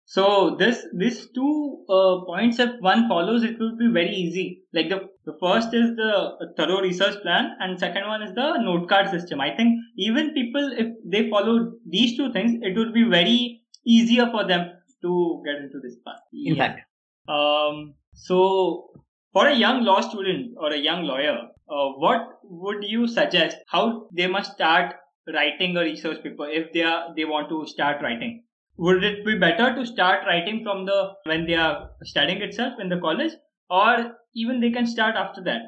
So 0.06 0.56
this 0.60 0.86
these 0.98 1.28
two 1.36 1.86
uh, 1.88 2.26
points, 2.26 2.60
if 2.60 2.72
one 2.82 3.08
follows, 3.08 3.44
it 3.44 3.60
will 3.60 3.78
be 3.78 3.88
very 3.94 4.10
easy. 4.10 4.64
Like 4.74 4.90
the 4.90 5.08
the 5.26 5.38
first 5.40 5.74
is 5.74 5.96
the 5.96 6.52
thorough 6.58 6.82
research 6.82 7.22
plan, 7.22 7.56
and 7.60 7.80
second 7.80 8.08
one 8.08 8.24
is 8.24 8.34
the 8.34 8.58
note 8.58 8.90
card 8.90 9.10
system. 9.12 9.40
I 9.40 9.56
think 9.56 9.78
even 9.98 10.34
people, 10.34 10.72
if 10.78 10.88
they 11.06 11.30
follow 11.30 11.74
these 11.88 12.18
two 12.18 12.34
things, 12.34 12.58
it 12.62 12.76
would 12.76 12.94
be 12.94 13.04
very 13.04 13.62
easier 13.86 14.28
for 14.32 14.48
them 14.48 14.72
to 15.04 15.44
get 15.46 15.64
into 15.64 15.80
this 15.80 15.96
path. 16.06 16.20
In 16.34 16.56
yeah. 16.56 16.68
fact, 16.68 16.82
um, 17.30 17.94
so 18.28 18.90
for 19.34 19.48
a 19.48 19.56
young 19.56 19.84
law 19.84 20.02
student 20.02 20.56
or 20.58 20.72
a 20.74 20.78
young 20.78 21.04
lawyer, 21.04 21.38
uh, 21.70 21.90
what 22.06 22.40
would 22.44 22.84
you 22.84 23.08
suggest? 23.08 23.58
How 23.68 24.10
they 24.16 24.28
must 24.28 24.54
start 24.54 24.96
writing 25.34 25.78
a 25.78 25.82
research 25.82 26.24
paper 26.24 26.48
if 26.48 26.72
they 26.74 26.84
are 26.84 27.14
they 27.16 27.26
want 27.26 27.50
to 27.50 27.66
start 27.68 28.02
writing? 28.02 28.44
would 28.80 29.04
it 29.04 29.26
be 29.26 29.38
better 29.38 29.68
to 29.76 29.86
start 29.86 30.26
writing 30.26 30.64
from 30.64 30.86
the 30.86 31.00
when 31.30 31.46
they 31.48 31.56
are 31.64 31.90
studying 32.12 32.42
itself 32.42 32.80
in 32.84 32.90
the 32.94 33.00
college 33.06 33.34
or 33.70 33.96
even 34.34 34.62
they 34.62 34.72
can 34.78 34.88
start 34.88 35.16
after 35.24 35.44
that 35.48 35.64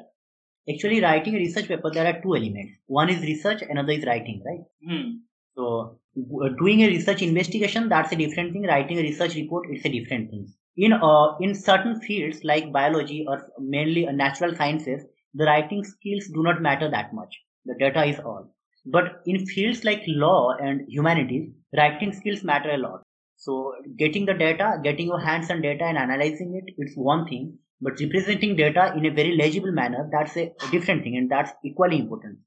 actually 0.72 1.00
writing 1.04 1.34
a 1.34 1.42
research 1.44 1.68
paper 1.72 1.90
there 1.96 2.06
are 2.10 2.20
two 2.22 2.34
elements 2.38 2.72
one 3.00 3.12
is 3.14 3.20
research 3.32 3.62
another 3.68 3.92
is 3.98 4.06
writing 4.10 4.40
right 4.48 4.64
hmm. 4.86 5.10
so 5.56 5.98
uh, 6.44 6.48
doing 6.62 6.82
a 6.82 6.88
research 6.94 7.22
investigation 7.28 7.88
that's 7.94 8.12
a 8.16 8.20
different 8.22 8.52
thing 8.54 8.66
writing 8.72 8.98
a 8.98 9.06
research 9.10 9.34
report 9.34 9.68
it's 9.70 9.84
a 9.90 9.94
different 9.98 10.30
thing 10.30 10.46
in 10.76 10.92
uh, 10.92 11.36
in 11.40 11.54
certain 11.54 12.00
fields 12.00 12.44
like 12.44 12.72
biology 12.72 13.24
or 13.28 13.50
mainly 13.58 14.06
natural 14.24 14.54
sciences 14.54 15.04
the 15.34 15.44
writing 15.44 15.84
skills 15.84 16.28
do 16.34 16.42
not 16.42 16.62
matter 16.62 16.90
that 16.90 17.12
much 17.14 17.40
the 17.66 17.74
data 17.84 18.04
is 18.04 18.18
all 18.20 18.50
but 18.84 19.22
in 19.26 19.46
fields 19.46 19.84
like 19.84 20.02
law 20.06 20.54
and 20.60 20.84
humanities, 20.88 21.50
writing 21.76 22.12
skills 22.12 22.42
matter 22.42 22.70
a 22.70 22.78
lot. 22.78 23.02
So 23.36 23.74
getting 23.96 24.26
the 24.26 24.34
data, 24.34 24.80
getting 24.82 25.06
your 25.06 25.20
hands 25.20 25.50
on 25.50 25.62
data 25.62 25.84
and 25.84 25.98
analyzing 25.98 26.54
it, 26.56 26.74
it's 26.78 26.96
one 26.96 27.26
thing. 27.28 27.58
But 27.80 27.98
representing 28.00 28.56
data 28.56 28.92
in 28.96 29.06
a 29.06 29.10
very 29.10 29.36
legible 29.36 29.72
manner, 29.72 30.08
that's 30.12 30.36
a 30.36 30.52
different 30.70 31.02
thing 31.02 31.16
and 31.16 31.30
that's 31.30 31.52
equally 31.64 31.98
important. 31.98 32.38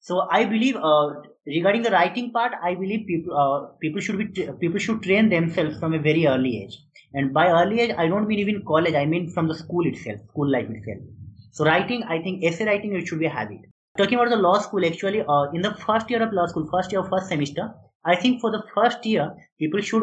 So 0.00 0.26
I 0.30 0.44
believe 0.44 0.76
uh, 0.76 1.14
regarding 1.46 1.82
the 1.82 1.90
writing 1.92 2.32
part, 2.32 2.52
I 2.62 2.74
believe 2.74 3.06
people 3.06 3.36
uh, 3.36 3.72
people 3.80 4.00
should 4.00 4.18
be 4.18 4.48
people 4.60 4.78
should 4.78 5.02
train 5.02 5.28
themselves 5.28 5.78
from 5.78 5.94
a 5.94 6.00
very 6.00 6.26
early 6.26 6.64
age. 6.64 6.78
And 7.14 7.32
by 7.32 7.48
early 7.48 7.80
age, 7.80 7.94
I 7.96 8.06
don't 8.08 8.26
mean 8.26 8.38
even 8.38 8.64
college. 8.64 8.94
I 8.94 9.06
mean 9.06 9.30
from 9.30 9.48
the 9.48 9.54
school 9.54 9.86
itself, 9.86 10.20
school 10.28 10.50
life 10.50 10.68
itself. 10.70 10.98
So 11.50 11.64
writing, 11.64 12.02
I 12.04 12.22
think 12.22 12.44
essay 12.44 12.64
writing 12.66 12.94
it 12.94 13.06
should 13.06 13.18
be 13.18 13.26
a 13.26 13.30
habit 13.30 13.60
talking 13.98 14.18
about 14.18 14.30
the 14.30 14.36
law 14.36 14.58
school 14.58 14.84
actually 14.86 15.20
uh, 15.20 15.44
in 15.52 15.60
the 15.60 15.74
first 15.86 16.08
year 16.08 16.22
of 16.22 16.32
law 16.32 16.46
school 16.46 16.66
first 16.72 16.90
year 16.92 17.02
first 17.10 17.28
semester 17.28 17.64
i 18.06 18.16
think 18.16 18.40
for 18.40 18.50
the 18.50 18.62
first 18.74 19.04
year 19.04 19.26
people 19.58 19.82
should 19.82 20.02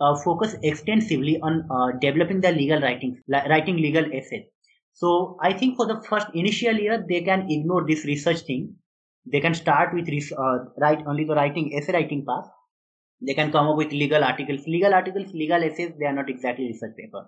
uh, 0.00 0.16
focus 0.16 0.54
extensively 0.62 1.38
on 1.40 1.66
uh, 1.70 1.92
developing 2.00 2.40
their 2.40 2.52
legal 2.52 2.80
writing, 2.80 3.22
writing 3.28 3.76
legal 3.76 4.04
essays. 4.12 4.46
So 4.92 5.36
I 5.42 5.52
think 5.52 5.76
for 5.76 5.86
the 5.86 6.02
first 6.08 6.28
initial 6.34 6.74
year, 6.74 7.04
they 7.08 7.20
can 7.22 7.50
ignore 7.50 7.86
this 7.86 8.04
research 8.04 8.40
thing. 8.40 8.74
They 9.30 9.40
can 9.40 9.54
start 9.54 9.94
with 9.94 10.08
uh, 10.08 10.58
write 10.78 11.06
only 11.06 11.24
the 11.24 11.34
writing 11.34 11.72
essay 11.76 11.92
writing 11.92 12.24
part. 12.24 12.46
They 13.20 13.34
can 13.34 13.52
come 13.52 13.66
up 13.68 13.76
with 13.76 13.92
legal 13.92 14.22
articles. 14.22 14.66
Legal 14.66 14.94
articles, 14.94 15.32
legal 15.32 15.62
essays, 15.62 15.92
they 15.98 16.06
are 16.06 16.12
not 16.12 16.28
exactly 16.28 16.66
research 16.66 16.96
paper. 16.96 17.26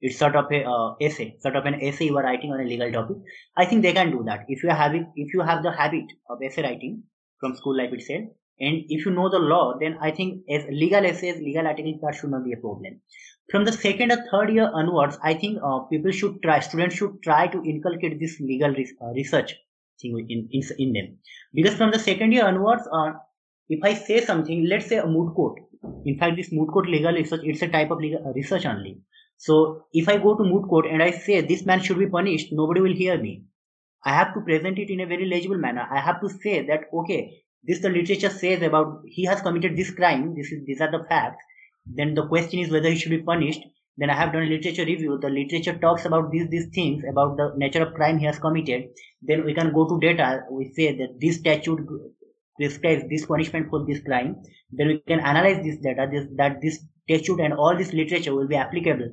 It's 0.00 0.18
sort 0.18 0.34
of 0.34 0.50
a 0.50 0.64
uh, 0.64 0.94
essay, 1.00 1.36
sort 1.40 1.54
of 1.56 1.64
an 1.64 1.80
essay 1.80 2.06
you 2.06 2.18
are 2.18 2.24
writing 2.24 2.52
on 2.52 2.60
a 2.60 2.64
legal 2.64 2.90
topic. 2.90 3.18
I 3.56 3.64
think 3.66 3.82
they 3.82 3.92
can 3.92 4.10
do 4.10 4.24
that 4.26 4.46
if 4.48 4.62
you 4.62 4.68
are 4.68 4.76
having, 4.76 5.12
if 5.14 5.32
you 5.32 5.42
have 5.42 5.62
the 5.62 5.70
habit 5.70 6.06
of 6.28 6.38
essay 6.42 6.62
writing 6.62 7.04
from 7.38 7.54
school 7.54 7.76
life 7.76 7.92
itself 7.92 8.24
and 8.60 8.84
if 8.88 9.04
you 9.04 9.12
know 9.12 9.28
the 9.28 9.38
law, 9.38 9.74
then 9.80 9.98
I 10.00 10.10
think 10.12 10.44
as 10.48 10.64
legal 10.70 11.04
essays, 11.04 11.40
legal 11.40 11.66
articles, 11.66 12.00
that 12.02 12.14
should 12.14 12.30
not 12.30 12.44
be 12.44 12.52
a 12.52 12.56
problem. 12.56 13.00
From 13.50 13.64
the 13.64 13.72
second 13.72 14.12
or 14.12 14.18
third 14.30 14.50
year 14.50 14.70
onwards, 14.72 15.18
I 15.22 15.34
think 15.34 15.58
uh, 15.64 15.80
people 15.80 16.12
should 16.12 16.40
try, 16.42 16.60
students 16.60 16.94
should 16.94 17.22
try 17.22 17.48
to 17.48 17.62
inculcate 17.64 18.20
this 18.20 18.38
legal 18.40 18.70
re- 18.70 18.96
uh, 19.02 19.08
research 19.08 19.54
thing 20.00 20.26
in, 20.28 20.48
in, 20.52 20.62
in 20.78 20.92
them. 20.92 21.18
Because 21.52 21.74
from 21.74 21.90
the 21.90 21.98
second 21.98 22.32
year 22.32 22.46
onwards, 22.46 22.82
uh, 22.92 23.12
if 23.68 23.80
I 23.82 23.94
say 23.94 24.20
something, 24.24 24.66
let's 24.68 24.86
say 24.86 24.96
a 24.96 25.06
moot 25.06 25.34
court. 25.34 25.60
In 26.04 26.18
fact, 26.18 26.36
this 26.36 26.52
moot 26.52 26.68
court 26.68 26.88
legal 26.88 27.12
research, 27.12 27.40
it's 27.44 27.62
a 27.62 27.68
type 27.68 27.90
of 27.90 27.98
legal 27.98 28.26
uh, 28.26 28.32
research 28.32 28.66
only. 28.66 28.98
So 29.36 29.84
if 29.92 30.08
I 30.08 30.18
go 30.18 30.36
to 30.36 30.44
moot 30.44 30.68
court 30.68 30.86
and 30.86 31.02
I 31.02 31.10
say 31.10 31.40
this 31.40 31.64
man 31.66 31.82
should 31.82 31.98
be 31.98 32.06
punished, 32.06 32.52
nobody 32.52 32.80
will 32.80 32.94
hear 32.94 33.18
me. 33.18 33.44
I 34.04 34.14
have 34.14 34.34
to 34.34 34.40
present 34.40 34.78
it 34.78 34.90
in 34.90 35.00
a 35.00 35.06
very 35.06 35.26
legible 35.26 35.58
manner. 35.58 35.86
I 35.90 36.00
have 36.00 36.20
to 36.20 36.28
say 36.28 36.66
that 36.66 36.84
okay, 36.92 37.42
this 37.64 37.80
the 37.80 37.88
literature 37.88 38.30
says 38.30 38.62
about 38.62 39.02
he 39.06 39.24
has 39.24 39.40
committed 39.40 39.76
this 39.76 39.90
crime 39.92 40.34
this 40.34 40.50
is 40.50 40.64
these 40.66 40.80
are 40.80 40.90
the 40.90 41.04
facts 41.08 41.44
then 41.86 42.14
the 42.14 42.26
question 42.26 42.58
is 42.60 42.70
whether 42.70 42.90
he 42.90 42.96
should 42.96 43.16
be 43.16 43.22
punished 43.30 43.62
then 43.96 44.10
i 44.10 44.16
have 44.20 44.32
done 44.32 44.42
a 44.42 44.52
literature 44.54 44.84
review 44.84 45.18
the 45.22 45.30
literature 45.36 45.76
talks 45.84 46.04
about 46.04 46.30
these 46.32 46.48
these 46.54 46.68
things 46.74 47.04
about 47.12 47.36
the 47.36 47.46
nature 47.56 47.82
of 47.86 47.94
crime 47.94 48.18
he 48.18 48.26
has 48.26 48.38
committed 48.38 48.88
then 49.30 49.44
we 49.44 49.54
can 49.54 49.72
go 49.72 49.86
to 49.88 50.00
data 50.06 50.28
we 50.50 50.72
say 50.78 50.88
that 50.96 51.18
this 51.20 51.36
statute 51.36 51.86
prescribes 52.58 53.04
this 53.08 53.26
punishment 53.26 53.68
for 53.70 53.84
this 53.86 54.00
crime 54.00 54.36
then 54.70 54.88
we 54.88 54.98
can 55.06 55.20
analyze 55.20 55.62
this 55.64 55.78
data 55.78 56.08
this, 56.10 56.26
that 56.36 56.60
this 56.62 56.84
statute 57.04 57.40
and 57.40 57.52
all 57.54 57.76
this 57.76 57.92
literature 57.92 58.34
will 58.34 58.48
be 58.48 58.56
applicable 58.56 59.10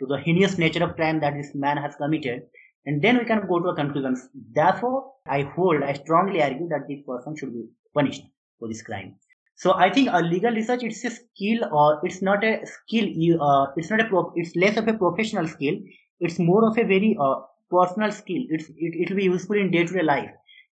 to 0.00 0.06
the 0.06 0.18
heinous 0.18 0.58
nature 0.58 0.84
of 0.84 0.96
crime 0.96 1.20
that 1.20 1.34
this 1.34 1.54
man 1.54 1.76
has 1.76 1.94
committed 1.96 2.42
and 2.86 3.00
then 3.00 3.18
we 3.18 3.24
can 3.24 3.46
go 3.46 3.60
to 3.60 3.68
a 3.68 3.74
conclusion 3.74 4.16
therefore 4.52 5.12
i 5.26 5.42
hold 5.56 5.82
i 5.82 5.92
strongly 5.92 6.42
argue 6.42 6.68
that 6.68 6.86
this 6.88 7.00
person 7.06 7.36
should 7.36 7.52
be 7.52 7.64
punished 7.94 8.24
for 8.62 8.68
this 8.68 8.82
crime. 8.82 9.16
So 9.56 9.74
I 9.74 9.90
think 9.90 10.08
a 10.12 10.22
legal 10.22 10.52
research 10.52 10.82
it's 10.82 11.04
a 11.04 11.10
skill 11.10 11.64
or 11.72 12.00
it's 12.04 12.22
not 12.22 12.44
a 12.44 12.52
skill. 12.74 13.06
Uh, 13.48 13.66
it's 13.76 13.90
not 13.90 14.00
a 14.00 14.22
it's 14.36 14.54
less 14.56 14.76
of 14.76 14.88
a 14.88 14.94
professional 14.94 15.48
skill. 15.48 15.74
It's 16.20 16.38
more 16.38 16.66
of 16.68 16.78
a 16.78 16.84
very 16.84 17.16
uh, 17.20 17.34
personal 17.70 18.12
skill. 18.12 18.42
It's 18.48 18.68
it 18.76 18.94
it 19.02 19.10
will 19.10 19.20
be 19.22 19.24
useful 19.24 19.56
in 19.56 19.70
day 19.70 19.84
to 19.84 19.92
day 19.98 20.02
life. 20.02 20.30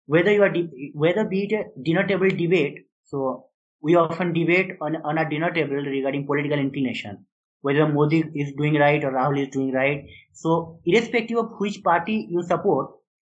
Whether 0.05 0.31
you 0.31 0.43
are 0.43 0.49
de- 0.49 0.91
whether 0.93 1.25
be 1.25 1.43
it 1.43 1.53
a 1.53 1.63
dinner 1.81 2.05
table 2.07 2.29
debate. 2.29 2.85
So 3.03 3.45
we 3.81 3.95
often 3.95 4.33
debate 4.33 4.77
on 4.81 4.97
on 4.97 5.17
a 5.17 5.29
dinner 5.29 5.51
table 5.51 5.75
regarding 5.75 6.25
political 6.25 6.59
inclination 6.59 7.25
whether 7.61 7.87
Modi 7.87 8.23
is 8.35 8.53
doing 8.57 8.75
right 8.75 9.03
or 9.03 9.11
Rahul 9.11 9.41
is 9.41 9.47
doing 9.49 9.71
right. 9.73 10.05
So 10.33 10.79
irrespective 10.85 11.37
of 11.37 11.53
which 11.57 11.83
party 11.83 12.27
you 12.29 12.43
support, 12.43 12.91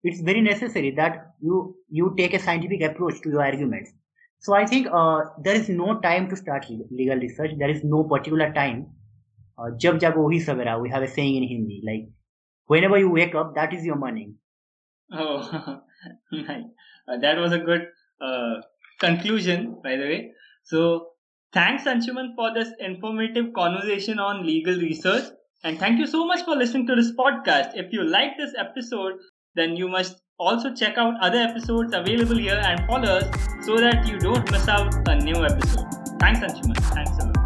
it's 0.04 0.20
very 0.20 0.40
necessary 0.42 0.90
that 0.92 1.32
you 1.40 1.76
you 1.88 2.14
take 2.16 2.34
a 2.34 2.38
scientific 2.38 2.82
approach 2.82 3.20
to 3.22 3.30
your 3.30 3.42
arguments 3.42 3.90
so 4.38 4.54
i 4.54 4.64
think 4.66 4.86
uh, 4.92 5.20
there 5.42 5.54
is 5.54 5.68
no 5.68 5.98
time 6.00 6.28
to 6.28 6.36
start 6.36 6.66
legal 6.90 7.16
research 7.16 7.52
there 7.58 7.70
is 7.70 7.82
no 7.84 8.04
particular 8.04 8.52
time 8.52 8.86
uh, 9.58 9.70
jab 9.84 10.00
jago 10.02 10.28
hi 10.30 10.76
we 10.84 10.90
have 10.90 11.02
a 11.02 11.08
saying 11.08 11.36
in 11.40 11.48
hindi 11.54 11.80
like 11.90 12.04
whenever 12.66 12.98
you 12.98 13.10
wake 13.10 13.34
up 13.34 13.54
that 13.54 13.74
is 13.78 13.84
your 13.84 13.96
morning 14.04 14.34
oh 15.12 15.80
nice. 16.32 16.64
uh, 17.08 17.16
that 17.18 17.38
was 17.38 17.52
a 17.52 17.58
good 17.58 17.86
uh, 18.20 18.54
conclusion 19.00 19.80
by 19.82 19.96
the 19.96 20.04
way 20.12 20.30
so 20.64 21.08
thanks 21.52 21.84
anshuman 21.84 22.34
for 22.36 22.52
this 22.54 22.68
informative 22.80 23.52
conversation 23.54 24.18
on 24.18 24.44
legal 24.46 24.76
research 24.76 25.24
and 25.64 25.78
thank 25.78 25.98
you 25.98 26.06
so 26.06 26.26
much 26.26 26.44
for 26.44 26.56
listening 26.56 26.86
to 26.86 26.94
this 26.94 27.12
podcast 27.12 27.70
if 27.74 27.92
you 27.92 28.04
like 28.04 28.36
this 28.36 28.54
episode 28.58 29.14
then 29.54 29.76
you 29.76 29.88
must 29.88 30.20
also 30.38 30.72
check 30.74 30.96
out 30.98 31.14
other 31.20 31.38
episodes 31.38 31.92
available 31.94 32.38
here 32.38 32.60
and 32.64 32.86
follow 32.86 33.16
us 33.18 33.48
so 33.66 33.76
that 33.76 34.06
you 34.06 34.18
don't 34.18 34.50
miss 34.52 34.68
out 34.68 34.94
a 35.08 35.16
new 35.16 35.44
episode. 35.44 35.86
Thanks, 36.20 36.40
Anshuman. 36.40 36.76
Thanks 36.94 37.10
a 37.18 37.26
lot. 37.26 37.37